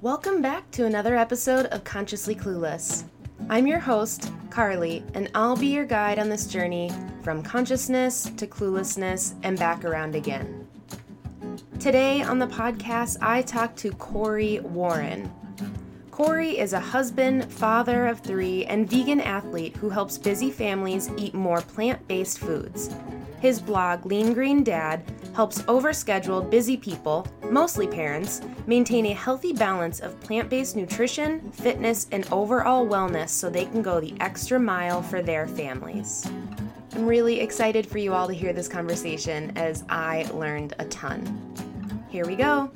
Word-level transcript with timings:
Welcome 0.00 0.40
back 0.40 0.70
to 0.70 0.86
another 0.86 1.16
episode 1.16 1.66
of 1.66 1.82
Consciously 1.82 2.36
Clueless. 2.36 3.02
I'm 3.50 3.66
your 3.66 3.80
host, 3.80 4.30
Carly, 4.48 5.02
and 5.14 5.28
I'll 5.34 5.56
be 5.56 5.66
your 5.66 5.86
guide 5.86 6.20
on 6.20 6.28
this 6.28 6.46
journey 6.46 6.92
from 7.24 7.42
consciousness 7.42 8.30
to 8.36 8.46
cluelessness 8.46 9.34
and 9.42 9.58
back 9.58 9.84
around 9.84 10.14
again. 10.14 10.68
Today 11.80 12.22
on 12.22 12.38
the 12.38 12.46
podcast, 12.46 13.18
I 13.20 13.42
talk 13.42 13.74
to 13.74 13.90
Cory 13.90 14.60
Warren. 14.60 15.32
Cory 16.12 16.56
is 16.56 16.74
a 16.74 16.80
husband, 16.80 17.52
father 17.52 18.06
of 18.06 18.20
three, 18.20 18.66
and 18.66 18.88
vegan 18.88 19.20
athlete 19.20 19.76
who 19.78 19.90
helps 19.90 20.16
busy 20.16 20.52
families 20.52 21.10
eat 21.16 21.34
more 21.34 21.60
plant 21.60 22.06
based 22.06 22.38
foods. 22.38 22.94
His 23.40 23.60
blog, 23.60 24.04
Lean 24.04 24.32
Green 24.32 24.64
Dad, 24.64 25.02
helps 25.34 25.62
overscheduled, 25.62 26.50
busy 26.50 26.76
people, 26.76 27.26
mostly 27.50 27.86
parents, 27.86 28.40
maintain 28.66 29.06
a 29.06 29.12
healthy 29.12 29.52
balance 29.52 30.00
of 30.00 30.18
plant 30.20 30.50
based 30.50 30.74
nutrition, 30.74 31.52
fitness, 31.52 32.08
and 32.10 32.26
overall 32.32 32.86
wellness 32.86 33.28
so 33.28 33.48
they 33.48 33.66
can 33.66 33.80
go 33.80 34.00
the 34.00 34.14
extra 34.20 34.58
mile 34.58 35.00
for 35.00 35.22
their 35.22 35.46
families. 35.46 36.28
I'm 36.94 37.06
really 37.06 37.38
excited 37.40 37.86
for 37.86 37.98
you 37.98 38.12
all 38.12 38.26
to 38.26 38.34
hear 38.34 38.52
this 38.52 38.66
conversation 38.66 39.56
as 39.56 39.84
I 39.88 40.28
learned 40.32 40.74
a 40.80 40.84
ton. 40.86 41.54
Here 42.08 42.26
we 42.26 42.34
go. 42.34 42.72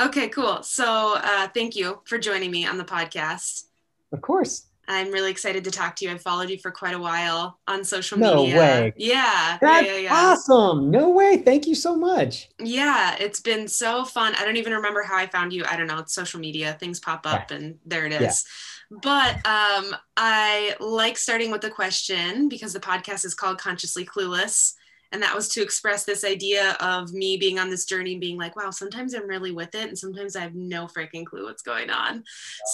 Okay, 0.00 0.28
cool. 0.28 0.62
So, 0.62 1.16
uh, 1.18 1.48
thank 1.48 1.76
you 1.76 2.00
for 2.04 2.18
joining 2.18 2.50
me 2.50 2.64
on 2.64 2.78
the 2.78 2.84
podcast. 2.84 3.64
Of 4.12 4.22
course. 4.22 4.67
I'm 4.88 5.12
really 5.12 5.30
excited 5.30 5.64
to 5.64 5.70
talk 5.70 5.96
to 5.96 6.04
you. 6.04 6.10
I've 6.10 6.22
followed 6.22 6.48
you 6.48 6.58
for 6.58 6.70
quite 6.70 6.94
a 6.94 6.98
while 6.98 7.58
on 7.68 7.84
social 7.84 8.18
no 8.18 8.36
media. 8.36 8.54
No 8.54 8.60
way. 8.60 8.92
Yeah. 8.96 9.58
That's 9.60 9.86
yeah, 9.86 9.92
yeah, 9.92 9.98
yeah. 9.98 10.14
awesome. 10.14 10.90
No 10.90 11.10
way. 11.10 11.38
Thank 11.38 11.66
you 11.66 11.74
so 11.74 11.94
much. 11.94 12.48
Yeah, 12.58 13.16
it's 13.20 13.40
been 13.40 13.68
so 13.68 14.04
fun. 14.04 14.34
I 14.36 14.44
don't 14.44 14.56
even 14.56 14.72
remember 14.72 15.02
how 15.02 15.16
I 15.16 15.26
found 15.26 15.52
you. 15.52 15.64
I 15.68 15.76
don't 15.76 15.86
know. 15.86 15.98
It's 15.98 16.14
social 16.14 16.40
media. 16.40 16.76
Things 16.80 17.00
pop 17.00 17.26
up 17.26 17.50
and 17.50 17.76
there 17.84 18.06
it 18.06 18.12
is. 18.12 18.44
But 18.90 19.34
um, 19.46 19.94
I 20.16 20.74
like 20.80 21.18
starting 21.18 21.50
with 21.50 21.60
the 21.60 21.70
question 21.70 22.48
because 22.48 22.72
the 22.72 22.80
podcast 22.80 23.26
is 23.26 23.34
called 23.34 23.58
Consciously 23.58 24.06
Clueless. 24.06 24.72
And 25.12 25.22
that 25.22 25.34
was 25.34 25.48
to 25.50 25.62
express 25.62 26.04
this 26.04 26.24
idea 26.24 26.76
of 26.80 27.12
me 27.12 27.36
being 27.36 27.58
on 27.58 27.70
this 27.70 27.86
journey 27.86 28.12
and 28.12 28.20
being 28.20 28.38
like, 28.38 28.56
wow, 28.56 28.70
sometimes 28.70 29.14
I'm 29.14 29.26
really 29.26 29.52
with 29.52 29.74
it. 29.74 29.88
And 29.88 29.98
sometimes 29.98 30.36
I 30.36 30.40
have 30.40 30.54
no 30.54 30.86
freaking 30.86 31.24
clue 31.24 31.44
what's 31.44 31.62
going 31.62 31.90
on. 31.90 32.24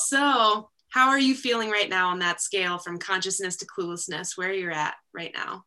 So 0.07 0.71
how 0.95 1.09
are 1.09 1.19
you 1.19 1.35
feeling 1.35 1.71
right 1.71 1.91
now 1.91 2.11
on 2.11 2.21
that 2.21 2.41
scale 2.41 2.79
from 2.79 3.01
consciousness 3.01 3.57
to 3.57 3.67
cluelessness? 3.67 4.39
Where 4.39 4.53
you're 4.53 4.71
at 4.71 4.95
right 5.13 5.33
now? 5.35 5.65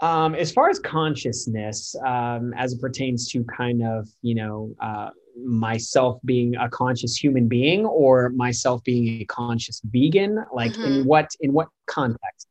Um, 0.00 0.34
as 0.34 0.52
far 0.52 0.68
as 0.68 0.78
consciousness 0.78 1.96
um, 2.06 2.52
as 2.54 2.74
it 2.74 2.80
pertains 2.80 3.30
to 3.32 3.44
kind 3.44 3.82
of 3.82 4.06
you 4.20 4.34
know 4.34 4.74
uh, 4.78 5.08
myself 5.42 6.20
being 6.22 6.54
a 6.56 6.68
conscious 6.68 7.16
human 7.16 7.48
being 7.48 7.86
or 7.86 8.28
myself 8.28 8.84
being 8.84 9.22
a 9.22 9.24
conscious 9.24 9.80
vegan 9.84 10.44
like 10.52 10.72
mm-hmm. 10.72 11.00
in 11.00 11.06
what 11.06 11.30
in 11.40 11.54
what 11.54 11.68
context? 11.86 12.46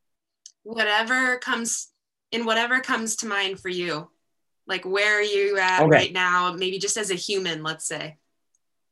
Whatever 0.64 1.38
comes 1.38 1.90
in 2.32 2.46
whatever 2.46 2.80
comes 2.80 3.18
to 3.18 3.28
mind 3.28 3.60
for 3.60 3.70
you. 3.70 4.10
Like 4.66 4.86
where 4.86 5.20
are 5.20 5.22
you 5.22 5.60
at 5.60 5.82
okay. 5.82 5.90
right 5.90 6.14
now 6.14 6.52
maybe 6.52 6.80
just 6.80 6.98
as 6.98 7.12
a 7.12 7.16
human 7.16 7.62
let's 7.62 7.88
say 7.88 8.18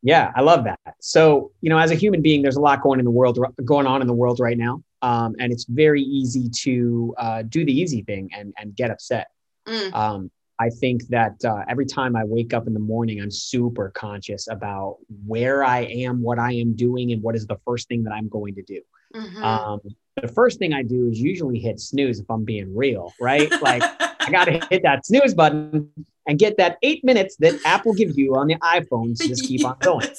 yeah, 0.05 0.31
I 0.35 0.41
love 0.41 0.63
that. 0.65 0.79
So, 1.01 1.51
you 1.61 1.69
know, 1.71 1.79
as 1.79 1.89
a 1.89 1.95
human 1.95 2.21
being, 2.21 2.43
there's 2.43 2.57
a 2.57 2.61
lot 2.61 2.83
going 2.83 2.99
in 2.99 3.05
the 3.05 3.11
world, 3.11 3.39
going 3.65 3.87
on 3.87 4.01
in 4.01 4.07
the 4.07 4.13
world 4.13 4.39
right 4.39 4.55
now, 4.55 4.83
um, 5.01 5.35
and 5.39 5.51
it's 5.51 5.65
very 5.65 6.03
easy 6.03 6.47
to 6.61 7.15
uh, 7.17 7.41
do 7.41 7.65
the 7.65 7.73
easy 7.73 8.03
thing 8.03 8.29
and 8.31 8.53
and 8.59 8.75
get 8.75 8.91
upset. 8.91 9.29
Mm. 9.67 9.93
Um, 9.95 10.31
I 10.59 10.69
think 10.69 11.07
that 11.07 11.43
uh, 11.43 11.63
every 11.67 11.87
time 11.87 12.15
I 12.15 12.23
wake 12.23 12.53
up 12.53 12.67
in 12.67 12.75
the 12.75 12.79
morning, 12.79 13.19
I'm 13.19 13.31
super 13.31 13.89
conscious 13.95 14.47
about 14.47 14.97
where 15.25 15.63
I 15.63 15.85
am, 15.85 16.21
what 16.21 16.37
I 16.37 16.53
am 16.53 16.75
doing, 16.75 17.11
and 17.11 17.23
what 17.23 17.35
is 17.35 17.47
the 17.47 17.57
first 17.65 17.87
thing 17.87 18.03
that 18.03 18.13
I'm 18.13 18.29
going 18.29 18.53
to 18.55 18.61
do. 18.61 18.81
Mm-hmm. 19.15 19.43
Um, 19.43 19.79
the 20.21 20.27
first 20.27 20.59
thing 20.59 20.71
I 20.71 20.83
do 20.83 21.09
is 21.09 21.19
usually 21.19 21.57
hit 21.57 21.79
snooze 21.79 22.19
if 22.19 22.29
I'm 22.29 22.45
being 22.45 22.75
real, 22.75 23.11
right? 23.19 23.51
Like 23.61 23.81
I 24.25 24.31
got 24.31 24.45
to 24.45 24.67
hit 24.69 24.83
that 24.83 25.05
snooze 25.05 25.33
button 25.33 25.89
and 26.27 26.39
get 26.39 26.57
that 26.57 26.77
eight 26.81 27.03
minutes 27.03 27.35
that 27.37 27.59
Apple 27.65 27.93
gives 27.93 28.17
you 28.17 28.35
on 28.35 28.47
the 28.47 28.55
iPhone 28.55 29.17
to 29.17 29.27
just 29.27 29.47
keep 29.47 29.61
yes. 29.61 29.69
on 29.69 29.77
going. 29.79 30.09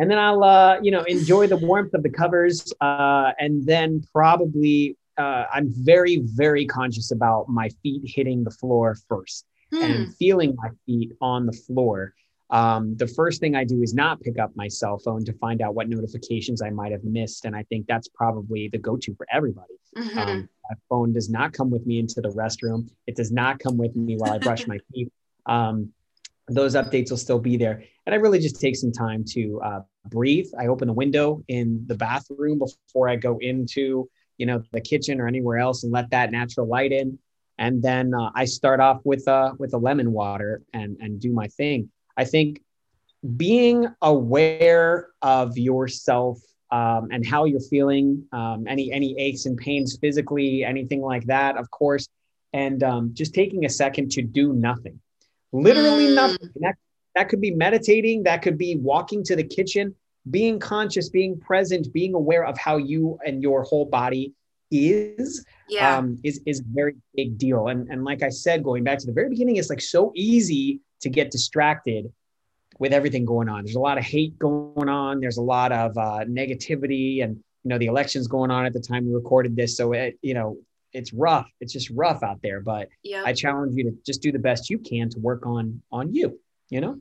And 0.00 0.10
then 0.10 0.18
I'll, 0.18 0.42
uh, 0.42 0.78
you 0.80 0.90
know, 0.90 1.02
enjoy 1.02 1.46
the 1.46 1.58
warmth 1.58 1.92
of 1.92 2.02
the 2.02 2.08
covers. 2.08 2.72
Uh, 2.80 3.32
and 3.38 3.66
then 3.66 4.02
probably 4.14 4.96
uh, 5.18 5.44
I'm 5.52 5.68
very, 5.68 6.22
very 6.24 6.64
conscious 6.64 7.10
about 7.10 7.50
my 7.50 7.68
feet 7.82 8.00
hitting 8.06 8.42
the 8.42 8.50
floor 8.50 8.96
first 9.08 9.44
hmm. 9.70 9.82
and 9.82 10.16
feeling 10.16 10.56
my 10.56 10.70
feet 10.86 11.12
on 11.20 11.44
the 11.44 11.52
floor. 11.52 12.14
Um, 12.48 12.96
the 12.96 13.06
first 13.06 13.40
thing 13.40 13.54
I 13.54 13.64
do 13.64 13.82
is 13.82 13.92
not 13.92 14.20
pick 14.22 14.38
up 14.38 14.52
my 14.56 14.68
cell 14.68 14.98
phone 14.98 15.22
to 15.26 15.34
find 15.34 15.60
out 15.60 15.74
what 15.74 15.88
notifications 15.90 16.62
I 16.62 16.70
might 16.70 16.92
have 16.92 17.04
missed. 17.04 17.44
And 17.44 17.54
I 17.54 17.64
think 17.64 17.86
that's 17.86 18.08
probably 18.08 18.68
the 18.68 18.78
go 18.78 18.96
to 18.96 19.14
for 19.14 19.26
everybody. 19.30 19.74
Mm-hmm. 19.96 20.18
Um, 20.18 20.48
my 20.70 20.76
phone 20.88 21.12
does 21.12 21.28
not 21.28 21.52
come 21.52 21.70
with 21.70 21.84
me 21.84 21.98
into 21.98 22.20
the 22.20 22.30
restroom, 22.30 22.88
it 23.06 23.16
does 23.16 23.32
not 23.32 23.58
come 23.58 23.76
with 23.76 23.94
me 23.96 24.16
while 24.16 24.32
I 24.32 24.38
brush 24.38 24.66
my 24.66 24.78
teeth 24.94 25.10
um, 25.46 25.92
those 26.48 26.74
updates 26.74 27.10
will 27.10 27.16
still 27.16 27.38
be 27.38 27.56
there. 27.56 27.82
And 28.06 28.14
I 28.14 28.18
really 28.18 28.40
just 28.40 28.60
take 28.60 28.76
some 28.76 28.92
time 28.92 29.24
to 29.30 29.60
uh, 29.62 29.80
breathe. 30.08 30.46
I 30.58 30.66
open 30.66 30.88
the 30.88 30.94
window 30.94 31.44
in 31.48 31.84
the 31.86 31.94
bathroom 31.94 32.58
before 32.58 33.08
I 33.08 33.16
go 33.16 33.38
into, 33.38 34.08
you 34.36 34.46
know, 34.46 34.62
the 34.72 34.80
kitchen 34.80 35.20
or 35.20 35.28
anywhere 35.28 35.58
else 35.58 35.84
and 35.84 35.92
let 35.92 36.10
that 36.10 36.32
natural 36.32 36.66
light 36.66 36.92
in. 36.92 37.18
And 37.58 37.82
then 37.82 38.12
uh, 38.14 38.30
I 38.34 38.46
start 38.46 38.80
off 38.80 39.00
with 39.04 39.28
uh, 39.28 39.52
with 39.58 39.74
a 39.74 39.78
lemon 39.78 40.12
water 40.12 40.62
and 40.72 40.96
and 41.00 41.20
do 41.20 41.32
my 41.32 41.46
thing. 41.46 41.90
I 42.16 42.24
think 42.24 42.62
being 43.36 43.86
aware 44.00 45.08
of 45.20 45.58
yourself 45.58 46.40
um, 46.70 47.08
and 47.10 47.26
how 47.26 47.44
you're 47.44 47.60
feeling, 47.60 48.24
um, 48.32 48.66
any 48.68 48.92
any 48.92 49.18
aches 49.18 49.46
and 49.46 49.56
pains 49.56 49.98
physically, 50.00 50.64
anything 50.64 51.02
like 51.02 51.24
that, 51.26 51.56
of 51.56 51.70
course, 51.70 52.08
and 52.52 52.82
um, 52.82 53.10
just 53.12 53.34
taking 53.34 53.64
a 53.64 53.68
second 53.68 54.10
to 54.12 54.22
do 54.22 54.52
nothing 54.52 55.00
literally 55.52 56.08
mm. 56.08 56.14
nothing. 56.14 56.50
That, 56.56 56.76
that 57.14 57.28
could 57.28 57.40
be 57.40 57.50
meditating, 57.50 58.22
that 58.24 58.42
could 58.42 58.58
be 58.58 58.76
walking 58.76 59.24
to 59.24 59.36
the 59.36 59.44
kitchen, 59.44 59.94
being 60.30 60.58
conscious, 60.58 61.08
being 61.08 61.38
present, 61.38 61.92
being 61.92 62.14
aware 62.14 62.44
of 62.44 62.56
how 62.58 62.76
you 62.76 63.18
and 63.24 63.42
your 63.42 63.62
whole 63.62 63.84
body 63.84 64.32
is 64.70 65.44
yeah. 65.68 65.96
um, 65.96 66.18
is 66.22 66.40
is 66.46 66.60
a 66.60 66.64
very 66.68 66.94
big 67.16 67.36
deal. 67.36 67.68
And 67.68 67.88
and 67.88 68.04
like 68.04 68.22
I 68.22 68.28
said, 68.28 68.62
going 68.62 68.84
back 68.84 68.98
to 68.98 69.06
the 69.06 69.12
very 69.12 69.28
beginning, 69.28 69.56
it's 69.56 69.70
like 69.70 69.80
so 69.80 70.12
easy 70.14 70.80
to 71.00 71.08
get 71.08 71.30
distracted 71.30 72.12
with 72.80 72.92
everything 72.94 73.26
going 73.26 73.48
on. 73.48 73.62
There's 73.62 73.76
a 73.76 73.80
lot 73.80 73.98
of 73.98 74.04
hate 74.04 74.36
going 74.38 74.88
on. 74.88 75.20
There's 75.20 75.36
a 75.36 75.42
lot 75.42 75.70
of 75.70 75.96
uh, 75.96 76.24
negativity, 76.26 77.22
and 77.22 77.36
you 77.36 77.68
know 77.68 77.78
the 77.78 77.86
elections 77.86 78.26
going 78.26 78.50
on 78.50 78.66
at 78.66 78.72
the 78.72 78.80
time 78.80 79.06
we 79.06 79.14
recorded 79.14 79.54
this. 79.54 79.76
So 79.76 79.92
it, 79.92 80.18
you 80.22 80.34
know 80.34 80.56
it's 80.92 81.12
rough. 81.12 81.48
It's 81.60 81.72
just 81.72 81.90
rough 81.90 82.24
out 82.24 82.40
there. 82.42 82.60
But 82.60 82.88
yeah. 83.04 83.22
I 83.24 83.32
challenge 83.32 83.76
you 83.76 83.84
to 83.84 83.96
just 84.04 84.22
do 84.22 84.32
the 84.32 84.40
best 84.40 84.70
you 84.70 84.78
can 84.78 85.08
to 85.10 85.20
work 85.20 85.46
on 85.46 85.80
on 85.92 86.12
you. 86.12 86.40
You 86.70 86.80
know. 86.80 86.98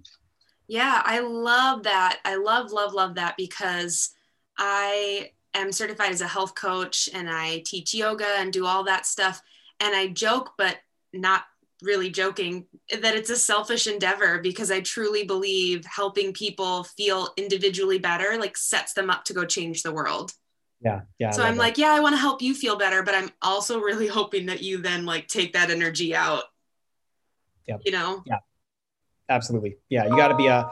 Yeah, 0.68 1.01
I 1.03 1.22
love 1.22 1.84
that. 1.84 2.19
I 2.25 2.35
love 2.35 2.72
love 2.72 2.94
love 2.94 3.16
that 3.16 3.35
because 3.38 4.12
I 4.57 5.31
am 5.56 5.72
certified 5.72 6.12
as 6.12 6.22
a 6.22 6.28
health 6.28 6.53
coach 6.53 7.09
and 7.12 7.28
I 7.29 7.63
teach 7.66 7.94
yoga 7.94 8.28
and 8.38 8.53
do 8.53 8.66
all 8.66 8.84
that 8.84 9.06
stuff. 9.06 9.41
And 9.79 9.95
I 9.95 10.07
joke, 10.07 10.53
but 10.57 10.78
not 11.13 11.45
really 11.81 12.09
joking, 12.09 12.66
that 12.91 13.16
it's 13.16 13.29
a 13.29 13.35
selfish 13.35 13.88
endeavor 13.88 14.40
because 14.40 14.72
I 14.72 14.81
truly 14.81 15.23
believe 15.23 15.85
helping 15.85 16.34
people 16.34 16.84
feel 16.84 17.29
individually 17.38 18.00
better 18.00 18.38
like 18.40 18.57
sets 18.57 18.94
them 18.94 19.09
up 19.09 19.23
to 19.25 19.34
go 19.34 19.45
change 19.45 19.84
the 19.84 19.91
world. 19.91 20.31
Yeah 20.81 21.01
yeah 21.18 21.31
so 21.31 21.44
i'm 21.44 21.56
that. 21.56 21.62
like 21.62 21.78
yeah 21.78 21.94
i 21.94 22.00
want 22.00 22.13
to 22.13 22.18
help 22.18 22.41
you 22.41 22.53
feel 22.53 22.78
better 22.78 23.03
but 23.03 23.13
i'm 23.13 23.29
also 23.41 23.79
really 23.79 24.07
hoping 24.19 24.45
that 24.45 24.62
you 24.62 24.78
then 24.78 25.06
like 25.06 25.28
take 25.28 25.53
that 25.53 25.69
energy 25.69 26.16
out. 26.16 26.44
Yeah 27.68 27.78
you 27.85 27.91
know? 27.91 28.23
Yeah. 28.25 28.38
Absolutely. 29.28 29.77
Yeah 29.89 30.06
you 30.06 30.15
got 30.15 30.30
to 30.30 30.36
be 30.36 30.48
a 30.48 30.69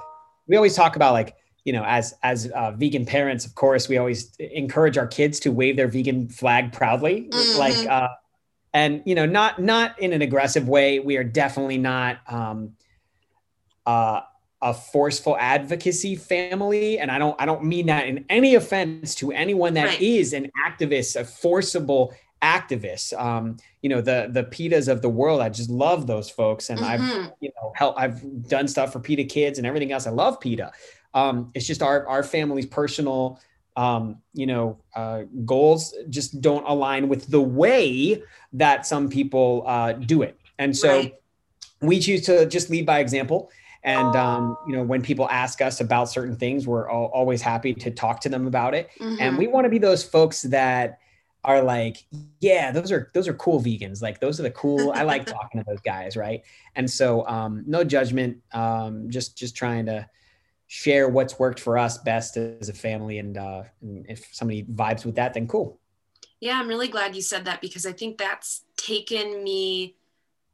we 0.47 0.55
always 0.55 0.75
talk 0.75 0.95
about 0.95 1.13
like 1.13 1.35
you 1.65 1.73
know 1.73 1.83
as 1.83 2.13
as 2.23 2.47
uh, 2.47 2.71
vegan 2.71 3.05
parents 3.05 3.45
of 3.45 3.53
course 3.53 3.89
we 3.89 3.97
always 3.97 4.33
encourage 4.39 4.97
our 4.97 5.07
kids 5.07 5.39
to 5.41 5.51
wave 5.51 5.75
their 5.75 5.87
vegan 5.89 6.29
flag 6.29 6.71
proudly. 6.71 7.29
Mm-hmm. 7.29 7.59
like 7.59 7.87
uh 7.87 8.07
and 8.77 9.01
you 9.05 9.15
know 9.15 9.25
not 9.25 9.59
not 9.59 9.99
in 9.99 10.13
an 10.13 10.21
aggressive 10.21 10.69
way. 10.69 10.99
We 10.99 11.17
are 11.17 11.23
definitely 11.23 11.79
not 11.79 12.19
um 12.27 12.73
uh 13.87 14.21
a 14.61 14.73
forceful 14.73 15.35
advocacy 15.39 16.15
family. 16.15 16.99
And 16.99 17.09
i 17.09 17.17
don't 17.17 17.35
i 17.41 17.45
don't 17.45 17.63
mean 17.63 17.87
that 17.87 18.07
in 18.07 18.25
any 18.29 18.53
offense 18.55 19.15
to 19.15 19.31
anyone 19.31 19.73
that 19.73 19.85
right. 19.85 20.01
is 20.01 20.33
an 20.33 20.51
activist 20.67 21.19
a 21.19 21.25
forcible 21.25 22.13
activist. 22.43 23.19
Um 23.19 23.57
you 23.81 23.89
know 23.89 24.01
the 24.01 24.29
the 24.31 24.43
PETAs 24.43 24.87
of 24.87 25.01
the 25.01 25.09
world 25.09 25.41
i 25.41 25.49
just 25.49 25.71
love 25.71 26.05
those 26.05 26.29
folks. 26.29 26.69
And 26.69 26.79
mm-hmm. 26.79 27.03
i've 27.03 27.31
you 27.39 27.51
know 27.55 27.73
help 27.75 27.95
i've 27.97 28.47
done 28.47 28.67
stuff 28.67 28.93
for 28.93 28.99
PETA 28.99 29.23
kids 29.23 29.57
and 29.57 29.65
everything 29.65 29.91
else. 29.91 30.05
I 30.05 30.11
love 30.11 30.39
PETA. 30.39 30.71
Um 31.15 31.49
it's 31.55 31.65
just 31.65 31.81
our 31.81 32.05
our 32.07 32.21
family's 32.21 32.67
personal 32.67 33.39
um, 33.77 34.17
you 34.33 34.47
know, 34.47 34.79
uh, 34.95 35.23
goals 35.45 35.95
just 36.09 36.41
don't 36.41 36.65
align 36.67 37.07
with 37.07 37.27
the 37.27 37.39
way 37.39 38.21
that 38.51 38.85
some 38.85 39.07
people 39.07 39.63
uh, 39.65 39.93
do 39.93 40.23
it. 40.23 40.37
And 40.59 40.75
so 40.75 40.97
right. 40.97 41.15
we 41.81 41.99
choose 41.99 42.23
to 42.25 42.47
just 42.47 42.69
lead 42.69 42.85
by 42.85 42.99
example 42.99 43.51
And 43.83 44.15
um, 44.17 44.57
you 44.67 44.75
know, 44.75 44.83
when 44.83 45.01
people 45.01 45.29
ask 45.29 45.61
us 45.61 45.79
about 45.79 46.09
certain 46.09 46.35
things, 46.35 46.67
we're 46.67 46.89
all, 46.89 47.05
always 47.13 47.41
happy 47.41 47.73
to 47.73 47.91
talk 47.91 48.19
to 48.21 48.29
them 48.29 48.45
about 48.45 48.73
it. 48.73 48.89
Mm-hmm. 48.99 49.15
And 49.21 49.37
we 49.37 49.47
want 49.47 49.63
to 49.63 49.69
be 49.69 49.77
those 49.77 50.03
folks 50.03 50.41
that 50.43 50.99
are 51.45 51.61
like, 51.61 52.05
yeah, 52.41 52.71
those 52.71 52.91
are 52.91 53.09
those 53.13 53.29
are 53.29 53.33
cool 53.35 53.61
vegans. 53.61 54.01
Like 54.01 54.19
those 54.19 54.41
are 54.41 54.43
the 54.43 54.51
cool. 54.51 54.91
I 54.91 55.03
like 55.03 55.25
talking 55.37 55.61
to 55.61 55.65
those 55.65 55.79
guys, 55.79 56.17
right? 56.17 56.41
And 56.75 56.89
so, 56.89 57.25
um, 57.27 57.63
no 57.65 57.85
judgment. 57.85 58.41
Um, 58.51 59.09
just 59.09 59.37
just 59.37 59.55
trying 59.55 59.85
to 59.85 60.09
share 60.67 61.07
what's 61.09 61.39
worked 61.39 61.59
for 61.59 61.77
us 61.77 61.97
best 61.97 62.37
as 62.37 62.69
a 62.69 62.73
family, 62.73 63.19
and, 63.19 63.37
uh, 63.37 63.63
and 63.81 64.05
if 64.07 64.27
somebody 64.33 64.63
vibes 64.63 65.05
with 65.05 65.15
that, 65.15 65.33
then 65.33 65.47
cool. 65.47 65.79
Yeah, 66.39 66.59
I'm 66.59 66.67
really 66.67 66.89
glad 66.89 67.15
you 67.15 67.21
said 67.21 67.45
that 67.45 67.61
because 67.61 67.85
I 67.85 67.93
think 67.93 68.17
that's 68.17 68.63
taken 68.75 69.43
me 69.43 69.95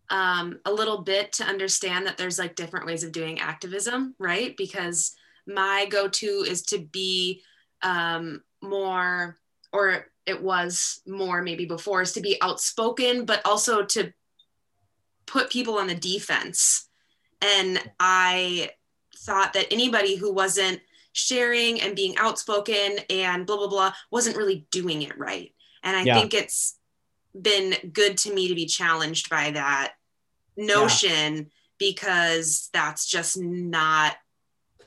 um, 0.09 0.59
a 0.65 0.71
little 0.71 1.01
bit 1.01 1.33
to 1.33 1.43
understand 1.43 2.05
that 2.05 2.17
there's 2.17 2.39
like 2.39 2.55
different 2.55 2.85
ways 2.85 3.03
of 3.03 3.11
doing 3.11 3.39
activism, 3.39 4.15
right? 4.19 4.55
Because 4.55 5.15
my 5.47 5.87
go 5.89 6.07
to 6.07 6.45
is 6.47 6.61
to 6.63 6.79
be 6.79 7.41
um, 7.81 8.43
more, 8.61 9.37
or 9.73 10.07
it 10.25 10.41
was 10.41 11.01
more 11.05 11.41
maybe 11.41 11.65
before, 11.65 12.01
is 12.01 12.13
to 12.13 12.21
be 12.21 12.37
outspoken, 12.41 13.25
but 13.25 13.41
also 13.45 13.83
to 13.83 14.13
put 15.25 15.49
people 15.49 15.77
on 15.77 15.87
the 15.87 15.95
defense. 15.95 16.87
And 17.41 17.81
I 17.99 18.69
thought 19.17 19.53
that 19.53 19.71
anybody 19.71 20.15
who 20.15 20.33
wasn't 20.33 20.81
sharing 21.13 21.81
and 21.81 21.95
being 21.95 22.17
outspoken 22.17 22.97
and 23.09 23.45
blah, 23.45 23.57
blah, 23.57 23.67
blah 23.67 23.93
wasn't 24.11 24.37
really 24.37 24.65
doing 24.71 25.03
it 25.03 25.17
right. 25.17 25.53
And 25.83 25.95
I 25.95 26.03
yeah. 26.03 26.15
think 26.15 26.33
it's 26.33 26.77
been 27.39 27.75
good 27.91 28.17
to 28.19 28.33
me 28.33 28.47
to 28.47 28.55
be 28.55 28.65
challenged 28.65 29.29
by 29.29 29.51
that 29.51 29.93
notion 30.57 31.35
yeah. 31.35 31.43
because 31.79 32.69
that's 32.73 33.05
just 33.05 33.39
not 33.39 34.15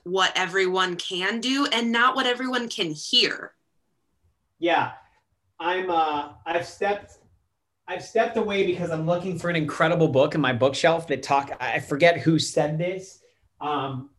what 0.04 0.32
everyone 0.36 0.96
can 0.96 1.40
do 1.40 1.66
and 1.66 1.90
not 1.90 2.14
what 2.14 2.26
everyone 2.26 2.68
can 2.68 2.92
hear. 2.92 3.52
Yeah. 4.58 4.92
I'm 5.58 5.90
uh 5.90 6.32
I've 6.44 6.66
stepped 6.66 7.18
I've 7.88 8.02
stepped 8.02 8.36
away 8.36 8.66
because 8.66 8.90
I'm 8.90 9.06
looking 9.06 9.38
for 9.38 9.48
an 9.48 9.56
incredible 9.56 10.08
book 10.08 10.34
in 10.34 10.40
my 10.40 10.52
bookshelf 10.52 11.06
that 11.08 11.22
talk 11.22 11.56
I 11.60 11.80
forget 11.80 12.18
who 12.18 12.38
said 12.38 12.78
this. 12.78 13.20
Um 13.60 14.10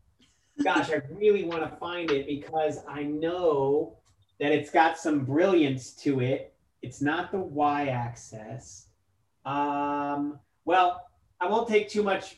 gosh, 0.63 0.89
I 0.89 1.01
really 1.11 1.43
want 1.43 1.63
to 1.63 1.75
find 1.77 2.11
it 2.11 2.27
because 2.27 2.79
I 2.87 3.03
know 3.03 3.97
that 4.39 4.51
it's 4.51 4.69
got 4.69 4.97
some 4.97 5.25
brilliance 5.25 5.91
to 6.03 6.19
it. 6.19 6.53
It's 6.81 7.01
not 7.01 7.31
the 7.31 7.39
y 7.39 7.87
axis. 7.87 8.87
Um 9.45 10.39
well, 10.65 11.07
I 11.39 11.47
won't 11.47 11.67
take 11.67 11.89
too 11.89 12.03
much. 12.03 12.37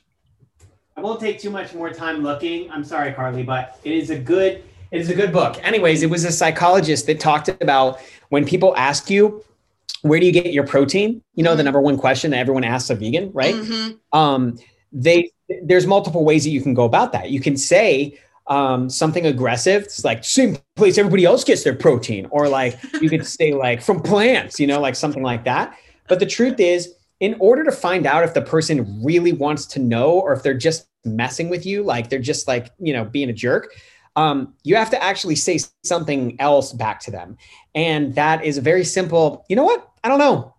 I 0.95 1.01
won't 1.01 1.19
take 1.19 1.39
too 1.39 1.49
much 1.49 1.73
more 1.73 1.89
time 1.89 2.21
looking. 2.21 2.69
I'm 2.71 2.83
sorry, 2.83 3.11
Carly, 3.11 3.43
but 3.43 3.79
it 3.83 3.93
is 3.93 4.09
a 4.09 4.19
good. 4.19 4.63
It 4.91 5.01
is 5.01 5.09
a 5.09 5.15
good 5.15 5.31
book. 5.31 5.57
Anyways, 5.65 6.03
it 6.03 6.09
was 6.09 6.25
a 6.25 6.31
psychologist 6.31 7.05
that 7.07 7.19
talked 7.19 7.47
about 7.47 7.99
when 8.29 8.45
people 8.45 8.75
ask 8.75 9.09
you, 9.09 9.43
"Where 10.01 10.19
do 10.19 10.25
you 10.25 10.31
get 10.31 10.53
your 10.53 10.65
protein?" 10.65 11.23
You 11.33 11.43
know, 11.43 11.51
mm-hmm. 11.51 11.57
the 11.57 11.63
number 11.63 11.81
one 11.81 11.97
question 11.97 12.31
that 12.31 12.37
everyone 12.37 12.63
asks 12.63 12.89
a 12.89 12.95
vegan, 12.95 13.31
right? 13.33 13.55
Mm-hmm. 13.55 14.17
Um, 14.17 14.59
they 14.91 15.31
there's 15.63 15.87
multiple 15.87 16.23
ways 16.23 16.43
that 16.43 16.51
you 16.51 16.61
can 16.61 16.73
go 16.73 16.83
about 16.83 17.11
that. 17.13 17.29
You 17.29 17.39
can 17.39 17.57
say, 17.57 18.19
um, 18.47 18.89
something 18.89 19.27
aggressive. 19.27 19.83
It's 19.83 20.03
like 20.03 20.23
same 20.23 20.57
place 20.75 20.97
everybody 20.97 21.23
else 21.23 21.43
gets 21.43 21.63
their 21.63 21.75
protein, 21.75 22.27
or 22.31 22.49
like 22.49 22.79
you 23.01 23.09
could 23.09 23.25
say 23.37 23.53
like 23.53 23.81
from 23.81 24.01
plants, 24.01 24.59
you 24.59 24.67
know, 24.67 24.81
like 24.81 24.95
something 24.95 25.23
like 25.23 25.43
that. 25.45 25.77
But 26.07 26.19
the 26.19 26.25
truth 26.25 26.59
is, 26.59 26.95
in 27.19 27.35
order 27.39 27.63
to 27.63 27.71
find 27.71 28.05
out 28.05 28.23
if 28.23 28.33
the 28.33 28.41
person 28.41 29.03
really 29.03 29.33
wants 29.33 29.65
to 29.67 29.79
know 29.79 30.11
or 30.11 30.33
if 30.33 30.41
they're 30.41 30.53
just 30.53 30.87
messing 31.05 31.49
with 31.49 31.65
you, 31.65 31.83
like 31.83 32.09
they're 32.09 32.19
just 32.19 32.47
like, 32.47 32.71
you 32.79 32.93
know, 32.93 33.05
being 33.05 33.29
a 33.29 33.33
jerk, 33.33 33.71
um, 34.15 34.53
you 34.63 34.75
have 34.75 34.89
to 34.89 35.03
actually 35.03 35.35
say 35.35 35.59
something 35.83 36.39
else 36.39 36.73
back 36.73 36.99
to 37.01 37.11
them. 37.11 37.37
And 37.75 38.15
that 38.15 38.43
is 38.43 38.57
a 38.57 38.61
very 38.61 38.83
simple, 38.83 39.45
you 39.49 39.55
know 39.55 39.63
what? 39.63 39.87
I 40.03 40.07
don't 40.09 40.19
know. 40.19 40.55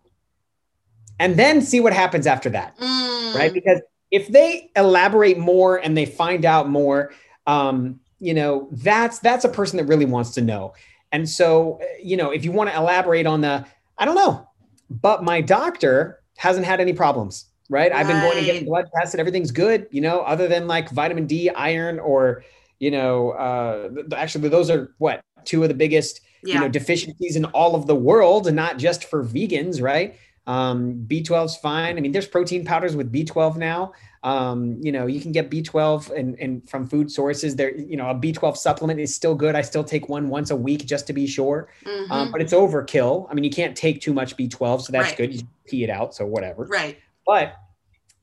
And 1.19 1.37
then 1.37 1.61
see 1.61 1.81
what 1.81 1.93
happens 1.93 2.27
after 2.27 2.49
that. 2.51 2.77
Mm. 2.79 3.35
Right. 3.35 3.53
Because 3.53 3.81
if 4.11 4.29
they 4.29 4.71
elaborate 4.77 5.39
more 5.39 5.77
and 5.77 5.97
they 5.97 6.07
find 6.07 6.45
out 6.45 6.69
more, 6.69 7.13
um, 7.47 8.01
you 8.19 8.35
know, 8.35 8.69
that's 8.73 9.19
that's 9.21 9.45
a 9.45 9.49
person 9.49 9.77
that 9.79 9.85
really 9.85 10.05
wants 10.05 10.31
to 10.33 10.41
know. 10.41 10.75
And 11.13 11.29
so, 11.29 11.81
you 12.03 12.17
know, 12.17 12.31
if 12.31 12.45
you 12.45 12.53
want 12.53 12.71
to 12.71 12.77
elaborate 12.77 13.27
on 13.27 13.41
the, 13.41 13.65
I 13.99 14.05
don't 14.05 14.15
know, 14.15 14.49
but 14.89 15.25
my 15.25 15.41
doctor 15.41 16.21
hasn't 16.37 16.67
had 16.67 16.81
any 16.81 16.93
problems, 16.93 17.47
right? 17.69 17.91
right? 17.91 18.01
I've 18.01 18.07
been 18.07 18.21
going 18.21 18.39
and 18.39 18.47
getting 18.47 18.65
blood 18.65 18.87
tests 18.97 19.15
and 19.15 19.21
everything's 19.21 19.51
good, 19.51 19.89
you 19.91 20.01
know, 20.01 20.21
other 20.21 20.47
than 20.47 20.69
like 20.69 20.91
vitamin 20.91 21.27
D, 21.27 21.51
iron, 21.51 21.99
or, 21.99 22.45
you 22.79 22.91
know, 22.91 23.31
uh, 23.31 23.89
actually, 24.15 24.49
those 24.49 24.71
are 24.71 24.95
what 24.99 25.21
two 25.45 25.63
of 25.63 25.69
the 25.69 25.75
biggest, 25.75 26.21
yeah. 26.45 26.55
you 26.55 26.61
know, 26.61 26.69
deficiencies 26.69 27.37
in 27.37 27.45
all 27.47 27.75
of 27.75 27.87
the 27.87 27.95
world, 27.95 28.47
and 28.47 28.57
not 28.57 28.79
just 28.79 29.05
for 29.05 29.25
vegans, 29.25 29.83
right? 29.83 30.17
Um, 30.51 31.05
B12 31.07 31.45
is 31.45 31.57
fine. 31.57 31.97
I 31.97 32.01
mean, 32.01 32.11
there's 32.11 32.27
protein 32.27 32.65
powders 32.65 32.97
with 32.97 33.13
B12 33.13 33.57
now. 33.57 33.93
Um, 34.25 34.81
you 34.83 34.91
know, 34.91 35.07
you 35.07 35.21
can 35.21 35.31
get 35.31 35.49
B12 35.49 36.11
and, 36.11 36.37
and 36.41 36.69
from 36.69 36.89
food 36.89 37.09
sources 37.09 37.55
there, 37.55 37.73
you 37.79 37.97
know, 37.97 38.11
a 38.11 38.17
B12 38.17 38.57
supplement 38.57 38.99
is 38.99 39.15
still 39.15 39.37
good. 39.37 39.55
I 39.55 39.63
still 39.63 39.85
take 39.85 40.09
one 40.09 40.29
once 40.29 40.51
a 40.51 40.57
week 40.57 40.87
just 40.87 41.07
to 41.07 41.13
be 41.13 41.29
sure. 41.29 41.69
Um, 41.87 41.93
mm-hmm. 41.93 42.13
Um, 42.13 42.33
but 42.33 42.43
it's 42.43 42.53
overkill. 42.53 43.29
I 43.31 43.35
mean, 43.35 43.45
you 43.45 43.51
can't 43.51 43.77
take 43.77 44.01
too 44.01 44.13
much 44.13 44.37
B12, 44.37 44.83
so 44.83 44.93
that's 44.93 45.11
right. 45.11 45.17
good. 45.17 45.35
You 45.35 45.43
pee 45.69 45.85
it 45.85 45.91
out. 45.91 46.17
So 46.17 46.27
whatever. 46.27 46.65
Right. 46.65 46.99
But, 47.25 47.55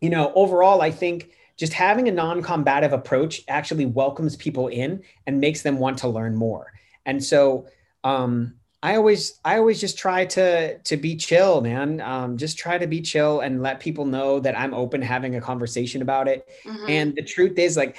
you 0.02 0.10
know, 0.10 0.34
overall, 0.36 0.82
I 0.82 0.92
think 0.92 1.32
just 1.56 1.72
having 1.72 2.10
a 2.10 2.12
non-combative 2.12 2.92
approach 2.92 3.42
actually 3.48 3.86
welcomes 3.86 4.36
people 4.36 4.68
in 4.68 5.02
and 5.26 5.40
makes 5.40 5.62
them 5.62 5.78
want 5.78 6.00
to 6.00 6.10
learn 6.10 6.36
more. 6.36 6.74
And 7.06 7.24
so, 7.24 7.68
um, 8.04 8.56
I 8.84 8.96
always 8.96 9.40
I 9.44 9.58
always 9.58 9.82
just 9.82 9.98
try 9.98 10.26
to 10.26 10.78
to 10.78 10.98
be 10.98 11.16
chill, 11.16 11.62
man. 11.62 12.00
Um, 12.00 12.38
just 12.38 12.58
try 12.58 12.78
to 12.78 12.86
be 12.86 13.02
chill 13.02 13.40
and 13.40 13.62
let 13.62 13.80
people 13.80 14.06
know 14.06 14.40
that 14.40 14.58
I'm 14.58 14.74
open 14.74 15.02
having 15.02 15.36
a 15.36 15.42
conversation 15.42 16.02
about 16.02 16.28
it. 16.28 16.48
Mm-hmm. 16.64 16.90
And 16.90 17.16
the 17.16 17.24
truth 17.24 17.58
is, 17.58 17.76
like, 17.76 17.98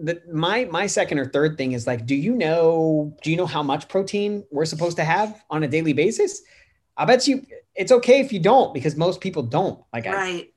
the 0.00 0.22
my 0.32 0.64
my 0.66 0.86
second 0.86 1.18
or 1.18 1.26
third 1.26 1.58
thing 1.58 1.72
is 1.72 1.86
like, 1.86 2.06
do 2.06 2.14
you 2.14 2.34
know 2.34 3.14
do 3.22 3.30
you 3.30 3.36
know 3.36 3.46
how 3.46 3.62
much 3.62 3.86
protein 3.88 4.44
we're 4.50 4.64
supposed 4.64 4.96
to 4.96 5.04
have 5.04 5.44
on 5.50 5.62
a 5.62 5.68
daily 5.68 5.92
basis? 5.92 6.42
I 6.96 7.04
bet 7.04 7.28
you 7.28 7.44
it's 7.74 7.92
okay 7.92 8.20
if 8.20 8.32
you 8.32 8.40
don't 8.40 8.72
because 8.72 8.96
most 8.96 9.20
people 9.20 9.42
don't. 9.42 9.82
Like, 9.92 10.06
right, 10.06 10.14
I, 10.14 10.48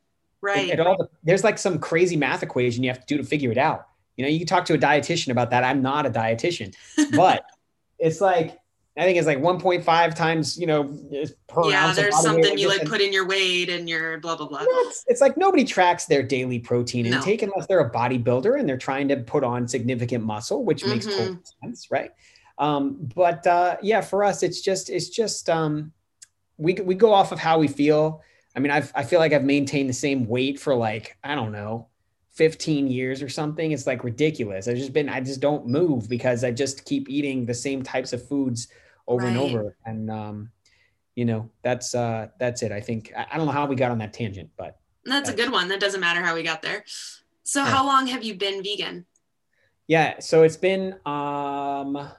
right. 0.41 0.69
It, 0.69 0.79
it 0.79 0.87
all 0.87 1.09
there's 1.23 1.43
like 1.43 1.57
some 1.57 1.77
crazy 1.79 2.15
math 2.15 2.41
equation 2.41 2.83
you 2.83 2.89
have 2.89 3.05
to 3.05 3.15
do 3.15 3.21
to 3.21 3.27
figure 3.27 3.51
it 3.51 3.57
out. 3.57 3.87
You 4.15 4.23
know, 4.23 4.29
you 4.29 4.45
talk 4.45 4.63
to 4.65 4.75
a 4.75 4.77
dietitian 4.77 5.31
about 5.31 5.49
that. 5.51 5.65
I'm 5.65 5.81
not 5.81 6.05
a 6.05 6.09
dietitian, 6.09 6.73
but 7.15 7.43
it's 7.99 8.21
like 8.21 8.57
I 8.97 9.03
think 9.03 9.19
it's 9.19 9.27
like 9.27 9.37
1.5 9.37 10.15
times, 10.15 10.57
you 10.57 10.65
know, 10.65 10.85
per 11.47 11.69
yeah, 11.69 11.93
there's 11.93 12.19
something 12.19 12.57
you 12.57 12.67
like 12.67 12.85
put 12.85 12.99
in 12.99 13.13
your 13.13 13.27
weight 13.27 13.69
and 13.69 13.87
your 13.87 14.17
blah 14.19 14.35
blah 14.35 14.47
blah. 14.47 14.59
It's, 14.61 15.05
it's, 15.07 15.21
like 15.21 15.37
nobody 15.37 15.63
tracks 15.63 16.05
their 16.05 16.23
daily 16.23 16.57
protein 16.57 17.05
intake 17.05 17.43
unless 17.43 17.67
they're 17.67 17.79
a 17.79 17.91
bodybuilder 17.91 18.59
and 18.59 18.67
they're 18.67 18.77
trying 18.77 19.07
to 19.09 19.17
put 19.17 19.43
on 19.43 19.67
significant 19.67 20.23
muscle, 20.23 20.65
which 20.65 20.81
mm-hmm. 20.81 20.93
makes 20.93 21.05
total 21.05 21.37
sense, 21.61 21.91
right? 21.91 22.09
Um, 22.57 22.97
but 23.15 23.45
uh, 23.45 23.77
yeah, 23.83 24.01
for 24.01 24.23
us, 24.23 24.41
it's 24.41 24.61
just 24.61 24.89
it's 24.89 25.09
just 25.09 25.47
um, 25.47 25.91
we 26.57 26.73
we 26.73 26.95
go 26.95 27.13
off 27.13 27.31
of 27.31 27.37
how 27.37 27.59
we 27.59 27.67
feel. 27.67 28.23
I 28.55 28.59
mean, 28.59 28.71
I've, 28.71 28.91
I 28.95 29.03
feel 29.03 29.19
like 29.19 29.31
I've 29.31 29.43
maintained 29.43 29.89
the 29.89 29.93
same 29.93 30.25
weight 30.25 30.59
for 30.59 30.73
like 30.73 31.15
I 31.23 31.35
don't 31.35 31.51
know 31.51 31.87
15 32.33 32.87
years 32.87 33.21
or 33.21 33.29
something. 33.29 33.71
It's 33.71 33.85
like 33.85 34.03
ridiculous. 34.03 34.67
I've 34.67 34.77
just 34.77 34.93
been 34.93 35.07
I 35.07 35.21
just 35.21 35.39
don't 35.39 35.67
move 35.67 36.09
because 36.09 36.43
I 36.43 36.49
just 36.49 36.83
keep 36.85 37.09
eating 37.09 37.45
the 37.45 37.53
same 37.53 37.83
types 37.83 38.11
of 38.11 38.27
foods 38.27 38.69
over 39.07 39.25
right. 39.25 39.29
and 39.29 39.37
over. 39.37 39.77
And 39.85 40.11
um, 40.11 40.51
you 41.15 41.25
know, 41.25 41.49
that's 41.63 41.95
uh 41.95 42.27
that's 42.39 42.61
it. 42.61 42.71
I 42.71 42.81
think 42.81 43.11
I, 43.17 43.25
I, 43.31 43.37
don't 43.37 43.47
know 43.47 43.51
how 43.51 43.65
we 43.65 43.75
got 43.75 43.91
on 43.91 43.97
that 43.99 44.13
tangent, 44.13 44.51
but 44.57 44.79
that's, 45.03 45.27
that's 45.27 45.29
a 45.29 45.43
good 45.43 45.51
one. 45.51 45.67
That 45.69 45.79
doesn't 45.79 45.99
matter 45.99 46.21
how 46.21 46.35
we 46.35 46.43
got 46.43 46.61
there. 46.61 46.83
So 47.43 47.63
yeah. 47.63 47.69
how 47.69 47.85
long 47.85 48.07
have 48.07 48.23
you 48.23 48.35
been 48.35 48.61
vegan? 48.61 49.05
Yeah, 49.87 50.19
so 50.19 50.43
it's 50.43 50.57
been 50.57 50.95
um 51.05 52.09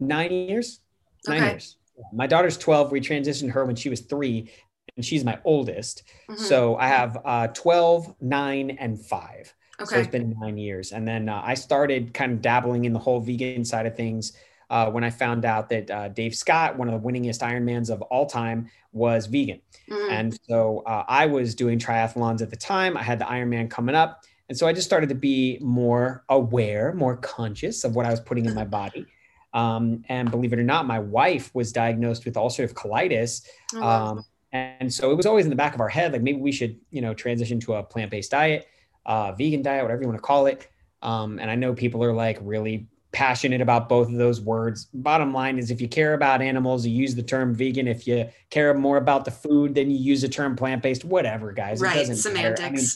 nine 0.00 0.32
years. 0.32 0.80
Nine 1.26 1.42
okay. 1.42 1.50
years. 1.50 1.76
My 2.12 2.26
daughter's 2.26 2.56
12. 2.56 2.92
We 2.92 3.00
transitioned 3.00 3.50
her 3.50 3.64
when 3.64 3.76
she 3.76 3.88
was 3.88 4.00
three, 4.00 4.50
and 4.96 5.04
she's 5.04 5.24
my 5.24 5.38
oldest. 5.44 6.04
Mm-hmm. 6.30 6.42
So 6.42 6.76
I 6.76 6.88
have 6.88 7.18
uh 7.24 7.48
12, 7.48 8.16
nine, 8.20 8.70
and 8.70 9.00
five. 9.00 9.54
Okay. 9.80 9.94
So 9.94 10.00
it's 10.00 10.08
been 10.08 10.34
nine 10.40 10.58
years. 10.58 10.90
And 10.90 11.06
then 11.06 11.28
uh, 11.28 11.40
I 11.44 11.54
started 11.54 12.12
kind 12.12 12.32
of 12.32 12.42
dabbling 12.42 12.84
in 12.84 12.92
the 12.92 12.98
whole 12.98 13.20
vegan 13.20 13.64
side 13.64 13.86
of 13.86 13.96
things 13.96 14.32
uh, 14.70 14.90
when 14.90 15.04
I 15.04 15.10
found 15.10 15.44
out 15.44 15.68
that 15.70 15.90
uh, 15.90 16.08
Dave 16.08 16.34
Scott, 16.34 16.76
one 16.76 16.88
of 16.88 17.00
the 17.00 17.08
winningest 17.08 17.40
Ironmans 17.42 17.90
of 17.90 18.02
all 18.02 18.26
time, 18.26 18.70
was 18.92 19.26
vegan. 19.26 19.60
Mm-hmm. 19.90 20.12
And 20.12 20.38
so 20.48 20.82
uh, 20.86 21.04
I 21.08 21.26
was 21.26 21.54
doing 21.54 21.78
triathlons 21.78 22.42
at 22.42 22.50
the 22.50 22.56
time. 22.56 22.96
I 22.96 23.02
had 23.02 23.18
the 23.18 23.24
Ironman 23.24 23.70
coming 23.70 23.94
up. 23.94 24.22
And 24.48 24.56
so 24.56 24.66
I 24.66 24.72
just 24.72 24.86
started 24.86 25.08
to 25.10 25.14
be 25.14 25.58
more 25.60 26.24
aware, 26.28 26.94
more 26.94 27.16
conscious 27.16 27.84
of 27.84 27.94
what 27.94 28.06
I 28.06 28.10
was 28.10 28.20
putting 28.20 28.46
in 28.46 28.54
my 28.54 28.64
body. 28.80 29.06
Um, 29.54 30.02
and 30.08 30.30
believe 30.30 30.52
it 30.52 30.58
or 30.58 30.64
not, 30.64 30.86
my 30.86 30.98
wife 30.98 31.54
was 31.54 31.72
diagnosed 31.72 32.24
with 32.24 32.34
ulcerative 32.34 32.74
colitis. 32.74 33.46
Um, 33.82 34.24
and 34.52 34.92
so 34.92 35.10
it 35.10 35.16
was 35.16 35.26
always 35.26 35.44
in 35.46 35.50
the 35.50 35.56
back 35.56 35.74
of 35.74 35.80
our 35.80 35.88
head, 35.88 36.12
like 36.12 36.22
maybe 36.22 36.40
we 36.40 36.52
should, 36.52 36.78
you 36.90 37.02
know, 37.02 37.12
transition 37.14 37.60
to 37.60 37.74
a 37.74 37.82
plant-based 37.82 38.30
diet. 38.30 38.66
uh, 39.08 39.32
vegan 39.32 39.62
diet, 39.62 39.82
whatever 39.82 40.02
you 40.02 40.06
want 40.06 40.18
to 40.18 40.22
call 40.22 40.46
it. 40.46 40.68
Um, 41.02 41.38
and 41.38 41.50
I 41.50 41.54
know 41.54 41.72
people 41.74 42.04
are 42.04 42.12
like 42.12 42.38
really 42.42 42.86
passionate 43.12 43.60
about 43.60 43.88
both 43.88 44.08
of 44.08 44.14
those 44.14 44.40
words. 44.40 44.88
Bottom 44.92 45.32
line 45.32 45.58
is 45.58 45.70
if 45.70 45.80
you 45.80 45.88
care 45.88 46.14
about 46.14 46.42
animals, 46.42 46.86
you 46.86 46.92
use 46.92 47.14
the 47.14 47.22
term 47.22 47.54
vegan. 47.54 47.88
If 47.88 48.06
you 48.06 48.28
care 48.50 48.72
more 48.74 48.96
about 48.96 49.24
the 49.24 49.30
food, 49.30 49.74
then 49.74 49.90
you 49.90 49.96
use 49.96 50.22
the 50.22 50.28
term 50.28 50.56
plant 50.56 50.82
based. 50.82 51.04
Whatever, 51.04 51.52
guys. 51.52 51.80
Right. 51.80 52.06
Semantics. 52.06 52.62
I 52.62 52.70
mean, 52.70 52.86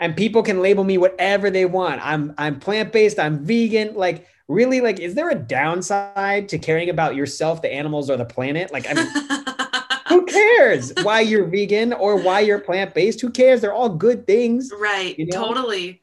and 0.00 0.16
people 0.16 0.42
can 0.42 0.62
label 0.62 0.84
me 0.84 0.96
whatever 0.98 1.50
they 1.50 1.66
want. 1.66 2.04
I'm 2.04 2.34
I'm 2.38 2.58
plant 2.58 2.92
based. 2.92 3.18
I'm 3.18 3.44
vegan. 3.44 3.94
Like 3.94 4.26
really, 4.48 4.80
like 4.80 4.98
is 4.98 5.14
there 5.14 5.30
a 5.30 5.34
downside 5.34 6.48
to 6.48 6.58
caring 6.58 6.88
about 6.88 7.14
yourself, 7.14 7.60
the 7.60 7.72
animals, 7.72 8.08
or 8.08 8.16
the 8.16 8.24
planet? 8.24 8.72
Like 8.72 8.86
I 8.88 8.94
mean. 8.94 9.08
who 10.08 10.26
cares 10.26 10.92
why 11.02 11.20
you're 11.20 11.46
vegan 11.46 11.92
or 11.92 12.16
why 12.16 12.40
you're 12.40 12.58
plant 12.58 12.94
based? 12.94 13.20
Who 13.20 13.30
cares? 13.30 13.60
They're 13.60 13.72
all 13.72 13.90
good 13.90 14.26
things. 14.26 14.72
Right. 14.76 15.16
You 15.16 15.26
know? 15.26 15.46
Totally. 15.46 16.02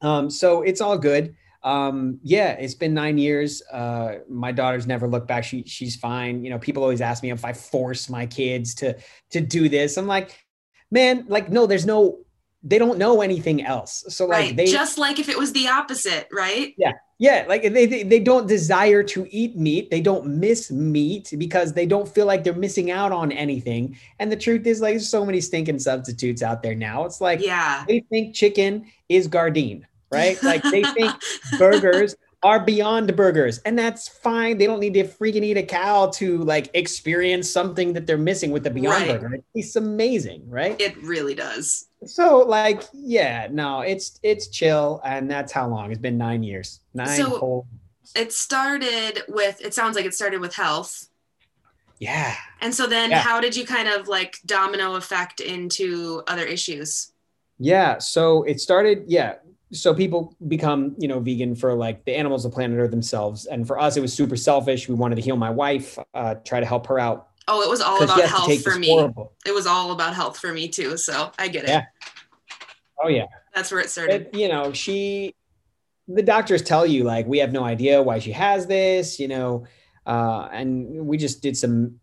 Um, 0.00 0.30
so 0.30 0.62
it's 0.62 0.80
all 0.80 0.96
good 0.96 1.34
um, 1.62 2.18
yeah, 2.22 2.52
it's 2.52 2.74
been 2.74 2.94
nine 2.94 3.18
years. 3.18 3.62
Uh, 3.70 4.18
my 4.28 4.52
daughter's 4.52 4.86
never 4.86 5.06
looked 5.06 5.28
back. 5.28 5.44
She 5.44 5.64
she's 5.64 5.96
fine. 5.96 6.42
You 6.42 6.50
know, 6.50 6.58
people 6.58 6.82
always 6.82 7.00
ask 7.00 7.22
me 7.22 7.30
if 7.30 7.44
I 7.44 7.52
force 7.52 8.08
my 8.08 8.26
kids 8.26 8.74
to 8.76 8.96
to 9.30 9.40
do 9.40 9.68
this. 9.68 9.96
I'm 9.96 10.06
like, 10.06 10.44
man, 10.90 11.24
like 11.28 11.50
no, 11.50 11.66
there's 11.66 11.86
no. 11.86 12.20
They 12.62 12.76
don't 12.76 12.98
know 12.98 13.22
anything 13.22 13.64
else. 13.64 14.04
So 14.08 14.26
like 14.26 14.38
right. 14.38 14.56
they 14.56 14.66
just 14.66 14.98
like 14.98 15.18
if 15.18 15.30
it 15.30 15.38
was 15.38 15.50
the 15.54 15.68
opposite, 15.68 16.28
right? 16.30 16.74
Yeah, 16.76 16.92
yeah. 17.18 17.46
Like 17.48 17.62
they, 17.62 17.86
they 17.86 18.02
they 18.02 18.20
don't 18.20 18.46
desire 18.46 19.02
to 19.02 19.26
eat 19.30 19.56
meat. 19.56 19.90
They 19.90 20.02
don't 20.02 20.26
miss 20.26 20.70
meat 20.70 21.32
because 21.38 21.72
they 21.72 21.86
don't 21.86 22.06
feel 22.06 22.26
like 22.26 22.44
they're 22.44 22.52
missing 22.52 22.90
out 22.90 23.12
on 23.12 23.32
anything. 23.32 23.96
And 24.18 24.30
the 24.30 24.36
truth 24.36 24.66
is, 24.66 24.82
like, 24.82 24.92
there's 24.92 25.08
so 25.08 25.24
many 25.24 25.40
stinking 25.40 25.78
substitutes 25.78 26.42
out 26.42 26.62
there 26.62 26.74
now. 26.74 27.06
It's 27.06 27.22
like 27.22 27.42
yeah, 27.42 27.82
they 27.88 28.00
think 28.10 28.34
chicken 28.34 28.84
is 29.08 29.26
Gardein 29.26 29.84
right? 30.10 30.42
Like 30.42 30.62
they 30.62 30.82
think 30.82 31.12
burgers 31.58 32.16
are 32.42 32.60
beyond 32.60 33.14
burgers, 33.16 33.58
and 33.58 33.78
that's 33.78 34.08
fine. 34.08 34.58
They 34.58 34.66
don't 34.66 34.80
need 34.80 34.94
to 34.94 35.04
freaking 35.04 35.44
eat 35.44 35.56
a 35.56 35.62
cow 35.62 36.06
to 36.14 36.38
like 36.38 36.70
experience 36.74 37.50
something 37.50 37.92
that 37.92 38.06
they're 38.06 38.18
missing 38.18 38.50
with 38.50 38.64
the 38.64 38.70
Beyond 38.70 39.06
right. 39.06 39.20
Burger. 39.20 39.38
It's 39.54 39.76
amazing, 39.76 40.48
right? 40.48 40.80
It 40.80 40.96
really 41.02 41.34
does. 41.34 41.86
So, 42.06 42.38
like, 42.38 42.82
yeah, 42.92 43.48
no, 43.50 43.80
it's 43.80 44.18
it's 44.22 44.48
chill, 44.48 45.00
and 45.04 45.30
that's 45.30 45.52
how 45.52 45.68
long 45.68 45.90
it's 45.90 46.00
been 46.00 46.16
nine 46.18 46.42
years, 46.42 46.80
nine 46.94 47.08
so 47.08 47.38
whole. 47.38 47.66
It 48.16 48.32
started 48.32 49.22
with. 49.28 49.60
It 49.60 49.74
sounds 49.74 49.96
like 49.96 50.06
it 50.06 50.14
started 50.14 50.40
with 50.40 50.54
health. 50.54 51.08
Yeah. 52.00 52.34
And 52.62 52.74
so 52.74 52.86
then, 52.86 53.10
yeah. 53.10 53.20
how 53.20 53.40
did 53.40 53.54
you 53.54 53.66
kind 53.66 53.86
of 53.86 54.08
like 54.08 54.38
domino 54.46 54.94
effect 54.94 55.40
into 55.40 56.22
other 56.26 56.44
issues? 56.44 57.12
Yeah. 57.58 57.98
So 57.98 58.42
it 58.44 58.58
started, 58.58 59.04
yeah, 59.06 59.34
so 59.72 59.94
people 59.94 60.34
become 60.48 60.94
you 60.98 61.08
know 61.08 61.20
vegan 61.20 61.54
for 61.54 61.74
like 61.74 62.04
the 62.04 62.14
animals 62.14 62.42
the 62.42 62.50
planet 62.50 62.78
or 62.78 62.88
themselves. 62.88 63.46
And 63.46 63.66
for 63.66 63.78
us 63.78 63.96
it 63.96 64.00
was 64.00 64.12
super 64.12 64.36
selfish. 64.36 64.88
We 64.88 64.94
wanted 64.94 65.16
to 65.16 65.22
heal 65.22 65.36
my 65.36 65.50
wife 65.50 65.98
uh, 66.14 66.34
try 66.36 66.60
to 66.60 66.66
help 66.66 66.86
her 66.88 66.98
out. 66.98 67.28
Oh 67.48 67.62
it 67.62 67.70
was 67.70 67.80
all 67.80 68.02
about 68.02 68.20
health 68.20 68.62
for 68.62 68.78
me. 68.78 68.88
horrible. 68.88 69.32
it 69.46 69.52
was 69.54 69.66
all 69.66 69.92
about 69.92 70.14
health 70.14 70.38
for 70.38 70.52
me 70.52 70.68
too. 70.68 70.96
So 70.96 71.32
i 71.38 71.48
get 71.48 71.64
it. 71.64 71.70
Yeah. 71.70 71.84
Oh 73.02 73.08
yeah. 73.08 73.26
That's 73.54 73.70
where 73.70 73.80
it 73.80 73.90
started. 73.90 74.28
it, 74.32 74.34
you 74.34 74.48
know 74.48 74.72
she 74.72 75.34
the 76.08 76.22
doctors 76.22 76.62
tell 76.62 76.86
you 76.86 77.04
like 77.04 77.26
we 77.26 77.38
have 77.38 77.52
no 77.52 77.62
idea 77.62 78.02
why 78.02 78.18
she 78.18 78.32
has 78.32 78.66
this 78.66 79.20
you 79.20 79.28
know 79.28 79.64
uh, 80.06 80.48
and 80.52 81.06
we 81.06 81.16
just 81.16 81.42
did 81.42 81.56
some 81.56 82.00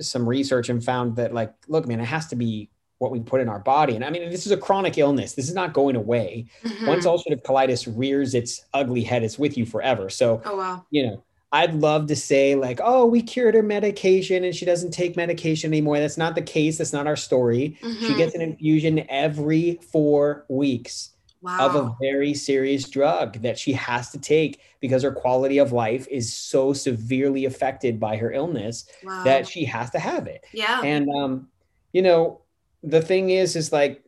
some 0.00 0.28
research 0.28 0.68
and 0.68 0.84
found 0.84 1.16
that 1.16 1.34
like 1.34 1.52
look 1.68 1.86
man 1.86 2.00
it 2.00 2.04
has 2.04 2.28
to 2.28 2.36
be 2.36 2.70
what 3.02 3.10
we 3.10 3.18
put 3.18 3.40
in 3.40 3.48
our 3.48 3.58
body. 3.58 3.96
And 3.96 4.04
I 4.04 4.10
mean, 4.10 4.30
this 4.30 4.46
is 4.46 4.52
a 4.52 4.56
chronic 4.56 4.96
illness. 4.96 5.34
This 5.34 5.48
is 5.48 5.54
not 5.54 5.72
going 5.72 5.96
away. 5.96 6.46
Mm-hmm. 6.62 6.86
Once 6.86 7.04
ulcerative 7.04 7.42
colitis 7.42 7.92
rears 7.94 8.32
its 8.32 8.64
ugly 8.72 9.02
head, 9.02 9.24
it's 9.24 9.40
with 9.40 9.58
you 9.58 9.66
forever. 9.66 10.08
So, 10.08 10.40
oh, 10.44 10.56
wow. 10.56 10.86
you 10.90 11.06
know, 11.06 11.24
I'd 11.50 11.74
love 11.74 12.06
to 12.06 12.16
say 12.16 12.54
like, 12.54 12.80
oh, 12.82 13.04
we 13.04 13.20
cured 13.20 13.54
her 13.54 13.62
medication 13.62 14.44
and 14.44 14.54
she 14.54 14.64
doesn't 14.64 14.92
take 14.92 15.16
medication 15.16 15.70
anymore. 15.70 15.98
That's 15.98 16.16
not 16.16 16.36
the 16.36 16.42
case. 16.42 16.78
That's 16.78 16.92
not 16.92 17.08
our 17.08 17.16
story. 17.16 17.76
Mm-hmm. 17.82 18.06
She 18.06 18.14
gets 18.14 18.36
an 18.36 18.40
infusion 18.40 19.04
every 19.10 19.80
four 19.90 20.46
weeks 20.48 21.10
wow. 21.42 21.58
of 21.58 21.74
a 21.74 21.94
very 22.00 22.34
serious 22.34 22.88
drug 22.88 23.42
that 23.42 23.58
she 23.58 23.72
has 23.72 24.10
to 24.10 24.18
take 24.18 24.60
because 24.80 25.02
her 25.02 25.12
quality 25.12 25.58
of 25.58 25.72
life 25.72 26.06
is 26.08 26.32
so 26.32 26.72
severely 26.72 27.46
affected 27.46 27.98
by 27.98 28.16
her 28.16 28.32
illness 28.32 28.86
wow. 29.02 29.24
that 29.24 29.46
she 29.46 29.64
has 29.64 29.90
to 29.90 29.98
have 29.98 30.28
it. 30.28 30.46
Yeah. 30.52 30.80
And 30.82 31.10
um, 31.10 31.48
you 31.92 32.02
know, 32.02 32.40
the 32.82 33.00
thing 33.00 33.30
is, 33.30 33.56
is 33.56 33.72
like 33.72 34.02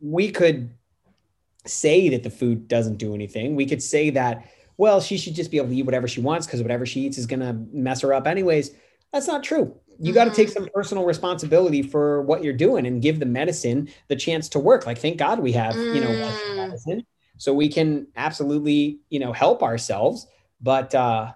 we 0.00 0.30
could 0.30 0.70
say 1.66 2.08
that 2.10 2.22
the 2.22 2.30
food 2.30 2.68
doesn't 2.68 2.96
do 2.96 3.14
anything. 3.14 3.56
We 3.56 3.66
could 3.66 3.82
say 3.82 4.10
that, 4.10 4.48
well, 4.76 5.00
she 5.00 5.16
should 5.16 5.34
just 5.34 5.50
be 5.50 5.56
able 5.56 5.68
to 5.68 5.76
eat 5.76 5.84
whatever 5.84 6.08
she 6.08 6.20
wants 6.20 6.46
because 6.46 6.62
whatever 6.62 6.84
she 6.84 7.00
eats 7.00 7.18
is 7.18 7.26
going 7.26 7.40
to 7.40 7.52
mess 7.72 8.00
her 8.02 8.12
up 8.12 8.26
anyways. 8.26 8.72
That's 9.12 9.26
not 9.26 9.42
true. 9.42 9.74
You 9.98 10.06
mm-hmm. 10.06 10.14
got 10.14 10.24
to 10.24 10.30
take 10.32 10.48
some 10.48 10.68
personal 10.74 11.04
responsibility 11.04 11.82
for 11.82 12.22
what 12.22 12.42
you're 12.42 12.52
doing 12.52 12.86
and 12.86 13.00
give 13.00 13.20
the 13.20 13.26
medicine 13.26 13.88
the 14.08 14.16
chance 14.16 14.48
to 14.50 14.58
work. 14.58 14.86
Like, 14.86 14.98
thank 14.98 15.16
God 15.16 15.38
we 15.38 15.52
have, 15.52 15.74
mm. 15.74 15.94
you 15.94 16.00
know, 16.00 16.08
mm. 16.08 16.56
medicine 16.56 17.06
so 17.36 17.54
we 17.54 17.68
can 17.68 18.08
absolutely, 18.16 18.98
you 19.08 19.20
know, 19.20 19.32
help 19.32 19.62
ourselves. 19.62 20.26
But, 20.60 20.94
uh, 20.94 21.32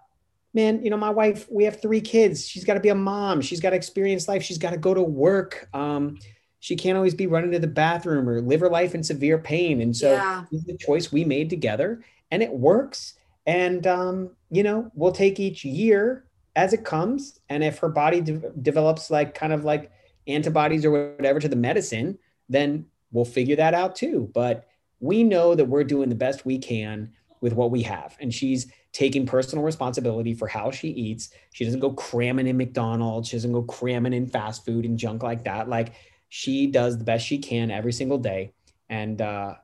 man, 0.55 0.83
you 0.83 0.91
know, 0.91 0.97
my 0.97 1.11
wife, 1.11 1.47
we 1.51 1.65
have 1.65 1.81
three 1.81 2.01
kids. 2.01 2.47
She's 2.47 2.65
got 2.65 2.75
to 2.75 2.81
be 2.81 2.89
a 2.89 2.95
mom. 2.95 3.41
She's 3.41 3.61
got 3.61 3.71
to 3.71 3.77
experience 3.77 4.29
life. 4.29 4.43
She's 4.43 4.59
got 4.59 4.71
to 4.71 4.79
go 4.79 4.95
to 4.95 5.03
work. 5.03 5.69
Um, 5.75 6.19
she 6.61 6.75
can't 6.75 6.97
always 6.97 7.15
be 7.15 7.27
running 7.27 7.53
to 7.53 7.59
the 7.59 7.67
bathroom 7.67 8.29
or 8.29 8.41
live 8.41 8.61
her 8.61 8.71
life 8.71 8.95
in 8.95 9.03
severe 9.03 9.39
pain. 9.39 9.81
And 9.81 9.97
so 9.97 10.13
yeah. 10.13 10.45
this 10.51 10.61
is 10.61 10.67
the 10.67 10.77
choice 10.77 11.13
we 11.13 11.25
made 11.25 11.51
together 11.51 12.03
and 12.31 12.43
it 12.43 12.53
works. 12.53 13.15
And, 13.47 13.87
um, 13.87 14.31
you 14.51 14.63
know, 14.63 14.91
we'll 14.95 15.13
take 15.13 15.39
each 15.39 15.65
year 15.65 16.25
as 16.57 16.73
it 16.73 16.85
comes. 16.85 17.39
And 17.49 17.63
if 17.63 17.79
her 17.79 17.89
body 17.89 18.21
de- 18.21 18.51
develops 18.61 19.11
like 19.11 19.35
kind 19.35 19.53
of 19.53 19.65
like 19.65 19.93
antibodies 20.27 20.85
or 20.85 21.15
whatever 21.15 21.39
to 21.41 21.49
the 21.49 21.57
medicine, 21.57 22.19
then 22.49 22.87
we'll 23.13 23.25
figure 23.25 23.57
that 23.57 23.75
out 23.75 23.95
too. 23.95 24.31
But 24.35 24.67
we 25.01 25.23
know 25.23 25.55
that 25.55 25.67
we're 25.67 25.85
doing 25.85 26.09
the 26.09 26.15
best 26.15 26.45
we 26.45 26.59
can 26.59 27.13
with 27.41 27.53
what 27.53 27.71
we 27.71 27.83
have. 27.83 28.17
And 28.21 28.35
she's 28.35 28.67
taking 28.99 29.25
personal 29.25 29.65
responsibility 29.65 30.35
for 30.35 30.49
how 30.49 30.73
she 30.73 30.89
eats. 30.89 31.31
She 31.53 31.65
doesn't 31.65 31.79
go 31.79 31.93
cramming 31.93 32.49
in 32.49 32.57
McDonald's. 32.57 33.29
She 33.29 33.37
doesn't 33.37 33.53
go 33.53 33.63
cramming 33.63 34.13
in 34.13 34.27
fast 34.27 34.65
food 34.65 34.85
and 34.85 34.99
junk 34.99 35.23
like 35.23 35.45
that. 35.45 35.69
Like 35.69 35.93
she 36.31 36.67
does 36.67 36.99
the 36.99 37.05
best 37.05 37.25
she 37.25 37.39
can 37.39 37.71
every 37.71 37.93
single 37.93 38.19
day. 38.19 38.55
And 38.91 39.23
uh, 39.23 39.55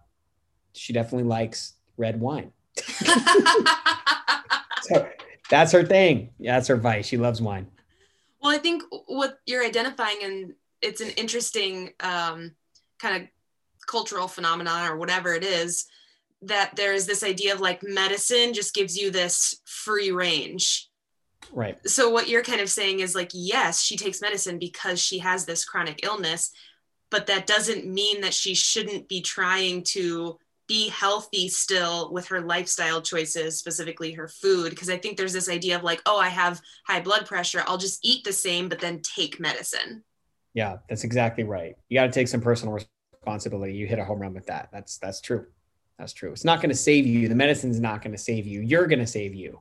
she 0.73 0.93
definitely 0.93 1.25
likes 1.29 1.73
red 1.97 2.21
wine. 2.21 2.53
so 4.83 5.09
that's 5.51 5.73
her 5.73 5.83
thing. 5.85 6.31
That's 6.39 6.69
her 6.69 6.77
vice. 6.77 7.07
She 7.07 7.17
loves 7.17 7.43
wine. 7.43 7.67
Well, 8.41 8.55
I 8.55 8.59
think 8.59 8.85
what 9.09 9.41
you're 9.47 9.65
identifying, 9.65 10.19
and 10.23 10.55
it's 10.81 11.01
an 11.01 11.11
interesting 11.17 11.91
um, 11.99 12.53
kind 13.01 13.21
of 13.21 13.29
cultural 13.89 14.29
phenomenon 14.29 14.93
or 14.93 14.97
whatever 14.97 15.35
it 15.35 15.43
is 15.43 15.87
that 16.47 16.77
there's 16.77 17.07
this 17.07 17.23
idea 17.23 17.55
of 17.55 17.61
like 17.61 17.83
medicine 17.83 18.53
just 18.53 18.75
gives 18.75 18.97
you 18.97 19.11
this 19.11 19.61
free 19.65 20.11
range. 20.11 20.89
Right. 21.53 21.79
So 21.89 22.11
what 22.11 22.29
you're 22.29 22.43
kind 22.43 22.61
of 22.61 22.71
saying 22.71 23.01
is 23.01 23.15
like, 23.15 23.31
yes, 23.33 23.83
she 23.83 23.97
takes 23.97 24.21
medicine 24.21 24.59
because 24.59 25.01
she 25.01 25.19
has 25.19 25.45
this 25.45 25.65
chronic 25.65 26.01
illness, 26.05 26.51
but 27.11 27.27
that 27.27 27.47
doesn't 27.47 27.87
mean 27.87 28.23
that 28.23 28.35
she 28.35 28.55
shouldn't 28.55 29.09
be 29.09 29.21
trying 29.21 29.83
to 29.89 30.39
be 30.67 30.89
healthy 30.89 31.49
still 31.49 32.11
with 32.13 32.27
her 32.29 32.41
lifestyle 32.41 33.03
choices, 33.03 33.59
specifically 33.59 34.13
her 34.13 34.29
food. 34.29 34.71
Because 34.71 34.89
I 34.89 34.97
think 34.97 35.17
there's 35.17 35.33
this 35.33 35.51
idea 35.51 35.77
of 35.77 35.83
like, 35.83 36.01
oh, 36.07 36.19
I 36.19 36.29
have 36.29 36.61
high 36.87 37.01
blood 37.01 37.27
pressure. 37.27 37.63
I'll 37.67 37.79
just 37.79 38.01
eat 38.03 38.25
the 38.25 38.33
same, 38.33 38.69
but 38.69 38.81
then 38.81 39.03
take 39.03 39.39
medicine. 39.39 40.03
Yeah, 40.55 40.79
that's 40.89 41.05
exactly 41.05 41.45
right. 41.45 41.77
You 41.89 41.99
got 41.99 42.07
to 42.07 42.13
take 42.13 42.29
some 42.29 42.41
personal 42.41 42.79
responsibility. 43.25 43.75
You 43.75 43.87
hit 43.87 43.99
a 43.99 44.05
home 44.05 44.21
run 44.21 44.35
with 44.35 44.47
that. 44.47 44.71
That's 44.73 44.99
that's 44.99 45.21
true. 45.21 45.47
That's 45.99 46.13
true. 46.13 46.33
It's 46.33 46.45
not 46.45 46.61
going 46.61 46.71
to 46.71 46.77
save 46.77 47.07
you. 47.07 47.29
The 47.29 47.35
medicine's 47.35 47.81
not 47.81 48.03
going 48.03 48.13
to 48.13 48.19
save 48.19 48.47
you. 48.47 48.61
You're 48.61 48.87
going 48.87 48.99
to 48.99 49.07
save 49.07 49.35
you. 49.35 49.61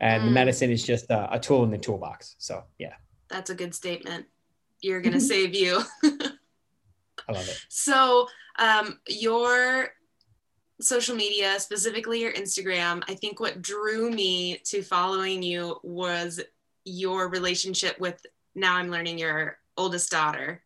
And 0.00 0.22
mm. 0.22 0.26
the 0.26 0.32
medicine 0.32 0.70
is 0.70 0.84
just 0.84 1.10
a, 1.10 1.34
a, 1.34 1.38
tool 1.38 1.64
in 1.64 1.70
the 1.70 1.78
toolbox. 1.78 2.36
So, 2.38 2.64
yeah. 2.78 2.94
That's 3.28 3.50
a 3.50 3.54
good 3.54 3.74
statement. 3.74 4.26
You're 4.80 5.00
going 5.00 5.12
to 5.14 5.20
save 5.20 5.54
you. 5.54 5.82
I 6.04 7.32
love 7.32 7.48
it. 7.48 7.60
So, 7.68 8.28
um, 8.58 9.00
your 9.08 9.90
social 10.80 11.16
media, 11.16 11.58
specifically 11.58 12.20
your 12.20 12.32
Instagram, 12.32 13.02
I 13.08 13.14
think 13.14 13.40
what 13.40 13.62
drew 13.62 14.10
me 14.10 14.60
to 14.66 14.82
following 14.82 15.42
you 15.42 15.78
was 15.82 16.40
your 16.84 17.28
relationship 17.28 17.98
with 17.98 18.24
now 18.54 18.76
I'm 18.76 18.90
learning 18.90 19.18
your 19.18 19.58
oldest 19.76 20.10
daughter. 20.10 20.62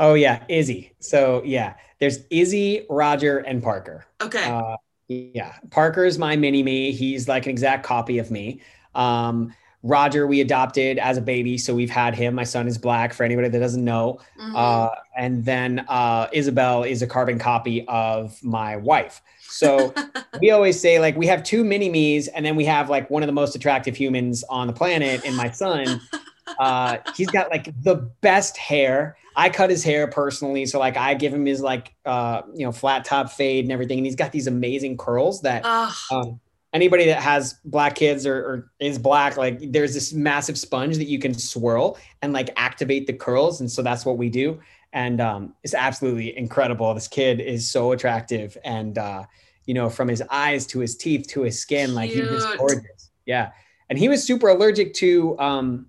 Oh 0.00 0.14
yeah, 0.14 0.42
Izzy. 0.48 0.92
So 0.98 1.42
yeah, 1.44 1.74
there's 2.00 2.20
Izzy, 2.30 2.86
Roger, 2.88 3.38
and 3.38 3.62
Parker. 3.62 4.06
Okay. 4.20 4.44
Uh, 4.44 4.76
yeah, 5.08 5.54
Parker's 5.70 6.18
my 6.18 6.36
mini 6.36 6.62
me. 6.62 6.90
He's 6.90 7.28
like 7.28 7.44
an 7.46 7.50
exact 7.50 7.84
copy 7.84 8.18
of 8.18 8.30
me. 8.30 8.62
Um, 8.94 9.54
Roger, 9.82 10.26
we 10.26 10.40
adopted 10.40 10.98
as 10.98 11.16
a 11.16 11.20
baby. 11.20 11.58
So 11.58 11.74
we've 11.74 11.90
had 11.90 12.14
him. 12.14 12.34
My 12.34 12.44
son 12.44 12.66
is 12.66 12.78
black 12.78 13.12
for 13.12 13.24
anybody 13.24 13.48
that 13.48 13.58
doesn't 13.58 13.84
know. 13.84 14.20
Mm-hmm. 14.38 14.56
Uh, 14.56 14.88
and 15.16 15.44
then 15.44 15.84
uh, 15.88 16.28
Isabel 16.32 16.82
is 16.82 17.02
a 17.02 17.06
carbon 17.06 17.38
copy 17.38 17.86
of 17.88 18.42
my 18.42 18.76
wife. 18.76 19.22
So 19.40 19.92
we 20.40 20.50
always 20.50 20.78
say, 20.80 20.98
like, 20.98 21.16
we 21.16 21.26
have 21.26 21.42
two 21.42 21.64
mini 21.64 21.88
me's, 21.88 22.28
and 22.28 22.44
then 22.44 22.56
we 22.56 22.64
have 22.66 22.88
like 22.88 23.10
one 23.10 23.22
of 23.22 23.26
the 23.26 23.32
most 23.32 23.54
attractive 23.54 23.96
humans 23.96 24.44
on 24.48 24.66
the 24.66 24.72
planet 24.72 25.24
in 25.24 25.34
my 25.34 25.50
son. 25.50 26.00
Uh, 26.58 26.98
he's 27.14 27.30
got 27.30 27.48
like 27.48 27.72
the 27.84 27.94
best 28.22 28.56
hair. 28.56 29.16
I 29.36 29.48
cut 29.48 29.70
his 29.70 29.84
hair 29.84 30.06
personally. 30.06 30.66
So, 30.66 30.78
like, 30.78 30.96
I 30.96 31.14
give 31.14 31.32
him 31.32 31.46
his 31.46 31.60
like, 31.60 31.94
uh, 32.04 32.42
you 32.54 32.64
know, 32.64 32.72
flat 32.72 33.04
top 33.04 33.30
fade 33.30 33.64
and 33.64 33.72
everything. 33.72 33.98
And 33.98 34.06
he's 34.06 34.16
got 34.16 34.32
these 34.32 34.46
amazing 34.46 34.96
curls 34.96 35.42
that. 35.42 35.64
Um, 36.10 36.40
anybody 36.72 37.06
that 37.06 37.22
has 37.22 37.54
black 37.64 37.94
kids 37.94 38.26
or, 38.26 38.36
or, 38.36 38.70
is 38.78 38.98
black, 38.98 39.36
like 39.36 39.72
there's 39.72 39.94
this 39.94 40.12
massive 40.12 40.58
sponge 40.58 40.96
that 40.96 41.06
you 41.06 41.18
can 41.18 41.34
swirl 41.34 41.98
and 42.22 42.32
like 42.32 42.50
activate 42.56 43.06
the 43.06 43.12
curls. 43.12 43.60
And 43.60 43.70
so 43.70 43.82
that's 43.82 44.04
what 44.04 44.18
we 44.18 44.28
do. 44.28 44.60
And 44.92 45.20
um, 45.20 45.54
it's 45.62 45.74
absolutely 45.74 46.36
incredible. 46.36 46.92
This 46.94 47.08
kid 47.08 47.40
is 47.40 47.70
so 47.70 47.92
attractive. 47.92 48.56
And, 48.64 48.98
uh, 48.98 49.24
you 49.66 49.74
know, 49.74 49.88
from 49.88 50.08
his 50.08 50.22
eyes 50.30 50.66
to 50.68 50.80
his 50.80 50.96
teeth 50.96 51.28
to 51.28 51.42
his 51.42 51.60
skin, 51.60 51.94
like 51.94 52.10
he's 52.10 52.28
just 52.28 52.58
gorgeous. 52.58 53.10
Yeah. 53.26 53.50
And 53.88 53.98
he 53.98 54.08
was 54.08 54.24
super 54.24 54.48
allergic 54.48 54.94
to 54.94 55.38
um, 55.38 55.86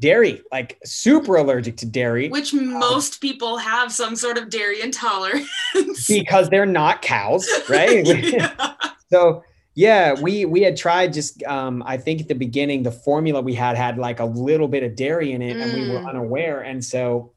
dairy, 0.00 0.42
like 0.50 0.78
super 0.84 1.36
allergic 1.36 1.76
to 1.78 1.86
dairy. 1.86 2.28
Which 2.28 2.52
most 2.52 3.14
um, 3.14 3.18
people 3.20 3.56
have 3.58 3.92
some 3.92 4.16
sort 4.16 4.38
of 4.38 4.50
dairy 4.50 4.80
intolerance. 4.80 5.48
because 6.08 6.48
they're 6.50 6.66
not 6.66 7.02
cows, 7.02 7.48
right? 7.68 8.06
so 9.12 9.42
yeah, 9.74 10.14
we 10.20 10.44
we 10.44 10.62
had 10.62 10.76
tried 10.76 11.12
just 11.12 11.42
um, 11.44 11.82
I 11.86 11.96
think 11.96 12.20
at 12.20 12.28
the 12.28 12.34
beginning 12.34 12.82
the 12.82 12.92
formula 12.92 13.40
we 13.40 13.54
had 13.54 13.76
had 13.76 13.98
like 13.98 14.20
a 14.20 14.24
little 14.24 14.68
bit 14.68 14.82
of 14.82 14.94
dairy 14.96 15.32
in 15.32 15.42
it, 15.42 15.56
mm. 15.56 15.62
and 15.62 15.72
we 15.72 15.88
were 15.90 16.00
mm. 16.00 16.08
unaware, 16.08 16.62
and 16.62 16.84
so 16.84 17.32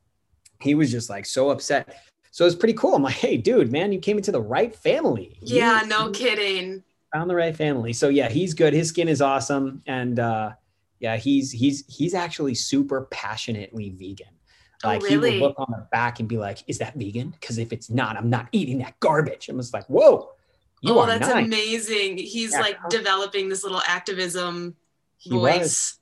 he 0.62 0.76
was 0.76 0.92
just 0.92 1.10
like 1.10 1.26
so 1.26 1.50
upset. 1.50 1.96
So 2.32 2.46
it's 2.46 2.56
pretty 2.56 2.74
cool. 2.74 2.94
I'm 2.94 3.02
like, 3.02 3.16
hey, 3.16 3.38
dude, 3.38 3.72
man, 3.72 3.92
you 3.92 4.00
came 4.00 4.18
into 4.18 4.32
the 4.32 4.42
right 4.42 4.76
family. 4.76 5.40
Yeah, 5.42 5.82
you, 5.82 5.88
no 5.88 6.12
kidding. 6.12 6.84
Found 7.14 7.30
the 7.30 7.36
right 7.36 7.56
family. 7.56 7.94
So 7.94 8.10
yeah, 8.10 8.30
he's 8.30 8.54
good. 8.54 8.74
His 8.74 8.90
skin 8.90 9.08
is 9.08 9.22
awesome, 9.22 9.82
and 9.88 10.20
uh, 10.20 10.52
yeah, 11.00 11.18
he's 11.18 11.52
he's 11.52 11.84
he's 11.88 12.14
actually 12.14 12.56
super 12.56 13.08
passionately 13.12 13.90
vegan. 13.90 14.34
Oh, 14.84 14.90
like 14.90 15.02
oh, 15.02 15.06
really? 15.06 15.32
he 15.34 15.40
will 15.40 15.50
look 15.50 15.60
on 15.60 15.72
the 15.72 15.88
back 15.92 16.20
and 16.20 16.28
be 16.28 16.38
like, 16.38 16.60
"Is 16.68 16.78
that 16.80 16.96
vegan? 16.96 17.30
Because 17.30 17.58
if 17.58 17.74
it's 17.74 17.90
not, 17.90 18.18
I'm 18.18 18.30
not 18.30 18.48
eating 18.52 18.80
that 18.80 19.00
garbage." 19.00 19.50
I'm 19.50 19.58
just 19.58 19.74
like, 19.74 19.86
"Whoa." 19.88 20.32
You 20.82 20.94
oh, 20.94 21.06
that's 21.08 21.28
nice. 21.28 21.46
amazing. 21.46 22.18
He's 22.18 22.52
yeah. 22.52 22.60
like 22.60 22.78
developing 22.90 23.50
this 23.50 23.64
little 23.64 23.82
activism 23.88 24.76
he 25.18 25.32
voice. 25.32 25.60
Was. 25.60 26.00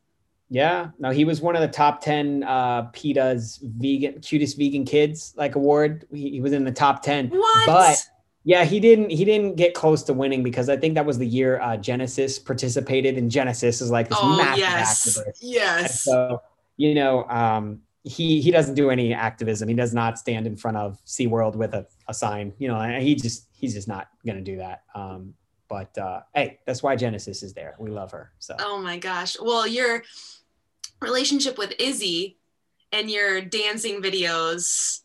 Yeah, 0.49 0.89
no, 0.99 1.09
he 1.09 1.25
was 1.25 1.41
one 1.41 1.55
of 1.55 1.61
the 1.61 1.67
top 1.67 2.01
10 2.01 2.43
uh 2.43 2.83
PETA's 2.91 3.59
vegan 3.63 4.21
cutest 4.21 4.57
vegan 4.57 4.85
kids 4.85 5.33
like 5.35 5.55
award. 5.55 6.05
He, 6.11 6.31
he 6.31 6.41
was 6.41 6.51
in 6.51 6.63
the 6.63 6.71
top 6.71 7.01
10. 7.01 7.29
What? 7.29 7.65
But 7.65 8.05
yeah, 8.45 8.63
he 8.63 8.79
didn't 8.79 9.09
he 9.09 9.25
didn't 9.25 9.55
get 9.55 9.73
close 9.73 10.03
to 10.03 10.13
winning 10.13 10.43
because 10.43 10.69
I 10.69 10.77
think 10.77 10.93
that 10.93 11.05
was 11.05 11.17
the 11.17 11.25
year 11.25 11.59
uh 11.59 11.75
Genesis 11.75 12.37
participated 12.37 13.17
and 13.17 13.29
Genesis 13.29 13.81
is 13.81 13.89
like 13.89 14.07
this 14.07 14.19
oh, 14.21 14.37
massive 14.37 14.59
yes. 14.59 15.17
activist. 15.17 15.37
Yes. 15.41 15.81
And 15.81 15.91
so, 15.91 16.41
you 16.77 16.93
know, 16.93 17.25
um 17.25 17.81
he 18.03 18.39
he 18.39 18.51
doesn't 18.51 18.75
do 18.75 18.91
any 18.91 19.15
activism. 19.15 19.67
He 19.67 19.73
does 19.73 19.95
not 19.95 20.19
stand 20.19 20.45
in 20.45 20.55
front 20.55 20.77
of 20.77 21.03
SeaWorld 21.05 21.55
with 21.55 21.73
a, 21.73 21.87
a 22.07 22.13
sign. 22.13 22.53
You 22.59 22.67
know, 22.67 22.79
he 22.99 23.15
just 23.15 23.47
he's 23.51 23.73
just 23.73 23.87
not 23.87 24.09
gonna 24.23 24.41
do 24.41 24.57
that. 24.57 24.83
Um, 24.93 25.33
but 25.67 25.97
uh, 25.97 26.21
hey, 26.35 26.59
that's 26.67 26.83
why 26.83 26.95
Genesis 26.95 27.41
is 27.41 27.53
there. 27.53 27.75
We 27.79 27.89
love 27.89 28.11
her. 28.11 28.31
So. 28.37 28.55
Oh 28.59 28.77
my 28.79 28.99
gosh. 28.99 29.37
Well, 29.41 29.65
your 29.65 30.03
relationship 31.01 31.57
with 31.57 31.73
Izzy 31.79 32.37
and 32.91 33.09
your 33.09 33.41
dancing 33.41 34.03
videos 34.03 35.01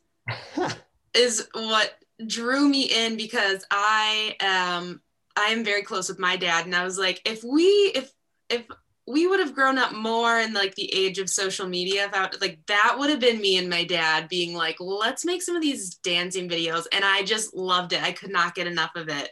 is 1.14 1.48
what 1.54 1.99
drew 2.26 2.68
me 2.68 2.82
in 2.82 3.16
because 3.16 3.64
I 3.70 4.36
am 4.40 5.00
I 5.36 5.46
am 5.46 5.64
very 5.64 5.82
close 5.82 6.08
with 6.08 6.18
my 6.18 6.36
dad, 6.36 6.66
and 6.66 6.74
I 6.74 6.84
was 6.84 6.98
like, 6.98 7.20
if 7.24 7.42
we 7.44 7.64
if 7.94 8.10
if 8.48 8.66
we 9.10 9.26
would 9.26 9.40
have 9.40 9.54
grown 9.54 9.76
up 9.78 9.92
more 9.92 10.38
in 10.38 10.52
like 10.52 10.74
the 10.76 10.92
age 10.94 11.18
of 11.18 11.28
social 11.28 11.66
media 11.66 12.08
I, 12.12 12.28
like 12.40 12.60
that 12.68 12.96
would 12.98 13.10
have 13.10 13.18
been 13.18 13.40
me 13.40 13.56
and 13.56 13.68
my 13.68 13.84
dad 13.84 14.28
being 14.28 14.54
like 14.54 14.76
let's 14.78 15.24
make 15.24 15.42
some 15.42 15.56
of 15.56 15.62
these 15.62 15.96
dancing 15.96 16.48
videos. 16.48 16.86
And 16.92 17.04
i 17.04 17.22
just 17.22 17.54
loved 17.54 17.92
it. 17.92 18.02
I 18.02 18.12
could 18.12 18.30
not 18.30 18.54
get 18.54 18.66
enough 18.66 18.92
of 18.94 19.08
it. 19.08 19.30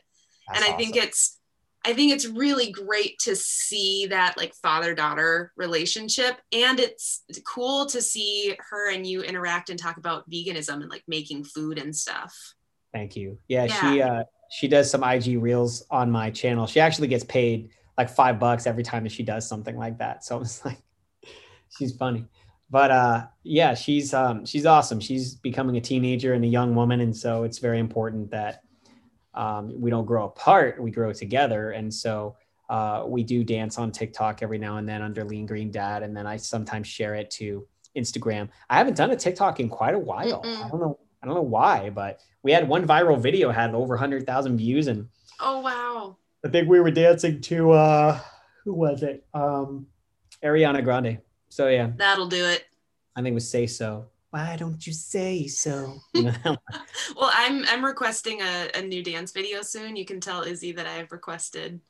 That's 0.48 0.56
and 0.56 0.64
i 0.64 0.68
awesome. 0.68 0.78
think 0.78 0.96
it's 0.96 1.38
i 1.84 1.92
think 1.92 2.12
it's 2.12 2.26
really 2.26 2.72
great 2.72 3.18
to 3.20 3.36
see 3.36 4.06
that 4.06 4.36
like 4.36 4.54
father 4.54 4.94
daughter 4.94 5.52
relationship. 5.56 6.36
And 6.52 6.80
it's 6.80 7.22
cool 7.46 7.86
to 7.86 8.02
see 8.02 8.56
her 8.70 8.90
and 8.90 9.06
you 9.06 9.22
interact 9.22 9.70
and 9.70 9.78
talk 9.78 9.96
about 9.96 10.28
veganism 10.28 10.80
and 10.80 10.90
like 10.90 11.04
making 11.06 11.44
food 11.44 11.78
and 11.78 11.94
stuff 11.94 12.34
thank 12.92 13.16
you 13.16 13.38
yeah, 13.48 13.64
yeah. 13.64 13.80
she 13.80 14.02
uh 14.02 14.22
she 14.50 14.68
does 14.68 14.90
some 14.90 15.04
ig 15.04 15.40
reels 15.40 15.84
on 15.90 16.10
my 16.10 16.30
channel 16.30 16.66
she 16.66 16.80
actually 16.80 17.08
gets 17.08 17.24
paid 17.24 17.70
like 17.98 18.08
five 18.08 18.38
bucks 18.38 18.66
every 18.66 18.84
time 18.84 19.02
that 19.02 19.12
she 19.12 19.24
does 19.24 19.46
something 19.46 19.76
like 19.76 19.98
that. 19.98 20.24
So 20.24 20.40
it's 20.40 20.64
like, 20.64 20.78
she's 21.76 21.94
funny. 21.94 22.24
But 22.70 22.90
uh, 22.90 23.26
yeah, 23.42 23.74
she's 23.74 24.14
um, 24.14 24.46
she's 24.46 24.66
awesome. 24.66 25.00
She's 25.00 25.34
becoming 25.34 25.76
a 25.76 25.80
teenager 25.80 26.34
and 26.34 26.44
a 26.44 26.48
young 26.48 26.74
woman, 26.74 27.00
and 27.00 27.16
so 27.16 27.44
it's 27.44 27.58
very 27.58 27.78
important 27.78 28.30
that 28.30 28.62
um, 29.34 29.72
we 29.80 29.90
don't 29.90 30.04
grow 30.04 30.26
apart. 30.26 30.80
We 30.80 30.90
grow 30.90 31.12
together, 31.14 31.70
and 31.70 31.92
so 31.92 32.36
uh, 32.68 33.04
we 33.06 33.22
do 33.22 33.42
dance 33.42 33.78
on 33.78 33.90
TikTok 33.90 34.42
every 34.42 34.58
now 34.58 34.76
and 34.76 34.86
then 34.86 35.00
under 35.00 35.24
Lean 35.24 35.46
Green 35.46 35.70
Dad, 35.70 36.02
and 36.02 36.14
then 36.14 36.26
I 36.26 36.36
sometimes 36.36 36.86
share 36.86 37.14
it 37.14 37.30
to 37.32 37.66
Instagram. 37.96 38.50
I 38.68 38.76
haven't 38.76 38.98
done 38.98 39.12
a 39.12 39.16
TikTok 39.16 39.60
in 39.60 39.70
quite 39.70 39.94
a 39.94 39.98
while. 39.98 40.42
Mm-mm. 40.42 40.66
I 40.66 40.68
don't 40.68 40.80
know. 40.80 40.98
I 41.22 41.26
don't 41.26 41.34
know 41.34 41.42
why, 41.42 41.90
but 41.90 42.20
we 42.42 42.52
had 42.52 42.68
one 42.68 42.86
viral 42.86 43.20
video 43.20 43.50
had 43.50 43.74
over 43.74 43.96
hundred 43.96 44.26
thousand 44.26 44.58
views, 44.58 44.86
and 44.86 45.08
oh 45.40 45.60
wow, 45.60 46.16
I 46.44 46.48
think 46.48 46.68
we 46.68 46.80
were 46.80 46.90
dancing 46.90 47.40
to 47.42 47.72
uh 47.72 48.20
who 48.64 48.74
was 48.74 49.02
it? 49.02 49.24
Um 49.34 49.86
Ariana 50.42 50.82
Grande. 50.82 51.18
So 51.48 51.68
yeah. 51.68 51.90
That'll 51.96 52.28
do 52.28 52.44
it. 52.44 52.64
I 53.16 53.22
think 53.22 53.32
it 53.32 53.34
was 53.34 53.50
say 53.50 53.66
so. 53.66 54.06
Why 54.30 54.56
don't 54.56 54.86
you 54.86 54.92
say 54.92 55.46
so? 55.46 55.96
well, 56.14 56.56
I'm 57.18 57.64
I'm 57.66 57.84
requesting 57.84 58.40
a, 58.42 58.70
a 58.74 58.82
new 58.82 59.02
dance 59.02 59.32
video 59.32 59.62
soon. 59.62 59.96
You 59.96 60.04
can 60.04 60.20
tell 60.20 60.42
Izzy 60.42 60.72
that 60.72 60.86
I 60.86 60.94
have 60.94 61.12
requested. 61.12 61.80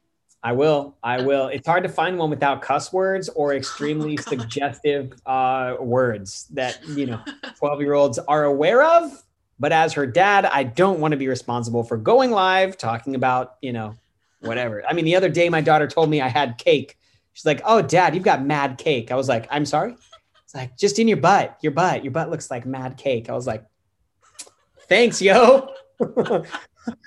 I 0.43 0.53
will. 0.53 0.97
I 1.03 1.21
will. 1.21 1.49
It's 1.49 1.67
hard 1.67 1.83
to 1.83 1.89
find 1.89 2.17
one 2.17 2.31
without 2.31 2.63
cuss 2.63 2.93
words 2.93 3.29
or 3.31 3.55
extremely 3.55 4.17
oh, 4.19 4.23
suggestive 4.23 5.13
uh, 5.27 5.77
words 5.81 6.47
that 6.53 6.79
you 6.87 7.07
know 7.07 7.21
12 7.59 7.81
year 7.81 7.95
olds 7.95 8.19
are 8.19 8.45
aware 8.45 8.83
of. 8.83 9.25
But 9.59 9.73
as 9.73 9.93
her 9.95 10.07
dad, 10.07 10.45
I 10.47 10.63
don't 10.63 11.01
want 11.01 11.13
to 11.13 11.19
be 11.19 11.27
responsible 11.27 11.83
for 11.83 11.97
going 11.97 12.31
live 12.31 12.77
talking 12.77 13.17
about 13.17 13.57
you 13.63 13.73
know 13.73 13.95
whatever. 14.41 14.85
I 14.89 14.93
mean, 14.93 15.05
the 15.05 15.17
other 15.17 15.29
day 15.29 15.49
my 15.49 15.61
daughter 15.61 15.89
told 15.89 16.09
me 16.09 16.21
I 16.21 16.29
had 16.29 16.57
cake. 16.59 16.97
She's 17.33 17.47
like, 17.47 17.61
"Oh, 17.65 17.83
dad, 17.83 18.15
you've 18.15 18.25
got 18.25 18.45
mad 18.45 18.79
cake." 18.79 19.11
I 19.11 19.17
was 19.17 19.29
like, 19.29 19.49
"I'm 19.51 19.67
sorry." 19.67 19.97
It's 20.45 20.55
like 20.55 20.79
just 20.79 21.01
in 21.01 21.09
your 21.09 21.19
butt. 21.19 21.59
Your 21.63 21.73
butt. 21.73 22.05
Your 22.05 22.13
butt 22.13 22.31
looks 22.31 22.51
like 22.51 22.65
mad 22.65 22.97
cake. 22.97 23.29
I 23.29 23.35
was 23.35 23.47
like, 23.47 23.65
"Thanks, 24.89 25.21
yo." 25.21 25.69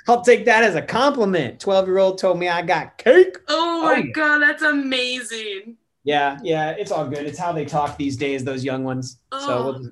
I'll 0.08 0.22
take 0.22 0.46
that 0.46 0.64
as 0.64 0.76
a 0.76 0.82
compliment. 0.82 1.60
12 1.60 1.88
year 1.88 1.98
old 1.98 2.18
told 2.18 2.40
me 2.40 2.48
I 2.48 2.62
got 2.62 2.98
cake. 2.98 3.38
Oh 3.48 3.84
my 3.84 4.04
oh, 4.08 4.12
God, 4.14 4.40
that's 4.40 4.64
amazing. 4.64 5.78
Yeah, 6.04 6.40
yeah, 6.44 6.72
it's 6.72 6.92
all 6.92 7.08
good. 7.08 7.26
It's 7.26 7.38
how 7.38 7.52
they 7.52 7.66
talk 7.66 7.98
these 7.98 8.18
days, 8.18 8.44
those 8.44 8.64
young 8.64 8.84
ones. 8.84 9.20
Oh. 9.32 9.46
So 9.46 9.64
we'll, 9.64 9.80
we'll, 9.82 9.92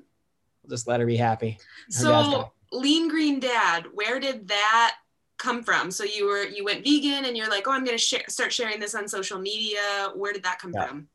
just 0.68 0.88
let 0.88 1.00
her 1.00 1.06
be 1.06 1.16
happy. 1.16 1.58
Her 1.86 1.92
so, 1.92 2.52
Lean 2.72 3.08
Green 3.08 3.40
Dad, 3.40 3.86
where 3.94 4.20
did 4.20 4.48
that 4.48 4.96
come 5.38 5.62
from? 5.62 5.90
So 5.90 6.04
you 6.04 6.26
were 6.26 6.44
you 6.44 6.64
went 6.64 6.84
vegan 6.84 7.24
and 7.24 7.36
you're 7.36 7.50
like, 7.50 7.66
oh, 7.66 7.72
I'm 7.72 7.84
going 7.84 7.96
to 7.96 8.02
share, 8.02 8.22
start 8.28 8.52
sharing 8.52 8.80
this 8.80 8.94
on 8.94 9.08
social 9.08 9.38
media. 9.38 10.10
Where 10.14 10.32
did 10.32 10.42
that 10.44 10.58
come 10.58 10.72
yeah. 10.74 10.86
from? 10.86 11.08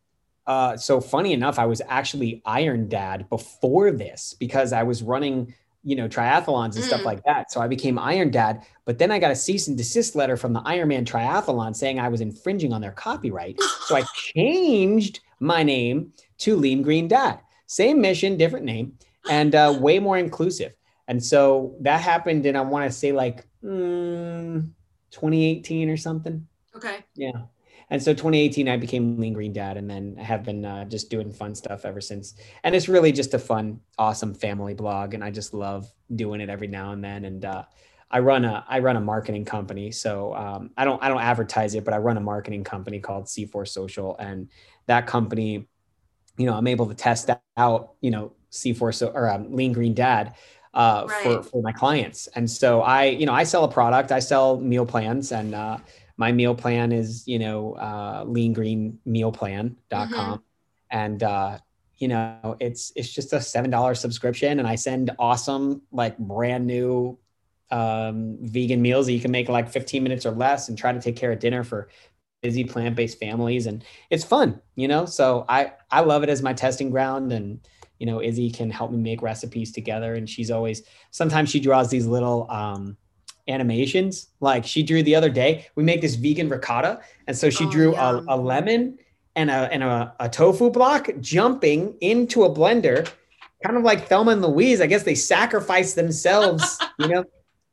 Uh, 0.47 0.77
so 0.77 1.01
funny 1.01 1.33
enough, 1.33 1.57
I 1.57 1.65
was 1.65 1.81
actually 1.87 2.41
Iron 2.45 2.87
Dad 2.87 3.27
before 3.29 3.91
this 3.91 4.35
because 4.37 4.73
I 4.73 4.83
was 4.83 5.01
running, 5.01 5.53
you 5.85 5.95
know, 5.95 6.09
triathlons 6.09 6.75
and 6.75 6.83
mm. 6.83 6.87
stuff 6.87 7.05
like 7.05 7.23
that. 7.23 7.51
So 7.51 7.61
I 7.61 7.67
became 7.67 7.99
Iron 7.99 8.31
Dad. 8.31 8.65
But 8.85 8.97
then 8.97 9.11
I 9.11 9.19
got 9.19 9.31
a 9.31 9.35
cease 9.35 9.67
and 9.67 9.77
desist 9.77 10.15
letter 10.15 10.35
from 10.35 10.51
the 10.51 10.61
Ironman 10.61 11.05
Triathlon 11.05 11.75
saying 11.75 11.99
I 11.99 12.09
was 12.09 12.21
infringing 12.21 12.73
on 12.73 12.81
their 12.81 12.91
copyright. 12.91 13.61
so 13.85 13.95
I 13.95 14.03
changed 14.15 15.19
my 15.39 15.61
name 15.61 16.11
to 16.39 16.55
Lean 16.55 16.81
Green 16.81 17.07
Dad. 17.07 17.39
Same 17.67 18.01
mission, 18.01 18.35
different 18.35 18.65
name, 18.65 18.97
and 19.29 19.53
uh, 19.53 19.77
way 19.79 19.99
more 19.99 20.17
inclusive. 20.17 20.73
And 21.07 21.23
so 21.23 21.75
that 21.81 22.01
happened 22.01 22.47
in 22.47 22.55
I 22.55 22.61
want 22.61 22.89
to 22.89 22.91
say 22.91 23.11
like 23.11 23.47
mm, 23.63 24.67
2018 25.11 25.89
or 25.89 25.97
something. 25.97 26.47
Okay. 26.75 27.05
Yeah. 27.13 27.43
And 27.89 28.01
so 28.01 28.13
2018, 28.13 28.67
I 28.67 28.77
became 28.77 29.19
Lean 29.19 29.33
Green 29.33 29.53
Dad, 29.53 29.77
and 29.77 29.89
then 29.89 30.15
I 30.19 30.23
have 30.23 30.43
been 30.43 30.65
uh, 30.65 30.85
just 30.85 31.09
doing 31.09 31.31
fun 31.31 31.53
stuff 31.53 31.85
ever 31.85 32.01
since. 32.01 32.35
And 32.63 32.75
it's 32.75 32.89
really 32.89 33.11
just 33.11 33.33
a 33.33 33.39
fun, 33.39 33.79
awesome 33.97 34.33
family 34.33 34.73
blog, 34.73 35.13
and 35.13 35.23
I 35.23 35.31
just 35.31 35.53
love 35.53 35.91
doing 36.15 36.41
it 36.41 36.49
every 36.49 36.67
now 36.67 36.91
and 36.91 37.03
then. 37.03 37.25
And 37.25 37.45
uh, 37.45 37.63
I 38.09 38.19
run 38.19 38.45
a 38.45 38.63
I 38.67 38.79
run 38.79 38.95
a 38.95 39.01
marketing 39.01 39.45
company, 39.45 39.91
so 39.91 40.33
um, 40.35 40.71
I 40.77 40.85
don't 40.85 41.01
I 41.03 41.09
don't 41.09 41.21
advertise 41.21 41.75
it, 41.75 41.83
but 41.83 41.93
I 41.93 41.97
run 41.97 42.17
a 42.17 42.21
marketing 42.21 42.63
company 42.63 42.99
called 42.99 43.25
C4 43.25 43.67
Social, 43.67 44.15
and 44.17 44.49
that 44.87 45.07
company, 45.07 45.67
you 46.37 46.45
know, 46.45 46.53
I'm 46.53 46.67
able 46.67 46.87
to 46.87 46.95
test 46.95 47.29
out, 47.57 47.93
you 48.01 48.11
know, 48.11 48.33
C4 48.51 48.93
so 48.93 49.07
or 49.09 49.29
um, 49.29 49.53
Lean 49.53 49.73
Green 49.73 49.93
Dad 49.93 50.35
uh, 50.73 51.05
right. 51.07 51.23
for 51.23 51.43
for 51.43 51.61
my 51.61 51.71
clients, 51.71 52.27
and 52.35 52.49
so 52.49 52.81
I 52.81 53.05
you 53.05 53.25
know 53.25 53.33
I 53.33 53.43
sell 53.43 53.63
a 53.63 53.71
product, 53.71 54.11
I 54.11 54.19
sell 54.19 54.59
meal 54.59 54.85
plans, 54.85 55.31
and 55.31 55.55
uh, 55.55 55.77
my 56.17 56.31
meal 56.31 56.55
plan 56.55 56.91
is 56.91 57.27
you 57.27 57.39
know 57.39 57.73
uh, 57.73 58.23
leangreenmealplan.com, 58.25 59.77
mm-hmm. 59.89 60.35
and 60.91 61.23
uh, 61.23 61.57
you 61.97 62.07
know 62.07 62.57
it's 62.59 62.91
it's 62.95 63.11
just 63.11 63.33
a 63.33 63.41
seven 63.41 63.69
dollar 63.69 63.95
subscription, 63.95 64.59
and 64.59 64.67
I 64.67 64.75
send 64.75 65.11
awesome 65.19 65.81
like 65.91 66.17
brand 66.17 66.65
new 66.67 67.17
um, 67.71 68.37
vegan 68.41 68.81
meals 68.81 69.07
that 69.07 69.13
you 69.13 69.19
can 69.19 69.31
make 69.31 69.49
like 69.49 69.69
15 69.69 70.03
minutes 70.03 70.25
or 70.25 70.31
less 70.31 70.69
and 70.69 70.77
try 70.77 70.91
to 70.91 71.01
take 71.01 71.15
care 71.15 71.31
of 71.31 71.39
dinner 71.39 71.63
for 71.63 71.89
busy 72.41 72.63
plant-based 72.63 73.19
families 73.19 73.65
and 73.65 73.83
it's 74.11 74.23
fun 74.23 74.61
you 74.75 74.87
know 74.87 75.05
so 75.05 75.45
i 75.49 75.71
i 75.89 76.01
love 76.01 76.21
it 76.21 76.29
as 76.29 76.43
my 76.43 76.53
testing 76.53 76.91
ground 76.91 77.33
and 77.33 77.67
you 77.97 78.05
know 78.05 78.21
izzy 78.21 78.51
can 78.51 78.69
help 78.69 78.91
me 78.91 78.97
make 78.97 79.23
recipes 79.23 79.71
together 79.71 80.13
and 80.13 80.29
she's 80.29 80.51
always 80.51 80.83
sometimes 81.09 81.49
she 81.49 81.59
draws 81.59 81.89
these 81.89 82.05
little 82.05 82.45
um 82.51 82.95
animations 83.47 84.29
like 84.39 84.65
she 84.65 84.81
drew 84.81 85.03
the 85.03 85.15
other 85.15 85.29
day 85.29 85.67
we 85.75 85.83
make 85.83 86.01
this 86.01 86.15
vegan 86.15 86.49
ricotta 86.49 86.99
and 87.27 87.37
so 87.37 87.49
she 87.49 87.65
oh, 87.65 87.71
drew 87.71 87.95
a, 87.95 88.23
a, 88.29 88.35
lemon 88.35 88.97
and 89.35 89.51
a 89.51 89.69
and 89.71 89.83
a, 89.83 90.13
a 90.19 90.27
tofu 90.27 90.71
block 90.71 91.09
jumping 91.21 91.95
into 92.01 92.43
a 92.43 92.49
blender 92.49 93.07
kind 93.65 93.77
of 93.77 93.83
like 93.83 94.07
Thelma 94.07 94.31
and 94.31 94.41
Louise. 94.41 94.81
I 94.81 94.85
guess 94.85 95.03
they 95.03 95.15
sacrificed 95.15 95.95
themselves, 95.95 96.79
you 96.99 97.07
know, 97.07 97.23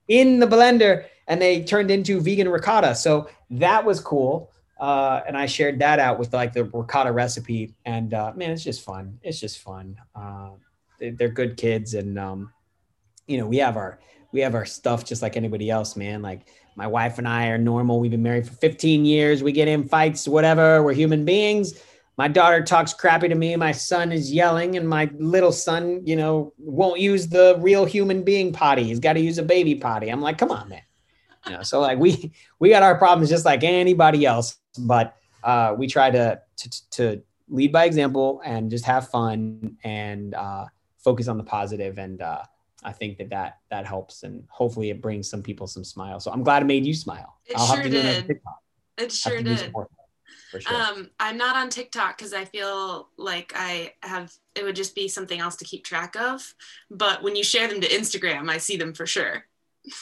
in 0.08 0.38
the 0.38 0.46
blender 0.46 1.06
and 1.28 1.40
they 1.40 1.62
turned 1.62 1.90
into 1.90 2.20
vegan 2.20 2.48
ricotta. 2.48 2.94
So 2.94 3.28
that 3.50 3.85
was 3.85 4.00
cool. 4.00 4.50
Uh, 4.80 5.20
and 5.26 5.37
I 5.37 5.46
shared 5.46 5.78
that 5.78 5.98
out 5.98 6.18
with 6.18 6.32
like 6.32 6.52
the 6.52 6.64
ricotta 6.64 7.12
recipe. 7.12 7.74
And 7.85 8.14
uh, 8.14 8.32
man, 8.35 8.50
it's 8.50 8.64
just 8.64 8.82
fun. 8.82 9.18
It's 9.22 9.38
just 9.38 9.61
fun. 9.61 9.96
Uh, 10.14 10.50
they're 10.98 11.28
good 11.28 11.56
kids, 11.56 11.94
and 11.94 12.16
um, 12.16 12.52
you 13.26 13.37
know 13.37 13.46
we 13.46 13.56
have 13.56 13.76
our 13.76 13.98
we 14.33 14.40
have 14.40 14.55
our 14.55 14.64
stuff 14.64 15.05
just 15.05 15.23
like 15.23 15.37
anybody 15.37 15.71
else, 15.71 15.97
man. 15.97 16.23
Like 16.23 16.49
my 16.77 16.87
wife 16.87 17.18
and 17.18 17.29
I 17.29 17.49
are 17.49 17.59
normal. 17.59 18.01
We've 18.01 18.11
been 18.11 18.23
married 18.23 18.47
for 18.47 18.55
15 18.55 19.05
years. 19.05 19.42
We 19.42 19.53
get 19.53 19.68
in 19.68 19.88
fights, 19.88 20.27
whatever. 20.27 20.83
We're 20.83 20.95
human 20.95 21.25
beings 21.25 21.75
my 22.18 22.29
daughter 22.29 22.62
talks 22.62 22.92
crappy 22.92 23.29
to 23.29 23.35
me 23.35 23.57
my 23.57 23.73
son 23.73 24.12
is 24.12 24.33
yelling 24.33 24.77
and 24.77 24.88
my 24.88 25.11
little 25.18 25.53
son 25.53 26.01
you 26.07 26.16
know 26.16 26.53
won't 26.59 27.01
use 27.01 27.29
the 27.29 27.57
real 27.61 27.85
human 27.85 28.23
being 28.23 28.53
potty 28.53 28.85
he's 28.85 29.01
got 29.01 29.14
to 29.14 29.21
use 29.21 29.38
a 29.38 29.42
baby 29.42 29.75
potty 29.75 30.09
i'm 30.09 30.21
like 30.21 30.38
come 30.38 30.51
on 30.51 30.68
man 30.68 30.83
you 31.47 31.53
know 31.53 31.62
so 31.62 31.81
like 31.81 31.99
we 31.99 32.33
we 32.59 32.68
got 32.68 32.83
our 32.83 32.97
problems 32.97 33.29
just 33.29 33.45
like 33.45 33.64
anybody 33.64 34.27
else 34.27 34.59
but 34.79 35.16
uh, 35.45 35.75
we 35.77 35.88
try 35.88 36.09
to, 36.09 36.40
to 36.57 36.90
to 36.90 37.23
lead 37.49 37.73
by 37.73 37.85
example 37.85 38.40
and 38.45 38.71
just 38.71 38.85
have 38.85 39.09
fun 39.09 39.77
and 39.83 40.35
uh, 40.35 40.64
focus 40.99 41.27
on 41.27 41.37
the 41.37 41.42
positive 41.42 41.99
and 41.99 42.23
uh, 42.23 42.42
i 42.83 42.92
think 42.92 43.18
that 43.18 43.31
that 43.31 43.59
that 43.71 43.87
helps 43.87 44.23
and 44.23 44.45
hopefully 44.49 44.90
it 44.90 45.01
brings 45.01 45.29
some 45.29 45.42
people 45.42 45.66
some 45.66 45.85
smiles 45.85 46.25
so 46.25 46.31
i'm 46.31 46.42
glad 46.42 46.62
it 46.62 46.66
made 46.66 46.85
you 46.85 46.95
smile 46.95 47.37
it 47.47 47.57
I'll 47.57 47.75
sure 47.75 47.83
did 47.85 48.40
it 48.99 49.12
sure 49.12 49.42
did 49.42 49.73
for 50.53 50.61
sure. 50.61 50.77
Um, 50.77 51.11
I'm 51.18 51.38
not 51.38 51.57
on 51.57 51.71
TikTok 51.71 52.18
because 52.18 52.35
I 52.35 52.45
feel 52.45 53.09
like 53.16 53.55
I 53.57 53.95
have 54.03 54.31
it 54.55 54.64
would 54.64 54.77
just 54.77 54.95
be 54.95 55.09
something 55.09 55.40
else 55.40 55.57
to 55.57 55.64
keep 55.64 55.83
track 55.83 56.14
of. 56.14 56.55
But 56.90 57.23
when 57.23 57.35
you 57.35 57.42
share 57.42 57.66
them 57.68 57.81
to 57.81 57.88
Instagram, 57.88 58.51
I 58.51 58.59
see 58.59 58.77
them 58.77 58.92
for 58.95 59.07
sure. 59.07 59.47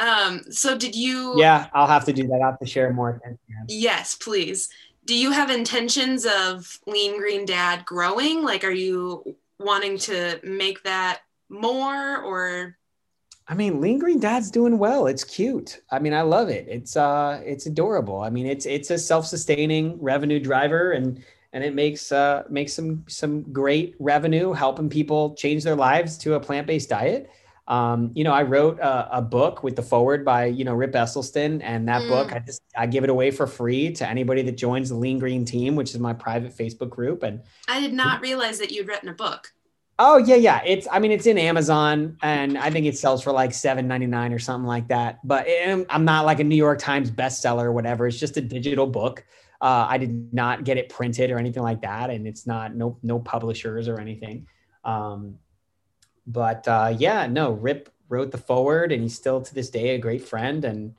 Um, 0.00 0.44
so 0.50 0.78
did 0.78 0.94
you? 0.94 1.34
Yeah, 1.40 1.66
I'll 1.74 1.88
have 1.88 2.04
to 2.04 2.12
do 2.12 2.28
that. 2.28 2.34
I'll 2.34 2.52
have 2.52 2.60
to 2.60 2.66
share 2.66 2.92
more. 2.92 3.20
Yes, 3.66 4.14
please. 4.14 4.68
Do 5.06 5.18
you 5.18 5.32
have 5.32 5.50
intentions 5.50 6.24
of 6.24 6.78
Lean 6.86 7.18
Green 7.18 7.44
Dad 7.44 7.84
growing? 7.84 8.44
Like, 8.44 8.62
are 8.62 8.70
you 8.70 9.36
wanting 9.58 9.98
to 9.98 10.38
make 10.44 10.84
that 10.84 11.22
more 11.48 12.22
or 12.22 12.76
I 13.50 13.54
mean, 13.54 13.80
Lean 13.80 13.98
Green 13.98 14.20
Dad's 14.20 14.50
doing 14.50 14.78
well. 14.78 15.06
It's 15.06 15.24
cute. 15.24 15.80
I 15.90 15.98
mean, 15.98 16.12
I 16.12 16.20
love 16.20 16.50
it. 16.50 16.66
It's 16.68 16.96
uh 16.96 17.40
it's 17.44 17.66
adorable. 17.66 18.20
I 18.20 18.30
mean, 18.30 18.46
it's 18.46 18.66
it's 18.66 18.90
a 18.90 18.98
self-sustaining 18.98 20.00
revenue 20.02 20.38
driver 20.38 20.92
and 20.92 21.24
and 21.54 21.64
it 21.64 21.74
makes 21.74 22.12
uh 22.12 22.44
makes 22.50 22.74
some 22.74 23.04
some 23.08 23.50
great 23.50 23.94
revenue 23.98 24.52
helping 24.52 24.90
people 24.90 25.34
change 25.34 25.64
their 25.64 25.76
lives 25.76 26.18
to 26.18 26.34
a 26.34 26.40
plant-based 26.40 26.90
diet. 26.90 27.30
Um, 27.68 28.12
you 28.14 28.24
know, 28.24 28.32
I 28.32 28.44
wrote 28.44 28.78
a, 28.80 29.18
a, 29.18 29.20
book 29.20 29.62
with 29.62 29.76
the 29.76 29.82
foreword 29.82 30.24
by, 30.24 30.46
you 30.46 30.64
know, 30.64 30.72
Rip 30.72 30.92
Esselstyn 30.92 31.60
and 31.62 31.86
that 31.86 32.00
mm. 32.00 32.08
book 32.08 32.32
I 32.32 32.38
just 32.38 32.62
I 32.74 32.86
give 32.86 33.04
it 33.04 33.10
away 33.10 33.30
for 33.30 33.46
free 33.46 33.92
to 33.92 34.08
anybody 34.08 34.40
that 34.42 34.56
joins 34.56 34.88
the 34.88 34.94
Lean 34.94 35.18
Green 35.18 35.44
team, 35.44 35.76
which 35.76 35.90
is 35.90 35.98
my 35.98 36.14
private 36.14 36.56
Facebook 36.56 36.88
group 36.88 37.22
and 37.22 37.42
I 37.66 37.80
did 37.80 37.92
not 37.92 38.22
realize 38.22 38.58
that 38.58 38.70
you'd 38.70 38.88
written 38.88 39.10
a 39.10 39.14
book. 39.14 39.52
Oh 40.00 40.16
yeah, 40.18 40.36
yeah. 40.36 40.62
It's 40.64 40.86
I 40.90 41.00
mean 41.00 41.10
it's 41.10 41.26
in 41.26 41.38
Amazon 41.38 42.16
and 42.22 42.56
I 42.56 42.70
think 42.70 42.86
it 42.86 42.96
sells 42.96 43.22
for 43.22 43.32
like 43.32 43.52
seven 43.52 43.88
ninety 43.88 44.06
nine 44.06 44.32
or 44.32 44.38
something 44.38 44.66
like 44.66 44.88
that. 44.88 45.18
But 45.26 45.46
it, 45.48 45.86
I'm 45.90 46.04
not 46.04 46.24
like 46.24 46.38
a 46.38 46.44
New 46.44 46.56
York 46.56 46.78
Times 46.78 47.10
bestseller 47.10 47.64
or 47.64 47.72
whatever. 47.72 48.06
It's 48.06 48.18
just 48.18 48.36
a 48.36 48.40
digital 48.40 48.86
book. 48.86 49.24
Uh, 49.60 49.86
I 49.88 49.98
did 49.98 50.32
not 50.32 50.62
get 50.62 50.76
it 50.76 50.88
printed 50.88 51.32
or 51.32 51.38
anything 51.38 51.64
like 51.64 51.82
that, 51.82 52.10
and 52.10 52.28
it's 52.28 52.46
not 52.46 52.76
no 52.76 52.96
no 53.02 53.18
publishers 53.18 53.88
or 53.88 53.98
anything. 53.98 54.46
Um, 54.84 55.38
but 56.28 56.68
uh, 56.68 56.94
yeah, 56.96 57.26
no. 57.26 57.50
Rip 57.52 57.90
wrote 58.08 58.30
the 58.30 58.38
foreword, 58.38 58.92
and 58.92 59.02
he's 59.02 59.16
still 59.16 59.40
to 59.40 59.54
this 59.54 59.68
day 59.68 59.96
a 59.96 59.98
great 59.98 60.22
friend. 60.22 60.64
And 60.64 60.94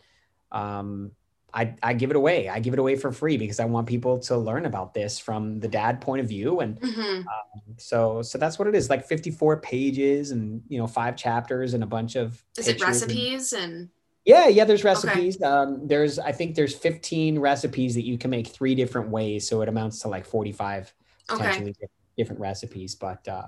um, 0.52 1.12
I, 1.54 1.76
I 1.82 1.94
give 1.94 2.10
it 2.12 2.16
away. 2.16 2.50
I 2.50 2.60
give 2.60 2.74
it 2.74 2.80
away 2.80 2.96
for 2.96 3.12
free 3.12 3.38
because 3.38 3.60
I 3.60 3.66
want 3.66 3.88
people 3.88 4.20
to 4.20 4.38
learn 4.38 4.66
about 4.66 4.94
this 4.94 5.18
from 5.20 5.60
the 5.60 5.68
dad 5.68 6.02
point 6.02 6.22
of 6.22 6.28
view. 6.28 6.60
And 6.60 6.80
mm-hmm. 6.80 7.28
um, 7.28 7.62
so, 7.78 8.22
so 8.22 8.38
that's 8.38 8.60
what 8.60 8.68
it 8.68 8.76
is 8.76 8.90
like 8.90 9.06
54 9.08 9.62
pages 9.62 10.32
and, 10.32 10.62
you 10.68 10.78
know, 10.78 10.88
five 10.88 11.16
chapters 11.16 11.74
and 11.74 11.84
a 11.84 11.88
bunch 11.88 12.16
of, 12.16 12.44
is 12.58 12.68
it 12.68 12.82
recipes 12.82 13.54
and, 13.54 13.74
and, 13.74 13.90
yeah, 14.26 14.48
yeah, 14.48 14.66
there's 14.66 14.84
recipes. 14.84 15.38
Okay. 15.38 15.46
Um, 15.46 15.88
there's, 15.88 16.20
I 16.20 16.32
think 16.32 16.56
there's 16.56 16.76
15 16.76 17.40
recipes 17.40 17.96
that 17.96 18.06
you 18.06 18.18
can 18.18 18.30
make 18.30 18.48
three 18.48 18.76
different 18.76 19.10
ways. 19.10 19.48
So 19.48 19.62
it 19.62 19.70
amounts 19.70 20.00
to 20.02 20.08
like 20.08 20.26
45 20.26 20.94
potentially 21.28 21.72
okay. 21.72 21.88
different 22.18 22.42
recipes, 22.42 22.96
but, 22.96 23.28
uh, 23.28 23.48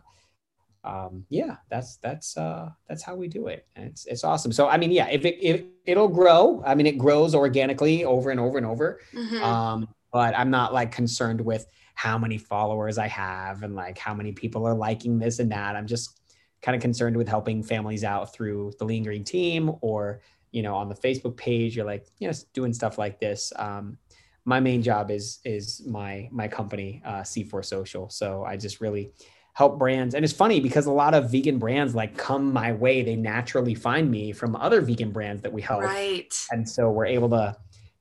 um, 0.84 1.26
yeah, 1.30 1.58
that's 1.70 1.98
that's 1.98 2.38
uh, 2.38 2.70
that's 2.88 3.04
how 3.04 3.16
we 3.16 3.28
do 3.28 3.48
it. 3.48 3.68
And 3.76 3.86
it's 3.86 4.06
it's 4.06 4.24
awesome. 4.24 4.52
So 4.52 4.68
I 4.68 4.78
mean, 4.78 4.92
yeah, 4.92 5.08
if 5.10 5.26
it 5.26 5.38
if 5.42 5.64
it'll 5.86 6.08
grow, 6.08 6.64
I 6.66 6.76
mean, 6.76 6.88
it 6.88 6.98
grows 6.98 7.36
organically 7.36 8.04
over 8.04 8.32
and 8.32 8.40
over 8.40 8.58
and 8.58 8.66
over. 8.66 9.00
Mm-hmm. 9.14 9.44
Um, 9.44 9.88
but 10.12 10.38
I'm 10.38 10.50
not 10.50 10.74
like 10.74 10.92
concerned 10.92 11.40
with 11.40 11.68
how 11.94 12.18
many 12.18 12.38
followers 12.38 12.98
I 12.98 13.08
have 13.08 13.64
and 13.64 13.76
like 13.76 13.98
how 13.98 14.14
many 14.14 14.32
people 14.32 14.68
are 14.68 14.74
liking 14.74 15.20
this 15.20 15.40
and 15.40 15.52
that. 15.52 15.76
I'm 15.76 15.88
just 15.88 16.20
kind 16.62 16.76
of 16.76 16.82
concerned 16.82 17.16
with 17.16 17.28
helping 17.28 17.64
families 17.64 18.04
out 18.04 18.34
through 18.34 18.74
the 18.80 18.86
Lean 18.86 19.04
Green 19.04 19.24
team 19.24 19.72
or 19.82 20.22
you 20.52 20.64
know 20.64 20.76
on 20.76 20.90
the 20.90 20.96
Facebook 20.96 21.38
page. 21.38 21.76
You're 21.76 21.86
like 21.86 22.08
you 22.18 22.28
know 22.28 22.34
doing 22.54 22.74
stuff 22.74 22.98
like 22.98 23.20
this. 23.20 23.54
Um, 23.56 23.98
my 24.46 24.60
main 24.60 24.82
job 24.82 25.12
is 25.12 25.40
is 25.46 25.84
my 25.86 26.28
my 26.32 26.48
company 26.48 27.04
uh, 27.06 27.22
C4 27.22 27.64
Social. 27.64 28.10
So 28.10 28.44
I 28.44 28.58
just 28.58 28.82
really 28.82 29.12
help 29.54 29.78
brands. 29.78 30.16
And 30.16 30.24
it's 30.24 30.34
funny 30.34 30.60
because 30.60 30.86
a 30.86 30.92
lot 30.92 31.14
of 31.14 31.32
vegan 31.32 31.60
brands 31.60 31.94
like 31.94 32.18
come 32.18 32.54
my 32.54 32.72
way. 32.72 33.04
They 33.04 33.16
naturally 33.16 33.76
find 33.76 34.10
me 34.10 34.32
from 34.32 34.56
other 34.56 34.82
vegan 34.82 35.12
brands 35.12 35.42
that 35.42 35.52
we 35.52 35.62
help. 35.62 35.84
Right. 35.84 36.34
And 36.52 36.68
so 36.68 36.90
we're 36.90 37.06
able 37.06 37.30
to 37.30 37.56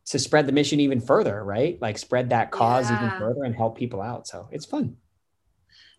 to 0.06 0.18
spread 0.18 0.46
the 0.46 0.52
mission 0.52 0.80
even 0.80 1.00
further, 1.00 1.44
right? 1.44 1.80
Like 1.80 1.96
spread 1.96 2.30
that 2.30 2.50
cause 2.50 2.90
yeah. 2.90 2.96
even 2.96 3.18
further 3.18 3.44
and 3.44 3.54
help 3.54 3.78
people 3.78 4.02
out. 4.02 4.26
So 4.26 4.48
it's 4.50 4.66
fun. 4.66 4.96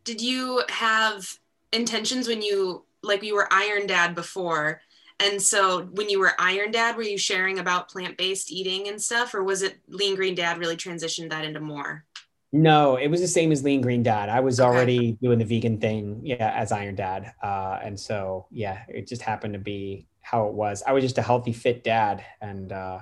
Did 0.04 0.20
you 0.20 0.64
have 0.70 1.26
intentions 1.72 2.28
when 2.28 2.42
you 2.42 2.84
like 3.04 3.24
you 3.24 3.36
were 3.36 3.48
Iron 3.52 3.88
Dad 3.88 4.14
before? 4.16 4.82
And 5.20 5.42
so 5.42 5.84
when 5.84 6.10
you 6.10 6.20
were 6.20 6.34
Iron 6.40 6.72
Dad, 6.72 6.98
were 6.98 7.04
you 7.04 7.18
sharing 7.18 7.60
about 7.60 7.90
plant-based 7.90 8.52
eating 8.52 8.88
and 8.88 9.00
stuff, 9.00 9.36
or 9.36 9.44
was 9.44 9.62
it 9.62 9.78
Lean 9.88 10.16
Green 10.16 10.34
Dad 10.34 10.58
really 10.58 10.76
transitioned 10.76 11.30
that 11.30 11.46
into 11.46 11.60
more? 11.60 12.04
No, 12.54 12.98
it 12.98 13.08
was 13.08 13.22
the 13.22 13.28
same 13.28 13.52
as 13.52 13.64
Lean 13.64 13.80
Green 13.82 14.04
Dad. 14.04 14.28
I 14.28 14.42
was 14.42 14.60
okay. 14.60 14.68
already 14.68 15.18
doing 15.22 15.40
the 15.40 15.46
vegan 15.46 15.80
thing, 15.80 16.20
yeah, 16.24 16.54
as 16.54 16.72
Iron 16.72 16.96
Dad, 16.96 17.34
uh, 17.42 17.80
and 17.82 17.98
so 17.98 18.48
yeah, 18.52 18.84
it 18.90 19.08
just 19.08 19.22
happened 19.22 19.54
to 19.54 19.60
be 19.60 20.08
how 20.22 20.48
it 20.48 20.54
was. 20.54 20.84
I 20.86 20.92
was 20.92 21.04
just 21.04 21.18
a 21.18 21.22
healthy, 21.22 21.54
fit 21.54 21.84
dad, 21.84 22.24
and 22.42 22.72
uh, 22.72 23.00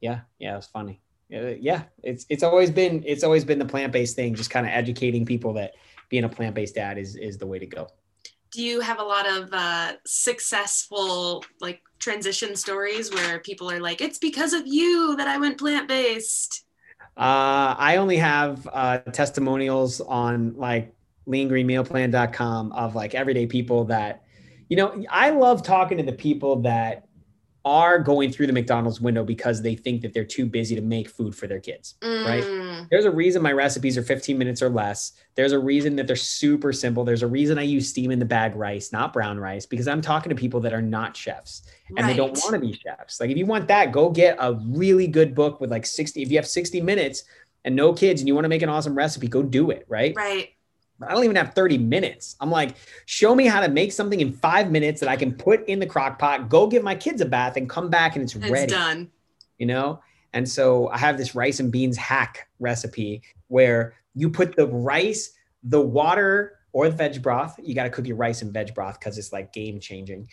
yeah, 0.00 0.20
yeah, 0.38 0.54
it 0.54 0.56
was 0.56 0.66
funny. 0.66 1.00
Yeah, 1.28 1.84
it's 2.02 2.26
it's 2.28 2.42
always 2.42 2.70
been 2.70 3.02
it's 3.06 3.24
always 3.24 3.44
been 3.44 3.58
the 3.58 3.64
plant 3.64 3.92
based 3.92 4.16
thing, 4.16 4.34
just 4.34 4.50
kind 4.50 4.66
of 4.66 4.72
educating 4.72 5.24
people 5.24 5.54
that 5.54 5.72
being 6.10 6.24
a 6.24 6.28
plant 6.28 6.54
based 6.54 6.74
dad 6.74 6.98
is 6.98 7.16
is 7.16 7.38
the 7.38 7.46
way 7.46 7.58
to 7.58 7.66
go. 7.66 7.86
Do 8.50 8.62
you 8.62 8.80
have 8.80 8.98
a 8.98 9.02
lot 9.02 9.26
of 9.26 9.48
uh, 9.52 9.92
successful 10.04 11.44
like 11.60 11.80
transition 12.00 12.54
stories 12.54 13.10
where 13.14 13.38
people 13.38 13.70
are 13.70 13.80
like, 13.80 14.02
"It's 14.02 14.18
because 14.18 14.52
of 14.52 14.66
you 14.66 15.16
that 15.16 15.28
I 15.28 15.38
went 15.38 15.56
plant 15.56 15.88
based"? 15.88 16.64
Uh, 17.16 17.74
I 17.78 17.96
only 17.96 18.16
have 18.16 18.66
uh, 18.72 18.98
testimonials 18.98 20.00
on 20.00 20.54
like 20.56 20.94
leangreenmealplan.com 21.28 22.72
of 22.72 22.94
like 22.94 23.14
everyday 23.14 23.46
people 23.46 23.84
that, 23.84 24.22
you 24.68 24.76
know, 24.76 25.04
I 25.10 25.30
love 25.30 25.62
talking 25.62 25.98
to 25.98 26.04
the 26.04 26.12
people 26.12 26.62
that 26.62 27.06
are 27.64 27.98
going 27.98 28.32
through 28.32 28.46
the 28.46 28.52
McDonald's 28.52 29.00
window 29.00 29.24
because 29.24 29.62
they 29.62 29.74
think 29.74 30.02
that 30.02 30.12
they're 30.12 30.24
too 30.24 30.46
busy 30.46 30.74
to 30.74 30.80
make 30.80 31.08
food 31.08 31.34
for 31.34 31.46
their 31.46 31.60
kids, 31.60 31.94
mm. 32.02 32.26
right? 32.26 32.86
There's 32.90 33.04
a 33.04 33.10
reason 33.10 33.42
my 33.42 33.52
recipes 33.52 33.96
are 33.96 34.02
15 34.02 34.36
minutes 34.36 34.62
or 34.62 34.68
less. 34.68 35.12
There's 35.34 35.52
a 35.52 35.58
reason 35.58 35.94
that 35.96 36.06
they're 36.06 36.16
super 36.16 36.72
simple. 36.72 37.04
There's 37.04 37.22
a 37.22 37.26
reason 37.26 37.58
I 37.58 37.62
use 37.62 37.88
steam 37.88 38.10
in 38.10 38.18
the 38.18 38.24
bag 38.24 38.56
rice, 38.56 38.92
not 38.92 39.12
brown 39.12 39.38
rice, 39.38 39.64
because 39.64 39.86
I'm 39.86 40.00
talking 40.00 40.30
to 40.30 40.36
people 40.36 40.60
that 40.60 40.72
are 40.72 40.82
not 40.82 41.16
chefs 41.16 41.62
and 41.88 41.98
right. 41.98 42.08
they 42.08 42.16
don't 42.16 42.36
want 42.38 42.54
to 42.54 42.58
be 42.58 42.72
chefs. 42.72 43.20
Like 43.20 43.30
if 43.30 43.36
you 43.36 43.46
want 43.46 43.68
that, 43.68 43.92
go 43.92 44.10
get 44.10 44.36
a 44.40 44.54
really 44.54 45.06
good 45.06 45.34
book 45.34 45.60
with 45.60 45.70
like 45.70 45.86
60 45.86 46.22
if 46.22 46.30
you 46.30 46.38
have 46.38 46.46
60 46.46 46.80
minutes 46.80 47.24
and 47.64 47.76
no 47.76 47.92
kids 47.92 48.20
and 48.20 48.28
you 48.28 48.34
want 48.34 48.44
to 48.44 48.48
make 48.48 48.62
an 48.62 48.68
awesome 48.68 48.94
recipe, 48.94 49.28
go 49.28 49.42
do 49.42 49.70
it, 49.70 49.86
right? 49.88 50.14
Right. 50.16 50.50
I 51.04 51.14
don't 51.14 51.24
even 51.24 51.36
have 51.36 51.54
30 51.54 51.78
minutes. 51.78 52.36
I'm 52.40 52.50
like, 52.50 52.76
show 53.06 53.34
me 53.34 53.46
how 53.46 53.60
to 53.60 53.68
make 53.68 53.92
something 53.92 54.20
in 54.20 54.32
five 54.32 54.70
minutes 54.70 55.00
that 55.00 55.08
I 55.08 55.16
can 55.16 55.32
put 55.32 55.66
in 55.68 55.78
the 55.78 55.86
crock 55.86 56.18
pot, 56.18 56.48
go 56.48 56.66
give 56.66 56.82
my 56.82 56.94
kids 56.94 57.20
a 57.20 57.26
bath 57.26 57.56
and 57.56 57.68
come 57.68 57.90
back 57.90 58.16
and 58.16 58.22
it's, 58.22 58.34
it's 58.34 58.50
ready. 58.50 58.72
done. 58.72 59.10
You 59.58 59.66
know? 59.66 60.00
And 60.32 60.48
so 60.48 60.88
I 60.88 60.98
have 60.98 61.18
this 61.18 61.34
rice 61.34 61.60
and 61.60 61.70
beans 61.70 61.96
hack 61.96 62.48
recipe 62.58 63.22
where 63.48 63.94
you 64.14 64.30
put 64.30 64.56
the 64.56 64.66
rice, 64.66 65.32
the 65.62 65.80
water, 65.80 66.58
or 66.72 66.88
the 66.88 66.96
veg 66.96 67.22
broth. 67.22 67.58
You 67.62 67.74
got 67.74 67.84
to 67.84 67.90
cook 67.90 68.06
your 68.06 68.16
rice 68.16 68.42
and 68.42 68.52
veg 68.52 68.74
broth 68.74 68.98
because 68.98 69.18
it's 69.18 69.32
like 69.32 69.52
game 69.52 69.78
changing. 69.78 70.28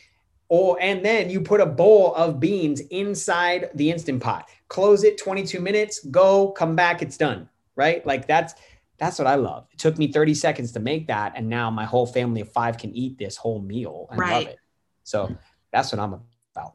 Or 0.47 0.77
and 0.81 1.05
then 1.05 1.29
you 1.29 1.41
put 1.41 1.61
a 1.61 1.65
bowl 1.65 2.15
of 2.15 2.39
beans 2.39 2.79
inside 2.89 3.69
the 3.75 3.91
instant 3.91 4.23
pot. 4.23 4.49
Close 4.67 5.03
it 5.03 5.17
22 5.17 5.59
minutes, 5.59 6.03
go, 6.05 6.49
come 6.51 6.75
back, 6.75 7.01
it's 7.01 7.17
done. 7.17 7.47
Right? 7.75 8.05
Like 8.05 8.27
that's 8.27 8.55
that's 8.99 9.17
what 9.17 9.27
I 9.27 9.35
love. 9.35 9.67
It 9.71 9.79
took 9.79 9.97
me 9.97 10.11
30 10.11 10.33
seconds 10.33 10.71
to 10.73 10.79
make 10.79 11.07
that. 11.07 11.33
And 11.35 11.49
now 11.49 11.69
my 11.69 11.85
whole 11.85 12.05
family 12.05 12.41
of 12.41 12.51
five 12.51 12.77
can 12.77 12.93
eat 12.93 13.17
this 13.17 13.37
whole 13.37 13.61
meal 13.61 14.07
and 14.11 14.19
right. 14.19 14.33
love 14.33 14.47
it. 14.47 14.57
So 15.03 15.35
that's 15.71 15.91
what 15.91 15.99
I'm 15.99 16.13
about. 16.13 16.73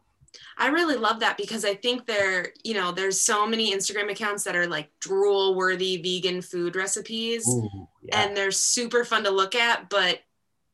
I 0.56 0.68
really 0.68 0.96
love 0.96 1.20
that 1.20 1.36
because 1.36 1.64
I 1.64 1.74
think 1.74 2.06
there, 2.06 2.52
you 2.62 2.74
know, 2.74 2.92
there's 2.92 3.20
so 3.20 3.46
many 3.46 3.74
Instagram 3.74 4.10
accounts 4.10 4.44
that 4.44 4.56
are 4.56 4.66
like 4.66 4.90
drool 5.00 5.54
worthy 5.54 5.96
vegan 5.96 6.42
food 6.42 6.76
recipes. 6.76 7.46
Ooh, 7.48 7.88
yeah. 8.02 8.20
And 8.20 8.36
they're 8.36 8.50
super 8.50 9.04
fun 9.04 9.24
to 9.24 9.30
look 9.30 9.54
at, 9.54 9.88
but 9.88 10.20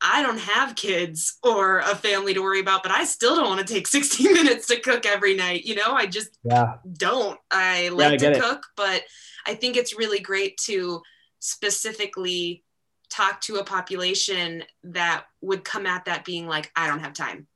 I 0.02 0.22
don't 0.22 0.38
have 0.38 0.76
kids 0.76 1.38
or 1.42 1.80
a 1.80 1.94
family 1.94 2.32
to 2.32 2.40
worry 2.40 2.60
about, 2.60 2.82
but 2.82 2.92
I 2.92 3.04
still 3.04 3.36
don't 3.36 3.48
want 3.48 3.66
to 3.66 3.72
take 3.72 3.86
60 3.86 4.32
minutes 4.32 4.66
to 4.68 4.80
cook 4.80 5.04
every 5.04 5.34
night. 5.34 5.64
You 5.64 5.74
know, 5.74 5.92
I 5.92 6.06
just 6.06 6.38
yeah. 6.44 6.76
don't. 6.92 7.38
I 7.50 7.88
like 7.88 8.20
yeah, 8.20 8.30
I 8.30 8.32
to 8.32 8.40
cook, 8.40 8.58
it. 8.58 8.76
but 8.76 9.02
I 9.46 9.54
think 9.54 9.76
it's 9.76 9.98
really 9.98 10.20
great 10.20 10.56
to 10.64 11.02
specifically 11.40 12.64
talk 13.10 13.40
to 13.40 13.56
a 13.56 13.64
population 13.64 14.62
that 14.84 15.24
would 15.40 15.64
come 15.64 15.86
at 15.86 16.04
that 16.04 16.24
being 16.24 16.46
like 16.46 16.70
i 16.76 16.86
don't 16.86 17.00
have 17.00 17.12
time. 17.12 17.46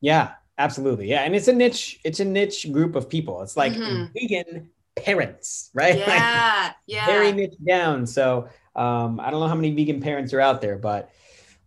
Yeah 0.00 0.32
absolutely. 0.58 1.08
Yeah 1.08 1.22
and 1.22 1.34
it's 1.34 1.48
a 1.48 1.52
niche 1.52 2.00
it's 2.04 2.20
a 2.20 2.24
niche 2.24 2.70
group 2.72 2.96
of 2.96 3.08
people. 3.08 3.42
It's 3.42 3.56
like 3.56 3.72
mm-hmm. 3.72 4.06
vegan 4.12 4.70
parents 4.96 5.70
right? 5.74 5.98
Yeah 5.98 6.64
like, 6.64 6.76
yeah. 6.86 7.06
very 7.06 7.32
niche 7.32 7.54
down. 7.66 8.06
So 8.06 8.48
um, 8.76 9.20
i 9.20 9.30
don't 9.30 9.38
know 9.38 9.46
how 9.46 9.54
many 9.54 9.72
vegan 9.72 10.00
parents 10.00 10.32
are 10.34 10.40
out 10.40 10.60
there 10.60 10.76
but 10.76 11.10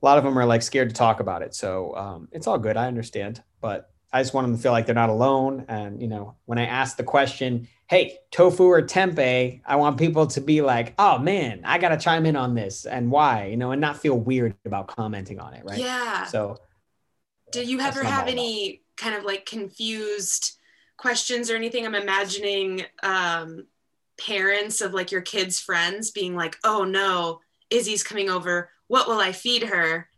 a 0.02 0.06
lot 0.06 0.18
of 0.18 0.24
them 0.24 0.38
are 0.38 0.46
like 0.46 0.62
scared 0.62 0.90
to 0.90 0.96
talk 0.96 1.20
about 1.20 1.42
it. 1.42 1.56
So 1.56 1.96
um, 1.96 2.28
it's 2.32 2.48
all 2.48 2.58
good. 2.58 2.78
I 2.78 2.88
understand. 2.88 3.42
But 3.62 3.90
i 4.12 4.22
just 4.22 4.34
want 4.34 4.48
them 4.48 4.56
to 4.56 4.62
feel 4.62 4.72
like 4.72 4.86
they're 4.86 4.96
not 4.96 5.10
alone 5.10 5.66
and 5.68 6.02
you 6.02 6.08
know 6.08 6.36
when 6.46 6.58
i 6.58 6.66
ask 6.66 6.98
the 6.98 7.04
question 7.04 7.68
hey, 7.88 8.18
tofu 8.32 8.66
or 8.66 8.82
tempeh, 8.82 9.62
I 9.66 9.76
want 9.78 9.98
people 9.98 10.28
to 10.28 10.42
be 10.42 10.62
like, 10.62 10.94
oh 11.00 11.18
man, 11.20 11.62
I 11.64 11.78
got 11.78 11.90
to 11.90 11.98
chime 11.98 12.26
in 12.26 12.36
on 12.36 12.54
this 12.54 12.86
and 12.86 13.10
why, 13.10 13.46
you 13.46 13.58
know, 13.58 13.72
and 13.72 13.80
not 13.82 13.98
feel 13.98 14.18
weird 14.20 14.56
about 14.66 14.88
commenting 14.88 15.40
on 15.40 15.54
it. 15.54 15.64
Right. 15.66 15.80
Yeah. 15.80 16.26
So, 16.26 16.58
did 17.52 17.70
you 17.70 17.80
ever 17.80 18.04
have 18.04 18.28
any 18.28 18.82
kind 18.98 19.16
of 19.16 19.24
like 19.24 19.46
confused 19.46 20.58
questions 20.98 21.50
or 21.50 21.56
anything? 21.56 21.86
I'm 21.86 21.96
imagining 21.96 22.84
um, 23.04 23.68
parents 24.20 24.82
of 24.82 24.94
like 24.94 25.12
your 25.12 25.22
kids' 25.22 25.60
friends 25.60 26.12
being 26.12 26.36
like, 26.36 26.58
oh 26.66 26.84
no, 26.84 27.40
Izzy's 27.70 28.04
coming 28.04 28.30
over. 28.30 28.70
What 28.88 29.08
will 29.08 29.20
I 29.20 29.32
feed 29.32 29.64
her? 29.64 30.10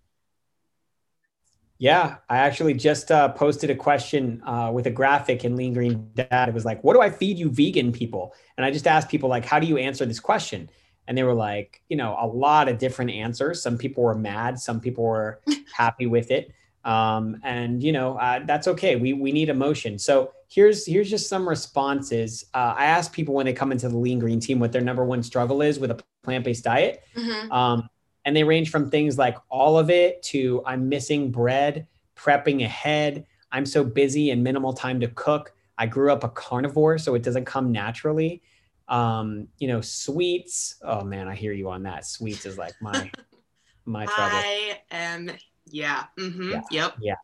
Yeah, 1.80 2.18
I 2.28 2.40
actually 2.40 2.74
just 2.74 3.10
uh, 3.10 3.30
posted 3.30 3.70
a 3.70 3.76
question 3.76 4.44
uh, 4.46 4.70
with 4.74 4.86
a 4.86 4.92
graphic 4.92 5.46
in 5.46 5.56
Lean 5.56 5.74
Green 5.74 6.12
Dad. 6.14 6.50
It 6.50 6.54
was 6.54 6.66
like, 6.66 6.84
"What 6.84 6.94
do 6.94 7.02
I 7.02 7.10
feed 7.10 7.40
you, 7.40 7.50
vegan 7.50 7.94
people?" 7.94 8.34
And 8.58 8.66
I 8.66 8.72
just 8.72 8.86
asked 8.86 9.08
people 9.10 9.30
like, 9.30 9.46
"How 9.46 9.60
do 9.60 9.66
you 9.66 9.78
answer 9.78 10.06
this 10.06 10.20
question?" 10.20 10.70
And 11.08 11.18
they 11.18 11.24
were 11.24 11.34
like, 11.34 11.82
you 11.88 11.96
know, 11.96 12.18
a 12.20 12.28
lot 12.28 12.68
of 12.68 12.78
different 12.78 13.12
answers. 13.12 13.64
Some 13.64 13.78
people 13.78 14.04
were 14.04 14.14
mad, 14.14 14.60
some 14.60 14.80
people 14.82 15.06
were 15.06 15.40
happy 15.74 16.06
with 16.06 16.32
it, 16.32 16.52
um, 16.84 17.40
and 17.44 17.82
you 17.82 17.94
know, 17.94 18.18
uh, 18.18 18.42
that's 18.46 18.68
okay. 18.68 18.98
We 18.98 19.14
we 19.14 19.32
need 19.32 19.48
emotion. 19.48 19.98
So 20.00 20.34
here's 20.50 20.86
here's 20.86 21.10
just 21.10 21.30
some 21.30 21.48
responses. 21.48 22.46
Uh, 22.54 22.76
I 22.78 22.86
asked 22.88 23.14
people 23.14 23.34
when 23.36 23.46
they 23.46 23.54
come 23.54 23.72
into 23.72 23.88
the 23.88 23.98
Lean 23.98 24.20
Green 24.20 24.42
team 24.42 24.60
what 24.60 24.74
their 24.74 24.82
number 24.82 25.06
one 25.06 25.24
struggle 25.24 25.62
is 25.62 25.80
with 25.80 25.92
a 25.92 26.04
plant 26.24 26.44
based 26.44 26.66
diet. 26.66 27.04
Mm-hmm. 27.16 27.52
Um, 27.54 27.90
and 28.26 28.36
they 28.36 28.44
range 28.44 28.70
from 28.70 28.90
things 28.90 29.18
like 29.18 29.38
all 29.50 29.78
of 29.78 29.90
it 29.90 30.22
to 30.24 30.64
I'm 30.66 30.90
missing 30.90 31.32
bread, 31.32 31.88
prepping 32.16 32.64
ahead. 32.64 33.26
I'm 33.52 33.66
so 33.66 33.84
busy 33.84 34.32
and 34.32 34.44
minimal 34.44 34.74
time 34.74 35.00
to 35.00 35.08
cook. 35.08 35.54
I 35.78 35.86
grew 35.86 36.12
up 36.12 36.24
a 36.24 36.30
carnivore, 36.30 36.98
so 36.98 37.16
it 37.16 37.24
doesn't 37.24 37.46
come 37.46 37.72
naturally. 37.72 38.42
Um, 38.88 39.48
you 39.60 39.68
know, 39.68 39.82
sweets. 39.82 40.76
Oh 40.84 41.04
man, 41.04 41.28
I 41.28 41.36
hear 41.36 41.54
you 41.54 41.70
on 41.70 41.84
that. 41.84 42.06
Sweets 42.06 42.46
is 42.46 42.58
like 42.58 42.74
my 42.82 43.10
my 43.86 44.06
trouble. 44.06 44.38
I 44.38 44.80
am 44.92 45.32
yeah. 45.66 46.06
Mm-hmm. 46.18 46.52
yeah. 46.52 46.62
Yep. 46.72 46.96
Yeah. 47.02 47.16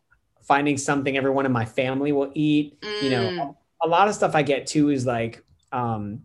Finding 0.42 0.76
something 0.78 1.16
everyone 1.16 1.44
in 1.44 1.52
my 1.52 1.64
family 1.64 2.12
will 2.12 2.30
eat. 2.34 2.80
Mm. 2.80 3.02
You 3.02 3.10
know, 3.10 3.28
mm. 3.30 3.56
a 3.82 3.88
lot 3.88 4.08
of 4.08 4.14
stuff 4.14 4.34
I 4.34 4.42
get 4.42 4.66
too 4.66 4.90
is 4.90 5.04
like 5.06 5.44
um 5.72 6.22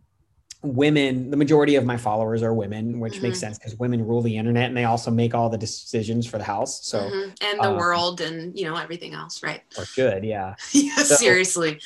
women 0.63 1.31
the 1.31 1.37
majority 1.37 1.75
of 1.75 1.85
my 1.85 1.97
followers 1.97 2.43
are 2.43 2.53
women 2.53 2.99
which 2.99 3.13
mm-hmm. 3.13 3.23
makes 3.23 3.39
sense 3.39 3.57
because 3.57 3.75
women 3.79 4.05
rule 4.05 4.21
the 4.21 4.37
internet 4.37 4.65
and 4.65 4.77
they 4.77 4.83
also 4.83 5.09
make 5.09 5.33
all 5.33 5.49
the 5.49 5.57
decisions 5.57 6.27
for 6.27 6.37
the 6.37 6.43
house 6.43 6.85
so 6.85 6.99
mm-hmm. 6.99 7.31
and 7.41 7.59
the 7.59 7.69
um, 7.69 7.77
world 7.77 8.21
and 8.21 8.57
you 8.57 8.65
know 8.65 8.75
everything 8.75 9.13
else 9.15 9.41
right 9.41 9.63
or 9.77 9.85
good 9.95 10.23
yeah 10.23 10.53
yeah 10.71 10.95
so, 10.97 11.15
seriously 11.15 11.79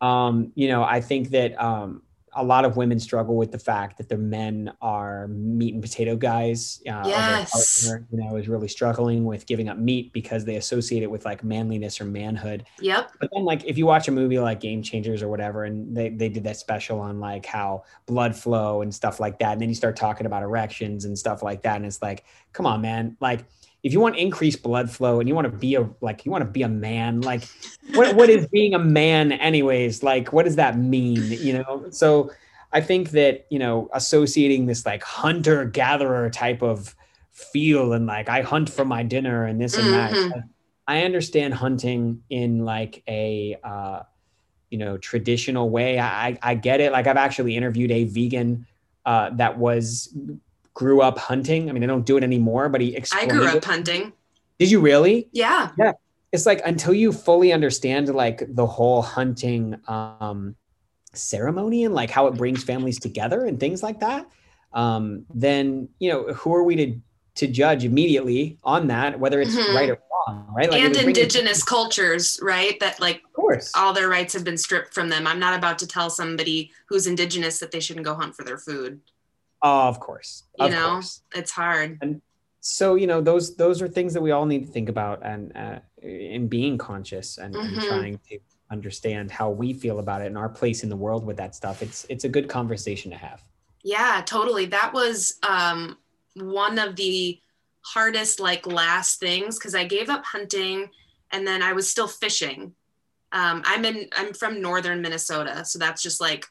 um 0.00 0.50
you 0.54 0.66
know 0.66 0.82
i 0.82 0.98
think 0.98 1.28
that 1.28 1.60
um 1.62 2.00
a 2.34 2.42
lot 2.42 2.64
of 2.64 2.76
women 2.76 2.98
struggle 2.98 3.36
with 3.36 3.52
the 3.52 3.58
fact 3.58 3.98
that 3.98 4.08
their 4.08 4.18
men 4.18 4.72
are 4.80 5.28
meat 5.28 5.74
and 5.74 5.82
potato 5.82 6.16
guys. 6.16 6.82
Uh, 6.88 7.02
yes. 7.06 7.86
Partner, 7.86 8.06
you 8.10 8.18
know, 8.18 8.36
is 8.36 8.48
really 8.48 8.68
struggling 8.68 9.24
with 9.24 9.46
giving 9.46 9.68
up 9.68 9.76
meat 9.76 10.12
because 10.12 10.44
they 10.44 10.56
associate 10.56 11.02
it 11.02 11.10
with 11.10 11.24
like 11.24 11.44
manliness 11.44 12.00
or 12.00 12.04
manhood. 12.04 12.64
Yep. 12.80 13.12
But 13.20 13.30
then, 13.32 13.44
like, 13.44 13.64
if 13.64 13.76
you 13.76 13.86
watch 13.86 14.08
a 14.08 14.10
movie 14.10 14.38
like 14.38 14.60
Game 14.60 14.82
Changers 14.82 15.22
or 15.22 15.28
whatever, 15.28 15.64
and 15.64 15.94
they, 15.94 16.08
they 16.08 16.28
did 16.28 16.44
that 16.44 16.56
special 16.56 17.00
on 17.00 17.20
like 17.20 17.44
how 17.44 17.84
blood 18.06 18.34
flow 18.34 18.82
and 18.82 18.94
stuff 18.94 19.20
like 19.20 19.38
that, 19.40 19.52
and 19.52 19.60
then 19.60 19.68
you 19.68 19.74
start 19.74 19.96
talking 19.96 20.26
about 20.26 20.42
erections 20.42 21.04
and 21.04 21.18
stuff 21.18 21.42
like 21.42 21.62
that, 21.62 21.76
and 21.76 21.84
it's 21.84 22.00
like, 22.00 22.24
come 22.52 22.64
on, 22.64 22.80
man, 22.80 23.16
like 23.20 23.44
if 23.82 23.92
you 23.92 24.00
want 24.00 24.16
increased 24.16 24.62
blood 24.62 24.90
flow 24.90 25.20
and 25.20 25.28
you 25.28 25.34
want 25.34 25.50
to 25.50 25.56
be 25.56 25.74
a 25.74 25.88
like 26.00 26.24
you 26.24 26.30
want 26.30 26.44
to 26.44 26.50
be 26.50 26.62
a 26.62 26.68
man 26.68 27.20
like 27.20 27.42
what 27.94 28.14
what 28.14 28.30
is 28.30 28.46
being 28.48 28.74
a 28.74 28.78
man 28.78 29.32
anyways? 29.32 30.02
Like 30.02 30.32
what 30.32 30.44
does 30.44 30.56
that 30.56 30.78
mean 30.78 31.22
you 31.30 31.54
know? 31.54 31.86
So 31.90 32.30
i 32.74 32.80
think 32.80 33.10
that 33.10 33.44
you 33.50 33.58
know 33.58 33.90
associating 33.92 34.64
this 34.64 34.86
like 34.86 35.02
hunter 35.02 35.66
gatherer 35.66 36.30
type 36.30 36.62
of 36.62 36.96
feel 37.30 37.92
and 37.92 38.06
like 38.06 38.30
i 38.30 38.40
hunt 38.40 38.70
for 38.70 38.82
my 38.82 39.02
dinner 39.02 39.44
and 39.44 39.60
this 39.60 39.76
and 39.76 39.88
mm-hmm. 39.88 40.28
that 40.30 40.44
i 40.88 41.02
understand 41.02 41.52
hunting 41.52 42.22
in 42.30 42.64
like 42.64 43.02
a 43.08 43.58
uh 43.62 44.02
you 44.72 44.78
know 44.78 44.96
traditional 44.96 45.68
way. 45.68 46.00
I 46.00 46.38
i 46.42 46.54
get 46.54 46.80
it. 46.80 46.90
Like 46.90 47.06
i've 47.06 47.18
actually 47.18 47.56
interviewed 47.56 47.92
a 47.92 48.04
vegan 48.04 48.66
uh 49.04 49.30
that 49.34 49.58
was 49.58 50.16
grew 50.82 51.00
up 51.00 51.16
hunting. 51.16 51.70
I 51.70 51.72
mean, 51.72 51.84
I 51.84 51.86
don't 51.86 52.04
do 52.04 52.16
it 52.16 52.24
anymore, 52.24 52.68
but 52.68 52.80
he 52.80 52.98
I 53.12 53.26
grew 53.26 53.46
up 53.46 53.56
it. 53.56 53.64
hunting. 53.64 54.12
Did 54.58 54.70
you 54.70 54.80
really? 54.80 55.28
Yeah. 55.32 55.70
Yeah. 55.78 55.92
It's 56.32 56.46
like 56.46 56.60
until 56.64 56.94
you 56.94 57.12
fully 57.12 57.52
understand 57.52 58.08
like 58.08 58.42
the 58.48 58.66
whole 58.66 59.02
hunting 59.02 59.78
um, 59.86 60.56
ceremony 61.12 61.84
and 61.84 61.94
like 61.94 62.10
how 62.10 62.26
it 62.26 62.34
brings 62.34 62.64
families 62.64 62.98
together 62.98 63.44
and 63.44 63.60
things 63.60 63.82
like 63.82 64.00
that, 64.00 64.26
um, 64.72 65.24
then 65.32 65.88
you 65.98 66.10
know 66.10 66.32
who 66.32 66.54
are 66.54 66.64
we 66.64 66.76
to 66.76 67.00
to 67.34 67.46
judge 67.46 67.84
immediately 67.84 68.58
on 68.62 68.88
that 68.88 69.18
whether 69.18 69.40
it's 69.40 69.56
mm-hmm. 69.56 69.76
right 69.76 69.90
or 69.90 69.98
wrong, 70.28 70.46
right? 70.54 70.70
Like 70.70 70.82
and 70.82 70.96
indigenous 70.96 71.62
cultures, 71.62 72.38
right? 72.42 72.78
That 72.80 73.00
like 73.00 73.22
of 73.24 73.32
course 73.32 73.72
all 73.76 73.92
their 73.92 74.08
rights 74.08 74.32
have 74.32 74.44
been 74.44 74.58
stripped 74.58 74.94
from 74.94 75.08
them. 75.08 75.26
I'm 75.26 75.38
not 75.38 75.56
about 75.58 75.78
to 75.80 75.86
tell 75.86 76.10
somebody 76.10 76.70
who's 76.88 77.06
indigenous 77.06 77.58
that 77.60 77.72
they 77.72 77.80
shouldn't 77.80 78.06
go 78.06 78.14
hunt 78.14 78.34
for 78.34 78.44
their 78.44 78.58
food. 78.58 79.00
Oh, 79.62 79.88
of 79.88 80.00
course. 80.00 80.44
You 80.58 80.70
know, 80.70 80.88
course. 80.94 81.22
it's 81.34 81.50
hard. 81.50 81.98
And 82.02 82.20
so, 82.60 82.96
you 82.96 83.06
know, 83.06 83.20
those 83.20 83.56
those 83.56 83.80
are 83.82 83.88
things 83.88 84.12
that 84.14 84.22
we 84.22 84.30
all 84.30 84.46
need 84.46 84.66
to 84.66 84.72
think 84.72 84.88
about 84.88 85.24
and 85.24 85.56
uh, 85.56 85.78
in 86.02 86.48
being 86.48 86.78
conscious 86.78 87.38
and, 87.38 87.54
mm-hmm. 87.54 87.74
and 87.74 87.82
trying 87.82 88.20
to 88.30 88.38
understand 88.70 89.30
how 89.30 89.50
we 89.50 89.72
feel 89.72 89.98
about 89.98 90.22
it 90.22 90.26
and 90.26 90.38
our 90.38 90.48
place 90.48 90.82
in 90.82 90.88
the 90.88 90.96
world 90.96 91.24
with 91.24 91.36
that 91.36 91.54
stuff. 91.54 91.82
It's 91.82 92.06
it's 92.08 92.24
a 92.24 92.28
good 92.28 92.48
conversation 92.48 93.10
to 93.10 93.16
have. 93.16 93.42
Yeah, 93.84 94.22
totally. 94.24 94.66
That 94.66 94.92
was 94.92 95.38
um, 95.48 95.98
one 96.34 96.78
of 96.78 96.96
the 96.96 97.40
hardest 97.80 98.40
like 98.40 98.66
last 98.66 99.18
things 99.18 99.58
because 99.58 99.74
I 99.74 99.84
gave 99.84 100.08
up 100.08 100.24
hunting 100.24 100.88
and 101.32 101.46
then 101.46 101.62
I 101.62 101.72
was 101.72 101.88
still 101.88 102.06
fishing 102.08 102.74
Um, 103.32 103.62
I'm 103.64 103.84
in. 103.84 104.08
I'm 104.16 104.34
from 104.34 104.60
northern 104.60 105.00
Minnesota, 105.00 105.64
so 105.64 105.78
that's 105.78 106.02
just 106.02 106.20
like 106.20 106.46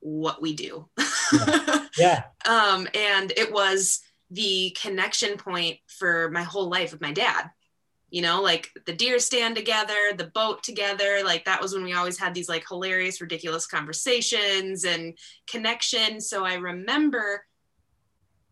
what 0.00 0.40
we 0.40 0.54
do. 0.54 0.88
yeah. 1.32 1.86
yeah. 1.98 2.22
Um, 2.46 2.88
and 2.94 3.32
it 3.36 3.52
was 3.52 4.00
the 4.30 4.76
connection 4.80 5.36
point 5.36 5.78
for 5.86 6.30
my 6.30 6.42
whole 6.42 6.68
life 6.68 6.92
with 6.92 7.00
my 7.00 7.12
dad. 7.12 7.50
You 8.10 8.22
know, 8.22 8.40
like 8.40 8.70
the 8.86 8.92
deer 8.92 9.18
stand 9.18 9.56
together, 9.56 9.94
the 10.16 10.30
boat 10.32 10.62
together. 10.62 11.22
Like 11.24 11.44
that 11.44 11.60
was 11.60 11.74
when 11.74 11.82
we 11.82 11.92
always 11.92 12.18
had 12.18 12.34
these 12.34 12.48
like 12.48 12.64
hilarious, 12.68 13.20
ridiculous 13.20 13.66
conversations 13.66 14.84
and 14.84 15.18
connection. 15.48 16.20
So 16.20 16.44
I 16.44 16.54
remember 16.54 17.44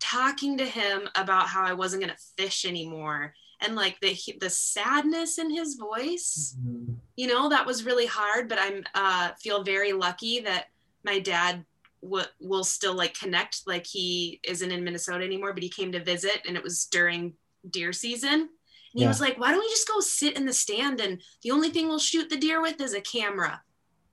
talking 0.01 0.59
to 0.59 0.67
him 0.67 1.09
about 1.15 1.49
how 1.49 1.65
I 1.65 1.73
wasn't 1.73 2.03
going 2.03 2.15
to 2.15 2.43
fish 2.43 2.65
anymore 2.65 3.33
and 3.61 3.75
like 3.75 3.99
the 4.01 4.17
the 4.41 4.51
sadness 4.51 5.39
in 5.39 5.51
his 5.51 5.77
voice 5.77 6.57
mm-hmm. 6.61 6.95
you 7.17 7.27
know 7.27 7.49
that 7.49 7.67
was 7.67 7.85
really 7.85 8.07
hard 8.07 8.49
but 8.49 8.59
i'm 8.61 8.85
uh 8.95 9.31
feel 9.41 9.63
very 9.63 9.93
lucky 9.93 10.41
that 10.41 10.67
my 11.05 11.19
dad 11.19 11.65
w- 12.03 12.25
will 12.41 12.65
still 12.65 12.95
like 12.95 13.19
connect 13.19 13.63
like 13.67 13.87
he 13.87 14.41
isn't 14.45 14.71
in 14.71 14.85
minnesota 14.85 15.25
anymore 15.25 15.53
but 15.53 15.63
he 15.63 15.69
came 15.69 15.93
to 15.93 16.03
visit 16.03 16.41
and 16.47 16.57
it 16.57 16.63
was 16.63 16.87
during 16.87 17.33
deer 17.71 17.93
season 17.93 18.33
and 18.41 18.49
yeah. 18.95 19.03
he 19.03 19.07
was 19.07 19.21
like 19.21 19.39
why 19.39 19.51
don't 19.51 19.61
we 19.61 19.69
just 19.69 19.89
go 19.89 20.01
sit 20.01 20.37
in 20.37 20.47
the 20.47 20.53
stand 20.53 21.01
and 21.01 21.21
the 21.43 21.51
only 21.51 21.71
thing 21.71 21.89
we'll 21.89 21.99
shoot 21.99 22.29
the 22.29 22.37
deer 22.37 22.61
with 22.61 22.81
is 22.81 22.95
a 22.95 23.01
camera 23.01 23.61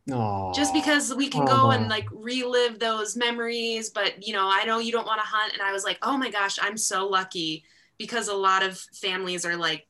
Aww. 0.10 0.56
just 0.56 0.74
because 0.74 1.14
we 1.14 1.28
can 1.28 1.46
go 1.46 1.72
and 1.72 1.88
like 1.88 2.08
relive 2.12 2.80
those 2.80 3.16
memories 3.16 3.90
but 3.90 4.26
you 4.26 4.34
know 4.34 4.50
i 4.52 4.64
know 4.66 4.80
you 4.80 4.92
don't 4.92 5.06
want 5.06 5.22
to 5.22 5.28
hunt 5.28 5.54
and 5.54 5.62
i 5.62 5.72
was 5.72 5.84
like 5.84 6.00
oh 6.02 6.18
my 6.18 6.32
gosh 6.32 6.58
i'm 6.62 6.76
so 6.76 7.08
lucky 7.08 7.64
because 8.02 8.30
a 8.30 8.34
lot 8.34 8.64
of 8.64 8.80
families 9.00 9.46
are 9.46 9.56
like, 9.56 9.88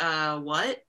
uh, 0.00 0.38
what? 0.38 0.82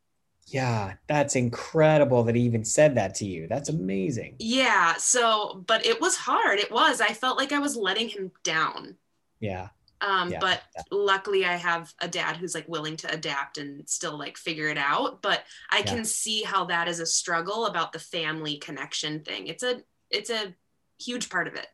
Yeah, 0.48 0.94
that's 1.08 1.36
incredible 1.36 2.24
that 2.24 2.36
he 2.36 2.42
even 2.44 2.64
said 2.64 2.96
that 2.96 3.16
to 3.16 3.26
you. 3.26 3.48
That's 3.48 3.70
amazing. 3.70 4.36
Yeah. 4.40 4.96
So, 4.98 5.64
but 5.66 5.86
it 5.86 6.00
was 6.00 6.16
hard. 6.16 6.60
It 6.60 6.72
was. 6.72 7.02
I 7.02 7.14
felt 7.14 7.38
like 7.38 7.52
I 7.52 7.60
was 7.60 7.76
letting 7.76 8.10
him 8.10 8.32
down. 8.44 8.96
Yeah. 9.40 9.70
Um, 10.02 10.32
yeah, 10.32 10.40
but 10.40 10.62
yeah. 10.76 10.84
luckily 10.92 11.46
I 11.46 11.56
have 11.56 11.94
a 12.00 12.08
dad 12.08 12.38
who's 12.38 12.54
like 12.54 12.68
willing 12.68 12.98
to 12.98 13.12
adapt 13.12 13.58
and 13.58 13.90
still 13.90 14.18
like 14.20 14.38
figure 14.38 14.68
it 14.68 14.78
out. 14.78 15.22
But 15.22 15.44
I 15.72 15.80
yeah. 15.80 15.86
can 15.86 16.06
see 16.06 16.44
how 16.44 16.66
that 16.66 16.88
is 16.88 17.00
a 17.00 17.06
struggle 17.06 17.66
about 17.66 17.92
the 17.92 18.00
family 18.00 18.58
connection 18.58 19.22
thing. 19.22 19.48
It's 19.48 19.64
a 19.64 19.82
it's 20.12 20.30
a 20.30 20.54
huge 21.00 21.30
part 21.30 21.48
of 21.48 21.56
it. 21.56 21.68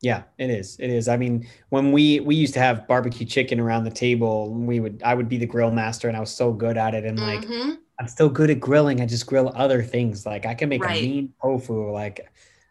Yeah, 0.00 0.22
it 0.38 0.50
is. 0.50 0.76
It 0.78 0.90
is. 0.90 1.08
I 1.08 1.16
mean, 1.16 1.48
when 1.70 1.90
we 1.90 2.20
we 2.20 2.34
used 2.36 2.54
to 2.54 2.60
have 2.60 2.86
barbecue 2.86 3.26
chicken 3.26 3.58
around 3.58 3.84
the 3.84 3.90
table, 3.90 4.54
we 4.54 4.78
would 4.78 5.02
I 5.04 5.14
would 5.14 5.28
be 5.28 5.36
the 5.36 5.46
grill 5.46 5.70
master, 5.70 6.08
and 6.08 6.16
I 6.16 6.20
was 6.20 6.30
so 6.30 6.52
good 6.52 6.76
at 6.76 6.94
it. 6.94 7.04
And 7.04 7.18
like, 7.18 7.40
mm-hmm. 7.40 7.74
I'm 7.98 8.08
still 8.08 8.28
good 8.28 8.50
at 8.50 8.60
grilling. 8.60 9.00
I 9.00 9.06
just 9.06 9.26
grill 9.26 9.52
other 9.54 9.82
things. 9.82 10.26
Like 10.26 10.46
I 10.46 10.54
can 10.54 10.68
make 10.68 10.84
right. 10.84 11.02
a 11.02 11.06
mean 11.06 11.32
tofu. 11.40 11.90
Like 11.90 12.30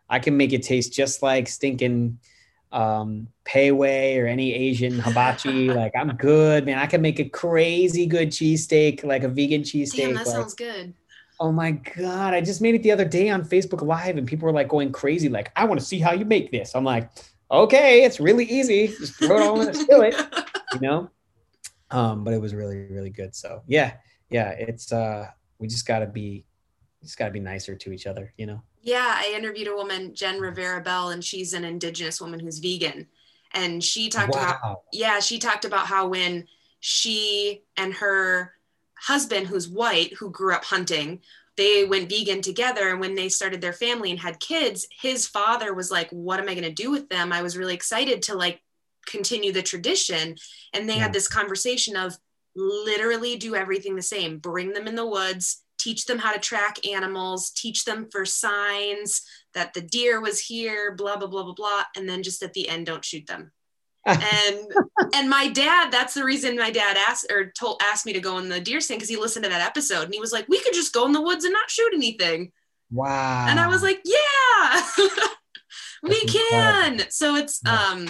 I 0.09 0.19
can 0.19 0.38
make 0.38 0.53
it 0.53 0.63
taste 0.63 0.93
just 0.93 1.23
like 1.23 1.47
stinking 1.47 2.19
um 2.71 3.27
Pei 3.45 3.71
Wei 3.71 4.19
or 4.19 4.27
any 4.27 4.53
Asian 4.53 4.99
hibachi. 4.99 5.69
like 5.73 5.93
I'm 5.95 6.15
good, 6.15 6.65
man. 6.65 6.77
I 6.77 6.85
can 6.85 7.01
make 7.01 7.19
a 7.19 7.29
crazy 7.29 8.05
good 8.05 8.29
cheesesteak, 8.29 9.03
like 9.03 9.23
a 9.23 9.29
vegan 9.29 9.61
cheesesteak. 9.61 9.97
Damn, 9.97 10.13
that 10.15 10.27
like, 10.27 10.35
sounds 10.35 10.53
good. 10.53 10.93
Oh 11.39 11.51
my 11.51 11.71
God. 11.71 12.33
I 12.33 12.41
just 12.41 12.61
made 12.61 12.75
it 12.75 12.83
the 12.83 12.91
other 12.91 13.05
day 13.05 13.29
on 13.29 13.43
Facebook 13.43 13.81
Live 13.81 14.17
and 14.17 14.27
people 14.27 14.45
were 14.45 14.53
like 14.53 14.69
going 14.69 14.91
crazy, 14.91 15.29
like, 15.29 15.51
I 15.55 15.65
want 15.65 15.79
to 15.79 15.85
see 15.85 15.99
how 15.99 16.13
you 16.13 16.25
make 16.25 16.51
this. 16.51 16.75
I'm 16.75 16.83
like, 16.85 17.09
okay, 17.51 18.03
it's 18.03 18.19
really 18.19 18.45
easy. 18.45 18.88
Just 18.88 19.15
throw 19.15 19.38
it 19.38 19.41
all 19.41 19.61
in 19.61 19.69
a 19.69 19.73
skillet, 19.73 20.15
you 20.73 20.79
know? 20.79 21.09
Um, 21.91 22.23
but 22.23 22.33
it 22.33 22.41
was 22.41 22.55
really, 22.55 22.88
really 22.89 23.09
good. 23.09 23.35
So 23.35 23.63
yeah, 23.67 23.93
yeah, 24.36 24.50
it's 24.50 24.91
uh 24.91 25.30
we 25.60 25.67
just 25.67 25.88
gotta 25.88 26.08
be 26.08 26.43
just 27.02 27.17
gotta 27.17 27.32
be 27.32 27.39
nicer 27.39 27.74
to 27.74 27.93
each 27.93 28.06
other, 28.06 28.34
you 28.38 28.45
know. 28.45 28.62
Yeah, 28.82 29.13
I 29.15 29.34
interviewed 29.34 29.69
a 29.69 29.76
woman, 29.76 30.13
Jen 30.13 30.41
Rivera 30.41 30.82
Bell, 30.82 31.12
and 31.12 31.24
she's 31.24 31.54
an 31.54 31.63
indigenous 31.63 32.19
woman 32.19 32.41
who's 32.41 32.60
vegan. 32.60 33.08
And 33.54 33.82
she 33.82 34.10
talked 34.10 34.36
wow. 34.36 34.58
about 34.60 34.82
yeah, 34.91 35.21
she 35.21 35.39
talked 35.39 35.63
about 35.63 35.88
how 35.88 36.10
when 36.10 36.48
she 36.82 37.63
and 37.78 37.93
her 37.93 38.52
husband, 39.00 39.48
who's 39.48 39.69
white, 39.69 40.12
who 40.15 40.30
grew 40.30 40.54
up 40.54 40.65
hunting, 40.65 41.21
they 41.56 41.86
went 41.86 42.10
vegan 42.10 42.41
together. 42.41 42.89
And 42.89 43.00
when 43.00 43.15
they 43.15 43.30
started 43.30 43.62
their 43.62 43.71
family 43.71 44.12
and 44.12 44.19
had 44.19 44.41
kids, 44.41 44.86
his 45.02 45.26
father 45.26 45.74
was 45.74 45.91
like, 45.91 46.10
What 46.10 46.41
am 46.41 46.50
I 46.50 46.56
going 46.56 46.65
to 46.76 46.84
do 46.84 46.91
with 46.91 47.08
them? 47.08 47.32
I 47.32 47.41
was 47.41 47.56
really 47.56 47.74
excited 47.74 48.21
to 48.24 48.36
like 48.36 48.62
continue 49.08 49.54
the 49.54 49.63
tradition. 49.63 50.36
And 50.74 50.89
they 50.89 50.95
yeah. 50.95 51.04
had 51.04 51.13
this 51.13 51.30
conversation 51.30 51.95
of 51.95 52.17
literally 52.56 53.36
do 53.36 53.56
everything 53.56 53.96
the 53.96 54.02
same, 54.02 54.38
bring 54.38 54.74
them 54.74 54.88
in 54.88 54.96
the 54.96 55.08
woods, 55.08 55.63
teach 55.78 56.06
them 56.06 56.18
how 56.18 56.32
to 56.34 56.39
track 56.39 56.86
animals, 56.86 57.52
teach 57.52 57.86
them 57.86 58.08
for 58.12 58.26
signs 58.26 59.22
that 59.54 59.74
the 59.74 59.82
deer 59.82 60.22
was 60.22 60.39
here, 60.39 60.96
blah, 60.96 61.18
blah, 61.18 61.28
blah, 61.28 61.44
blah, 61.44 61.54
blah. 61.54 61.84
And 61.96 62.08
then 62.08 62.24
just 62.24 62.41
at 62.44 62.54
the 62.54 62.68
end, 62.70 62.86
don't 62.86 63.06
shoot 63.06 63.28
them. 63.28 63.52
And 64.08 64.68
and 65.15 65.30
my 65.32 65.48
dad 65.48 65.89
that's 65.89 66.13
the 66.13 66.24
reason 66.24 66.56
my 66.58 66.70
dad 66.70 66.96
asked 66.96 67.26
or 67.32 67.52
told 67.58 67.82
asked 67.82 68.06
me 68.06 68.13
to 68.13 68.20
go 68.20 68.38
in 68.38 68.50
the 68.50 68.60
deer 68.60 68.80
stand 68.80 69.00
because 69.00 69.10
he 69.10 69.18
listened 69.18 69.44
to 69.46 69.50
that 69.50 69.65
episode 69.65 70.04
and 70.04 70.13
he 70.13 70.20
was 70.20 70.32
like 70.32 70.48
we 70.48 70.60
could 70.62 70.76
just 70.76 70.94
go 70.94 71.08
in 71.08 71.12
the 71.12 71.22
woods 71.22 71.44
and 71.44 71.52
not 71.52 71.72
shoot 71.72 71.91
anything. 71.91 72.52
Wow. 72.91 73.48
And 73.50 73.60
i 73.60 73.68
was 73.68 73.82
like 73.82 74.02
yeah 74.06 75.08
we 76.04 76.20
can. 76.26 77.02
So 77.10 77.36
it's 77.36 77.65
um 77.65 78.08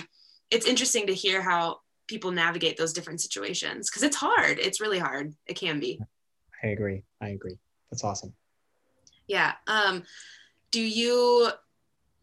it's 0.51 0.65
interesting 0.65 1.07
to 1.07 1.13
hear 1.13 1.41
how 1.41 1.79
people 2.07 2.31
navigate 2.31 2.77
those 2.77 2.93
different 2.93 3.21
situations 3.21 3.89
because 3.89 4.03
it's 4.03 4.15
hard 4.15 4.59
it's 4.59 4.81
really 4.81 4.99
hard 4.99 5.33
it 5.47 5.55
can 5.55 5.79
be 5.79 5.99
i 6.63 6.67
agree 6.67 7.03
i 7.21 7.29
agree 7.29 7.57
that's 7.91 8.03
awesome 8.03 8.33
yeah 9.27 9.53
um 9.67 10.03
do 10.71 10.81
you 10.81 11.49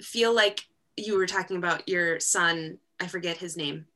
feel 0.00 0.34
like 0.34 0.64
you 0.96 1.16
were 1.16 1.26
talking 1.26 1.56
about 1.56 1.88
your 1.88 2.20
son 2.20 2.78
I 3.02 3.08
forget 3.08 3.36
his 3.36 3.56
name. 3.56 3.86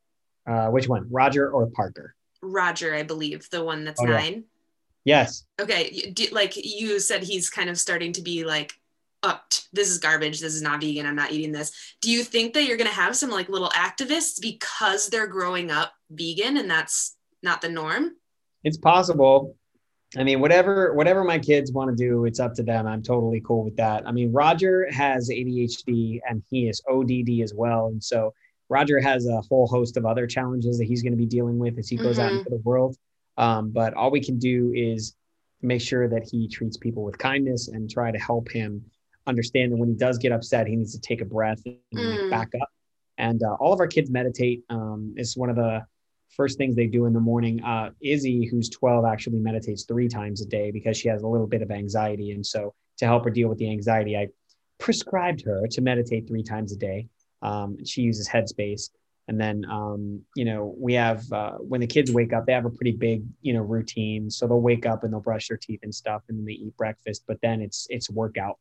Uh, 0.46 0.68
which 0.68 0.88
one, 0.88 1.06
Roger 1.10 1.50
or 1.50 1.68
Parker? 1.68 2.14
Roger, 2.42 2.94
I 2.94 3.04
believe, 3.04 3.48
the 3.50 3.64
one 3.64 3.84
that's 3.84 4.00
oh, 4.00 4.04
nine. 4.04 4.44
Yeah. 5.04 5.20
Yes. 5.22 5.44
Okay, 5.60 6.12
like 6.32 6.56
you 6.56 6.98
said, 6.98 7.22
he's 7.22 7.48
kind 7.48 7.70
of 7.70 7.78
starting 7.78 8.12
to 8.14 8.22
be 8.22 8.44
like, 8.44 8.72
"Up, 8.72 8.76
oh, 9.22 9.40
this 9.72 9.88
is 9.88 9.98
garbage. 9.98 10.40
This 10.40 10.54
is 10.54 10.62
not 10.62 10.80
vegan. 10.80 11.06
I'm 11.06 11.16
not 11.16 11.32
eating 11.32 11.52
this." 11.52 11.72
Do 12.00 12.10
you 12.10 12.22
think 12.22 12.54
that 12.54 12.64
you're 12.64 12.76
gonna 12.76 12.90
have 12.90 13.16
some 13.16 13.30
like 13.30 13.48
little 13.48 13.70
activists 13.70 14.40
because 14.40 15.08
they're 15.08 15.26
growing 15.26 15.70
up 15.70 15.92
vegan 16.10 16.56
and 16.56 16.70
that's 16.70 17.16
not 17.42 17.60
the 17.60 17.68
norm? 17.68 18.12
It's 18.64 18.78
possible. 18.78 19.56
I 20.16 20.24
mean, 20.24 20.40
whatever 20.40 20.94
whatever 20.94 21.24
my 21.24 21.38
kids 21.38 21.72
want 21.72 21.90
to 21.90 21.96
do, 21.96 22.24
it's 22.24 22.40
up 22.40 22.54
to 22.54 22.62
them. 22.62 22.86
I'm 22.86 23.02
totally 23.02 23.42
cool 23.44 23.64
with 23.64 23.76
that. 23.76 24.06
I 24.06 24.12
mean, 24.12 24.32
Roger 24.32 24.88
has 24.92 25.28
ADHD 25.30 26.20
and 26.28 26.42
he 26.50 26.68
is 26.68 26.82
ODD 26.88 27.42
as 27.42 27.52
well, 27.54 27.88
and 27.88 28.02
so 28.02 28.32
Roger 28.68 29.00
has 29.00 29.26
a 29.26 29.40
whole 29.42 29.66
host 29.66 29.96
of 29.96 30.06
other 30.06 30.26
challenges 30.26 30.78
that 30.78 30.84
he's 30.84 31.02
going 31.02 31.12
to 31.12 31.18
be 31.18 31.26
dealing 31.26 31.58
with 31.58 31.78
as 31.78 31.88
he 31.88 31.96
goes 31.96 32.18
mm-hmm. 32.18 32.26
out 32.26 32.32
into 32.32 32.50
the 32.50 32.62
world. 32.64 32.96
Um, 33.36 33.70
but 33.70 33.94
all 33.94 34.10
we 34.10 34.20
can 34.20 34.38
do 34.38 34.72
is 34.74 35.14
make 35.62 35.80
sure 35.80 36.08
that 36.08 36.24
he 36.30 36.48
treats 36.48 36.76
people 36.76 37.04
with 37.04 37.18
kindness 37.18 37.68
and 37.68 37.90
try 37.90 38.10
to 38.10 38.18
help 38.18 38.50
him 38.50 38.84
understand 39.26 39.72
that 39.72 39.76
when 39.76 39.88
he 39.88 39.94
does 39.94 40.18
get 40.18 40.32
upset, 40.32 40.66
he 40.66 40.76
needs 40.76 40.92
to 40.92 41.00
take 41.00 41.20
a 41.20 41.24
breath 41.24 41.62
and 41.66 41.78
mm. 41.94 42.30
back 42.30 42.48
up. 42.60 42.68
And 43.18 43.42
uh, 43.42 43.54
all 43.54 43.72
of 43.72 43.80
our 43.80 43.86
kids 43.86 44.10
meditate. 44.10 44.62
Um, 44.68 45.14
it's 45.16 45.36
one 45.36 45.50
of 45.50 45.56
the 45.56 45.84
first 46.30 46.58
things 46.58 46.76
they 46.76 46.86
do 46.86 47.06
in 47.06 47.12
the 47.12 47.20
morning. 47.20 47.62
Uh, 47.62 47.90
Izzy, 48.00 48.46
who's 48.46 48.68
12, 48.68 49.04
actually 49.04 49.38
meditates 49.38 49.84
three 49.84 50.08
times 50.08 50.42
a 50.42 50.46
day 50.46 50.70
because 50.70 50.96
she 50.96 51.08
has 51.08 51.22
a 51.22 51.26
little 51.26 51.46
bit 51.46 51.62
of 51.62 51.70
anxiety. 51.70 52.32
And 52.32 52.44
so 52.44 52.74
to 52.98 53.06
help 53.06 53.24
her 53.24 53.30
deal 53.30 53.48
with 53.48 53.58
the 53.58 53.70
anxiety, 53.70 54.16
I 54.16 54.28
prescribed 54.78 55.44
her 55.46 55.66
to 55.70 55.80
meditate 55.80 56.28
three 56.28 56.42
times 56.42 56.72
a 56.72 56.76
day. 56.76 57.08
Um, 57.42 57.84
she 57.84 58.02
uses 58.02 58.28
Headspace. 58.28 58.90
And 59.28 59.40
then, 59.40 59.64
um, 59.68 60.22
you 60.36 60.44
know, 60.44 60.74
we 60.78 60.94
have 60.94 61.24
uh, 61.32 61.52
when 61.54 61.80
the 61.80 61.86
kids 61.86 62.12
wake 62.12 62.32
up, 62.32 62.46
they 62.46 62.52
have 62.52 62.64
a 62.64 62.70
pretty 62.70 62.92
big, 62.92 63.24
you 63.42 63.54
know, 63.54 63.62
routine. 63.62 64.30
So 64.30 64.46
they'll 64.46 64.60
wake 64.60 64.86
up 64.86 65.02
and 65.02 65.12
they'll 65.12 65.20
brush 65.20 65.48
their 65.48 65.56
teeth 65.56 65.80
and 65.82 65.92
stuff, 65.92 66.22
and 66.28 66.38
then 66.38 66.44
they 66.44 66.52
eat 66.52 66.76
breakfast. 66.76 67.24
But 67.26 67.40
then 67.42 67.60
it's 67.60 67.88
it's 67.90 68.08
workout. 68.08 68.58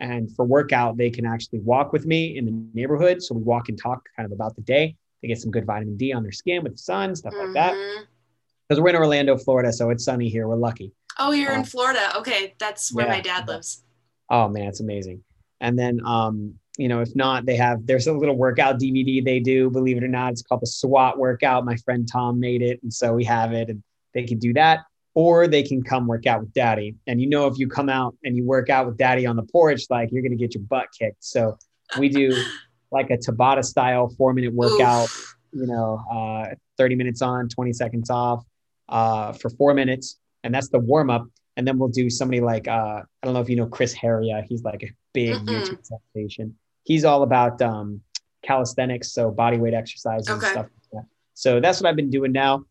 And 0.00 0.34
for 0.36 0.44
workout, 0.44 0.96
they 0.96 1.10
can 1.10 1.26
actually 1.26 1.58
walk 1.60 1.92
with 1.92 2.06
me 2.06 2.36
in 2.36 2.44
the 2.44 2.52
neighborhood. 2.72 3.22
So 3.22 3.34
we 3.34 3.42
walk 3.42 3.68
and 3.68 3.80
talk 3.80 4.02
kind 4.16 4.26
of 4.26 4.32
about 4.32 4.54
the 4.54 4.62
day. 4.62 4.96
They 5.22 5.28
get 5.28 5.40
some 5.40 5.50
good 5.50 5.66
vitamin 5.66 5.96
D 5.96 6.12
on 6.12 6.22
their 6.22 6.32
skin 6.32 6.62
with 6.62 6.72
the 6.72 6.78
sun, 6.78 7.16
stuff 7.16 7.34
mm-hmm. 7.34 7.52
like 7.52 7.54
that. 7.54 7.72
Because 7.72 8.78
mm-hmm. 8.78 8.82
we're 8.82 8.90
in 8.90 8.96
Orlando, 8.96 9.36
Florida, 9.36 9.72
so 9.72 9.90
it's 9.90 10.04
sunny 10.04 10.28
here. 10.28 10.46
We're 10.46 10.56
lucky. 10.56 10.92
Oh, 11.18 11.32
you're 11.32 11.52
in 11.52 11.60
uh, 11.60 11.64
Florida. 11.64 12.16
Okay, 12.16 12.54
that's 12.58 12.94
where 12.94 13.06
yeah. 13.06 13.12
my 13.12 13.20
dad 13.20 13.48
lives. 13.48 13.82
Oh 14.30 14.48
man, 14.48 14.68
it's 14.68 14.80
amazing. 14.80 15.24
And 15.60 15.76
then 15.76 16.00
um, 16.06 16.54
you 16.76 16.86
know, 16.86 17.00
if 17.00 17.14
not, 17.16 17.44
they 17.44 17.56
have 17.56 17.84
there's 17.86 18.06
a 18.06 18.12
little 18.12 18.36
workout 18.36 18.78
DVD 18.78 19.24
they 19.24 19.40
do. 19.40 19.68
Believe 19.68 19.96
it 19.96 20.04
or 20.04 20.08
not, 20.08 20.32
it's 20.32 20.42
called 20.42 20.62
the 20.62 20.66
SWAT 20.66 21.18
workout. 21.18 21.64
My 21.64 21.76
friend 21.76 22.08
Tom 22.10 22.38
made 22.38 22.62
it, 22.62 22.80
and 22.82 22.92
so 22.92 23.12
we 23.12 23.24
have 23.24 23.52
it, 23.52 23.68
and 23.68 23.82
they 24.14 24.22
can 24.22 24.38
do 24.38 24.52
that, 24.54 24.80
or 25.18 25.48
they 25.48 25.64
can 25.64 25.82
come 25.82 26.06
work 26.06 26.28
out 26.28 26.38
with 26.38 26.52
Daddy. 26.52 26.94
And 27.08 27.20
you 27.20 27.28
know, 27.28 27.48
if 27.48 27.58
you 27.58 27.66
come 27.66 27.88
out 27.88 28.14
and 28.22 28.36
you 28.36 28.44
work 28.44 28.70
out 28.70 28.86
with 28.86 28.96
Daddy 28.96 29.26
on 29.26 29.34
the 29.34 29.42
porch, 29.42 29.82
like 29.90 30.10
you're 30.12 30.22
gonna 30.22 30.36
get 30.36 30.54
your 30.54 30.62
butt 30.62 30.86
kicked. 30.96 31.24
So 31.24 31.58
we 31.98 32.08
do 32.08 32.40
like 32.92 33.10
a 33.10 33.16
Tabata 33.16 33.64
style 33.64 34.08
four 34.16 34.32
minute 34.32 34.54
workout. 34.54 35.06
Oof. 35.06 35.36
You 35.50 35.66
know, 35.66 36.00
uh, 36.08 36.54
30 36.76 36.94
minutes 36.94 37.20
on, 37.20 37.48
20 37.48 37.72
seconds 37.72 38.10
off, 38.10 38.44
uh, 38.88 39.32
for 39.32 39.50
four 39.50 39.74
minutes, 39.74 40.20
and 40.44 40.54
that's 40.54 40.68
the 40.68 40.78
warm 40.78 41.10
up. 41.10 41.26
and 41.56 41.66
then 41.66 41.78
we'll 41.78 41.88
do 41.88 42.08
somebody 42.08 42.40
like 42.40 42.68
uh, 42.68 43.02
I 43.02 43.24
don't 43.24 43.34
know 43.34 43.40
if 43.40 43.48
you 43.48 43.56
know 43.56 43.66
Chris 43.66 43.92
Heria. 43.92 44.44
He's 44.48 44.62
like 44.62 44.84
a 44.84 44.90
big 45.14 45.34
Mm-mm. 45.34 45.48
YouTube 45.48 45.84
sensation. 45.84 46.54
He's 46.84 47.04
all 47.04 47.24
about 47.24 47.60
um, 47.60 48.02
calisthenics, 48.44 49.10
so 49.10 49.32
body 49.32 49.58
weight 49.58 49.74
exercises 49.74 50.28
okay. 50.28 50.34
and 50.34 50.42
stuff 50.42 50.66
like 50.66 50.90
that. 50.92 51.06
So 51.34 51.58
that's 51.58 51.80
what 51.80 51.88
I've 51.88 51.96
been 51.96 52.10
doing 52.10 52.30
now. 52.30 52.66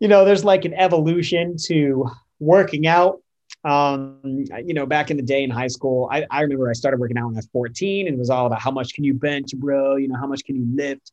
You 0.00 0.08
know, 0.08 0.24
there's 0.24 0.44
like 0.44 0.64
an 0.64 0.74
evolution 0.74 1.56
to 1.66 2.10
working 2.38 2.86
out. 2.86 3.20
Um, 3.64 4.20
you 4.64 4.74
know, 4.74 4.86
back 4.86 5.10
in 5.10 5.16
the 5.16 5.22
day 5.22 5.42
in 5.42 5.50
high 5.50 5.66
school, 5.66 6.08
I, 6.12 6.26
I 6.30 6.42
remember 6.42 6.70
I 6.70 6.72
started 6.72 7.00
working 7.00 7.18
out 7.18 7.26
when 7.26 7.34
I 7.34 7.38
was 7.38 7.48
14 7.52 8.06
and 8.06 8.14
it 8.14 8.18
was 8.18 8.30
all 8.30 8.46
about 8.46 8.60
how 8.60 8.70
much 8.70 8.94
can 8.94 9.02
you 9.02 9.14
bench, 9.14 9.52
bro? 9.56 9.96
You 9.96 10.08
know, 10.08 10.16
how 10.16 10.26
much 10.26 10.44
can 10.44 10.56
you 10.56 10.66
lift? 10.74 11.10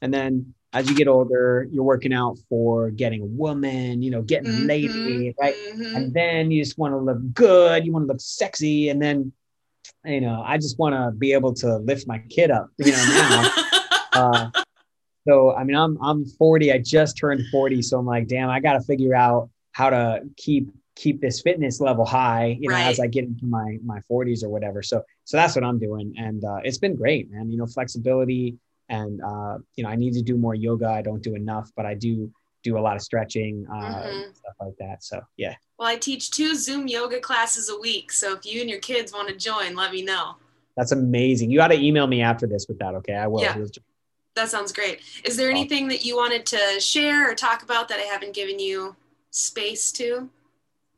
And 0.00 0.12
then 0.12 0.54
as 0.72 0.88
you 0.88 0.96
get 0.96 1.06
older, 1.06 1.68
you're 1.70 1.84
working 1.84 2.12
out 2.12 2.38
for 2.48 2.90
getting 2.90 3.22
a 3.22 3.26
woman, 3.26 4.02
you 4.02 4.10
know, 4.10 4.22
getting 4.22 4.50
mm-hmm, 4.50 4.66
lady, 4.66 5.34
right? 5.38 5.54
Mm-hmm. 5.54 5.96
And 5.96 6.14
then 6.14 6.50
you 6.50 6.62
just 6.62 6.78
want 6.78 6.94
to 6.94 6.98
look 6.98 7.34
good, 7.34 7.84
you 7.84 7.92
want 7.92 8.04
to 8.04 8.06
look 8.08 8.20
sexy, 8.20 8.88
and 8.88 9.00
then, 9.00 9.32
you 10.04 10.20
know, 10.20 10.42
I 10.44 10.56
just 10.56 10.78
want 10.78 10.94
to 10.94 11.10
be 11.16 11.34
able 11.34 11.52
to 11.54 11.76
lift 11.76 12.06
my 12.06 12.18
kid 12.30 12.50
up, 12.50 12.70
you 12.78 12.92
know, 12.92 13.04
now. 13.04 13.52
uh, 14.12 14.61
so 15.26 15.54
I 15.54 15.64
mean, 15.64 15.76
I'm 15.76 15.98
I'm 16.00 16.24
40. 16.24 16.72
I 16.72 16.78
just 16.78 17.16
turned 17.16 17.42
40, 17.50 17.82
so 17.82 17.98
I'm 17.98 18.06
like, 18.06 18.28
damn, 18.28 18.50
I 18.50 18.60
got 18.60 18.74
to 18.74 18.80
figure 18.80 19.14
out 19.14 19.50
how 19.72 19.90
to 19.90 20.20
keep 20.36 20.68
keep 20.94 21.20
this 21.20 21.40
fitness 21.40 21.80
level 21.80 22.04
high, 22.04 22.58
you 22.60 22.68
know, 22.68 22.74
right. 22.74 22.86
as 22.86 23.00
I 23.00 23.06
get 23.06 23.24
into 23.24 23.46
my 23.46 23.78
my 23.84 24.00
40s 24.10 24.42
or 24.44 24.48
whatever. 24.48 24.82
So 24.82 25.02
so 25.24 25.36
that's 25.36 25.54
what 25.54 25.64
I'm 25.64 25.78
doing, 25.78 26.14
and 26.16 26.44
uh, 26.44 26.58
it's 26.64 26.78
been 26.78 26.96
great, 26.96 27.30
man. 27.30 27.50
You 27.50 27.58
know, 27.58 27.66
flexibility 27.66 28.58
and 28.92 29.20
uh, 29.22 29.58
you 29.74 29.82
know 29.82 29.90
i 29.90 29.96
need 29.96 30.12
to 30.12 30.22
do 30.22 30.36
more 30.36 30.54
yoga 30.54 30.88
i 30.88 31.02
don't 31.02 31.22
do 31.22 31.34
enough 31.34 31.70
but 31.76 31.86
i 31.86 31.94
do 31.94 32.30
do 32.62 32.78
a 32.78 32.80
lot 32.80 32.94
of 32.94 33.02
stretching 33.02 33.66
uh, 33.68 33.74
mm-hmm. 33.74 34.32
stuff 34.32 34.54
like 34.60 34.74
that 34.78 35.02
so 35.02 35.20
yeah 35.36 35.54
well 35.78 35.88
i 35.88 35.96
teach 35.96 36.30
two 36.30 36.54
zoom 36.54 36.86
yoga 36.86 37.18
classes 37.18 37.68
a 37.68 37.78
week 37.80 38.12
so 38.12 38.34
if 38.34 38.46
you 38.46 38.60
and 38.60 38.70
your 38.70 38.78
kids 38.78 39.12
want 39.12 39.28
to 39.28 39.34
join 39.34 39.74
let 39.74 39.90
me 39.90 40.02
know 40.02 40.36
that's 40.76 40.92
amazing 40.92 41.50
you 41.50 41.58
got 41.58 41.68
to 41.68 41.80
email 41.80 42.06
me 42.06 42.22
after 42.22 42.46
this 42.46 42.66
with 42.68 42.78
that 42.78 42.94
okay 42.94 43.14
i 43.14 43.26
will 43.26 43.42
yeah. 43.42 43.56
That 44.34 44.48
sounds 44.48 44.72
great 44.72 45.00
is 45.24 45.36
there 45.36 45.50
anything 45.50 45.88
that 45.88 46.04
you 46.04 46.16
wanted 46.16 46.44
to 46.46 46.80
share 46.80 47.30
or 47.30 47.34
talk 47.34 47.62
about 47.62 47.88
that 47.88 47.98
i 47.98 48.02
haven't 48.02 48.34
given 48.34 48.58
you 48.58 48.94
space 49.30 49.92
to 49.92 50.28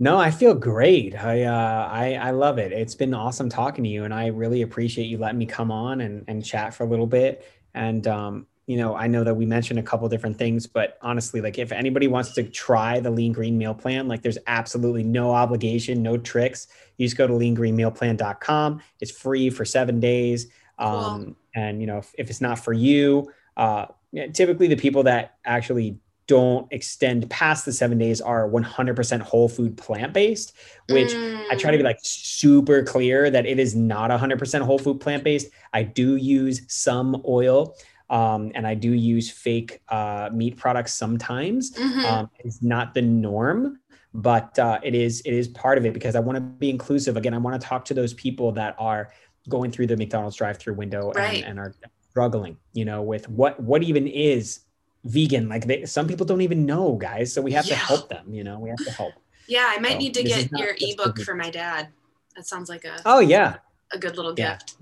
no, 0.01 0.19
I 0.19 0.33
feel 0.33 0.55
great. 0.55 1.15
I, 1.15 1.45
uh, 1.45 1.89
I 1.89 2.15
I 2.15 2.31
love 2.33 2.59
it. 2.59 2.73
It's 2.73 2.97
been 2.97 3.15
awesome 3.15 3.49
talking 3.49 3.85
to 3.85 3.91
you, 3.91 4.03
and 4.03 4.13
I 4.13 4.27
really 4.27 4.63
appreciate 4.63 5.05
you 5.05 5.19
letting 5.19 5.39
me 5.39 5.47
come 5.47 5.71
on 5.71 6.01
and, 6.01 6.25
and 6.27 6.45
chat 6.45 6.75
for 6.75 6.83
a 6.83 6.87
little 6.89 7.07
bit. 7.07 7.47
And 7.75 8.07
um, 8.09 8.47
you 8.67 8.77
know, 8.77 8.97
I 8.97 9.07
know 9.07 9.25
that 9.25 9.35
we 9.35 9.45
mentioned 9.45 9.79
a 9.79 9.83
couple 9.83 10.09
different 10.09 10.39
things, 10.39 10.67
but 10.67 10.99
honestly, 11.03 11.41
like 11.41 11.59
if 11.59 11.71
anybody 11.71 12.09
wants 12.09 12.33
to 12.33 12.43
try 12.45 12.99
the 12.99 13.11
lean 13.11 13.33
green 13.33 13.59
meal 13.59 13.75
plan, 13.75 14.09
like 14.09 14.23
there's 14.23 14.39
absolutely 14.47 15.03
no 15.05 15.33
obligation, 15.33 16.03
no 16.03 16.17
tricks. 16.17 16.67
You 16.97 17.07
just 17.07 17.17
go 17.17 17.27
to 17.27 17.33
leangreenmealplan.com. 17.33 18.81
It's 19.01 19.11
free 19.11 19.51
for 19.51 19.65
seven 19.65 20.01
days. 20.01 20.47
Um, 20.79 21.25
cool. 21.25 21.37
And 21.55 21.81
you 21.81 21.87
know, 21.87 21.99
if, 21.99 22.15
if, 22.19 22.31
it's 22.31 22.41
not 22.41 22.59
for 22.59 22.73
you, 22.73 23.31
uh, 23.57 23.87
typically 24.33 24.67
the 24.67 24.77
people 24.77 25.03
that 25.05 25.37
actually 25.45 25.99
don't 26.27 26.67
extend 26.73 27.29
past 27.29 27.65
the 27.65 27.73
seven 27.73 27.99
days 27.99 28.21
are 28.21 28.49
100% 28.49 29.21
whole 29.21 29.49
food 29.49 29.77
plant 29.77 30.13
based, 30.13 30.55
which 30.89 31.11
mm. 31.11 31.45
I 31.51 31.57
try 31.57 31.71
to 31.71 31.77
be 31.77 31.83
mm. 31.83 31.87
like 31.87 31.99
super 32.03 32.83
clear 32.83 33.31
that 33.31 33.45
it 33.47 33.59
is 33.59 33.75
not 33.75 34.11
100% 34.11 34.63
whole 34.63 34.79
food 34.79 35.01
plant 35.01 35.23
based. 35.23 35.49
I 35.73 35.83
do 35.83 36.17
use 36.17 36.63
some 36.69 37.23
oil. 37.27 37.77
Um, 38.11 38.53
and 38.55 38.67
I 38.67 38.75
do 38.75 38.93
use 38.93 39.31
fake 39.31 39.81
uh, 39.89 40.29
meat 40.31 40.59
products 40.59 40.93
sometimes. 40.93 41.73
Mm-hmm. 41.73 42.05
Um, 42.05 42.31
it's 42.41 42.63
not 42.63 42.93
the 42.93 43.01
norm, 43.01 43.81
but 44.13 44.57
uh, 44.59 44.79
it 44.83 44.95
is 44.95 45.23
it 45.23 45.33
is 45.33 45.49
part 45.49 45.79
of 45.79 45.87
it 45.87 45.95
because 45.95 46.15
I 46.15 46.21
want 46.21 46.37
to 46.37 46.41
be 46.41 46.69
inclusive. 46.69 47.17
Again, 47.17 47.33
I 47.33 47.39
want 47.39 47.61
to 47.61 47.67
talk 47.67 47.85
to 47.87 47.95
those 47.95 48.13
people 48.13 48.53
that 48.53 48.77
are 48.79 49.11
going 49.49 49.71
through 49.71 49.87
the 49.87 49.97
McDonald's 49.97 50.37
drive-through 50.37 50.75
window 50.75 51.13
right. 51.13 51.43
and, 51.43 51.59
and 51.59 51.59
are 51.59 51.75
struggling, 52.11 52.57
you 52.73 52.85
know, 52.85 53.03
with 53.03 53.29
what 53.29 53.61
what 53.61 53.83
even 53.83 54.07
is 54.07 54.61
vegan. 55.05 55.49
Like 55.49 55.67
they, 55.67 55.85
some 55.85 56.07
people 56.07 56.27
don't 56.27 56.41
even 56.41 56.65
know, 56.67 56.95
guys. 56.95 57.33
So 57.33 57.43
we 57.43 57.53
have 57.53 57.67
yeah. 57.67 57.75
to 57.75 57.81
help 57.81 58.09
them. 58.09 58.33
You 58.33 58.45
know, 58.45 58.59
we 58.59 58.69
have 58.71 58.85
to 58.85 58.91
help. 58.91 59.15
Yeah, 59.47 59.67
I 59.69 59.79
might 59.79 59.93
so 59.93 59.99
need 59.99 60.15
to 60.15 60.23
get 60.23 60.51
your 60.53 60.75
ebook 60.81 61.21
for 61.21 61.35
my 61.35 61.51
dad. 61.51 61.89
That 62.37 62.47
sounds 62.47 62.69
like 62.69 62.85
a 62.85 63.01
oh 63.05 63.21
yeah 63.21 63.57
a 63.93 63.99
good 63.99 64.17
little 64.17 64.35
yeah. 64.37 64.55
gift. 64.55 64.77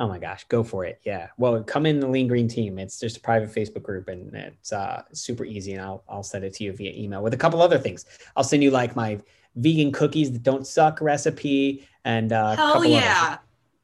Oh 0.00 0.06
my 0.06 0.18
gosh, 0.18 0.44
go 0.44 0.62
for 0.62 0.84
it. 0.84 1.00
Yeah. 1.04 1.28
Well, 1.38 1.62
come 1.64 1.84
in 1.84 1.98
the 1.98 2.06
Lean 2.06 2.28
Green 2.28 2.46
team. 2.46 2.78
It's 2.78 3.00
just 3.00 3.16
a 3.16 3.20
private 3.20 3.52
Facebook 3.52 3.82
group 3.82 4.08
and 4.08 4.32
it's 4.32 4.72
uh, 4.72 5.02
super 5.12 5.44
easy. 5.44 5.72
And 5.72 5.82
I'll, 5.82 6.04
I'll 6.08 6.22
send 6.22 6.44
it 6.44 6.54
to 6.54 6.64
you 6.64 6.72
via 6.72 6.92
email 6.92 7.20
with 7.20 7.34
a 7.34 7.36
couple 7.36 7.60
other 7.60 7.78
things. 7.78 8.04
I'll 8.36 8.44
send 8.44 8.62
you 8.62 8.70
like 8.70 8.94
my 8.94 9.18
vegan 9.56 9.90
cookies 9.90 10.30
that 10.32 10.44
don't 10.44 10.64
suck 10.64 11.00
recipe 11.00 11.84
and 12.04 12.32
uh, 12.32 12.54
hell 12.54 12.84
yeah. 12.84 13.38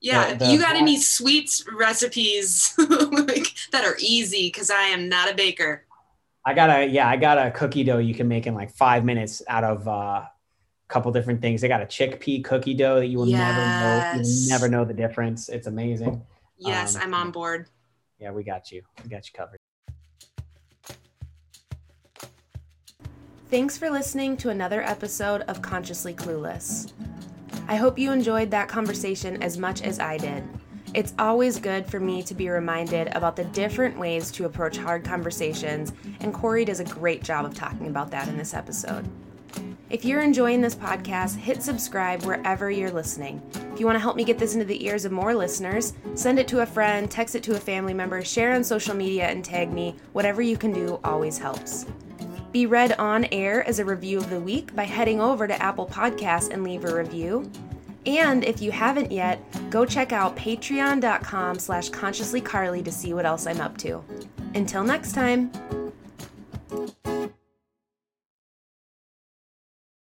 Yeah, 0.05 0.35
the, 0.35 0.45
the, 0.45 0.53
you 0.53 0.61
got 0.61 0.77
any 0.77 1.01
sweets 1.01 1.65
recipes 1.73 2.75
like, 2.79 3.47
that 3.73 3.87
are 3.87 3.97
easy? 3.99 4.49
Because 4.49 4.69
I 4.69 4.83
am 4.83 5.09
not 5.09 5.31
a 5.31 5.35
baker. 5.35 5.87
I 6.45 6.53
got 6.53 6.69
a 6.69 6.87
yeah, 6.87 7.09
I 7.09 7.17
got 7.17 7.39
a 7.39 7.51
cookie 7.51 7.85
dough 7.85 7.97
you 7.97 8.15
can 8.15 8.29
make 8.29 8.47
in 8.47 8.55
like 8.55 8.71
five 8.71 9.03
minutes 9.03 9.41
out 9.49 9.65
of 9.65 9.89
uh, 9.89 9.91
a 9.91 10.31
couple 10.89 11.11
different 11.11 11.41
things. 11.41 11.63
They 11.63 11.69
got 11.69 11.81
a 11.81 11.87
chickpea 11.87 12.45
cookie 12.45 12.75
dough 12.75 12.97
that 12.97 13.07
you 13.07 13.17
will 13.17 13.27
yes. 13.27 13.39
never 13.39 14.23
know. 14.23 14.29
You 14.29 14.49
never 14.51 14.69
know 14.69 14.85
the 14.85 14.93
difference. 14.93 15.49
It's 15.49 15.67
amazing. 15.67 16.23
Yes, 16.59 16.97
um, 16.97 17.03
I'm 17.03 17.15
on 17.15 17.31
board. 17.31 17.71
Yeah, 18.19 18.31
we 18.33 18.45
got 18.45 18.71
you. 18.71 18.83
We 19.03 19.09
got 19.09 19.27
you 19.27 19.33
covered. 19.35 19.59
Thanks 23.49 23.79
for 23.79 23.89
listening 23.89 24.37
to 24.39 24.51
another 24.51 24.83
episode 24.83 25.43
of 25.43 25.63
Consciously 25.63 26.13
Clueless. 26.13 26.93
I 27.67 27.77
hope 27.77 27.99
you 27.99 28.13
enjoyed 28.13 28.51
that 28.51 28.69
conversation 28.69 29.43
as 29.43 29.57
much 29.57 29.81
as 29.83 29.99
I 29.99 30.19
did. 30.19 30.45
It's 30.93 31.15
always 31.19 31.59
good 31.59 31.87
for 31.87 31.99
me 31.99 32.23
to 32.25 32.35
be 32.35 32.49
reminded 32.51 33.09
about 33.17 33.37
the 33.37 33.45
different 33.45 33.99
ways 33.99 34.31
to 34.33 34.45
approach 34.45 34.77
hard 34.77 35.03
conversations, 35.03 35.93
and 36.21 36.33
Cory 36.33 36.65
does 36.65 36.81
a 36.81 36.85
great 36.85 37.25
job 37.25 37.45
of 37.45 37.55
talking 37.55 37.87
about 37.87 38.11
that 38.11 38.29
in 38.29 38.37
this 38.37 38.53
episode. 38.53 39.09
If 39.89 40.05
you're 40.05 40.21
enjoying 40.21 40.61
this 40.61 40.75
podcast, 40.75 41.37
hit 41.37 41.63
subscribe 41.63 42.23
wherever 42.25 42.71
you're 42.71 42.91
listening. 42.91 43.41
If 43.73 43.81
you 43.81 43.87
want 43.87 43.97
to 43.97 44.01
help 44.01 44.17
me 44.17 44.25
get 44.25 44.39
this 44.39 44.55
into 44.55 44.67
the 44.67 44.85
ears 44.85 45.05
of 45.05 45.13
more 45.13 45.35
listeners, 45.35 45.95
send 46.15 46.39
it 46.39 46.49
to 46.49 46.61
a 46.61 46.67
friend, 46.67 47.11
text 47.11 47.35
it 47.35 47.43
to 47.45 47.57
a 47.57 47.61
family 47.61 47.95
member, 47.95 48.23
share 48.23 48.55
on 48.55 48.63
social 48.63 48.95
media, 48.95 49.27
and 49.27 49.45
tag 49.45 49.73
me. 49.73 49.97
Whatever 50.13 50.43
you 50.43 50.57
can 50.57 50.73
do 50.73 51.01
always 51.03 51.39
helps. 51.39 51.87
Be 52.55 52.67
read 52.67 52.93
on 53.01 53.25
air 53.33 53.67
as 53.67 53.81
a 53.81 53.85
review 53.85 54.19
of 54.19 54.31
the 54.31 54.39
week 54.39 54.77
by 54.77 54.85
heading 54.85 55.21
over 55.21 55.49
to 55.49 55.61
Apple 55.61 55.87
Podcasts 55.87 56.51
and 56.51 56.63
leave 56.63 56.85
a 56.85 56.95
review. 56.95 57.51
And 58.07 58.45
if 58.45 58.63
you 58.63 58.71
haven't 58.71 59.11
yet, 59.11 59.41
go 59.71 59.85
check 59.85 60.13
out 60.13 60.37
patreon.com 60.37 61.59
slash 61.59 61.91
consciouslycarly 61.91 62.85
to 62.85 62.93
see 62.93 63.13
what 63.13 63.27
else 63.27 63.49
I'm 63.49 63.61
up 63.61 63.77
to. 63.79 64.05
Until 64.55 64.85
next 64.85 65.15
time. 65.15 65.51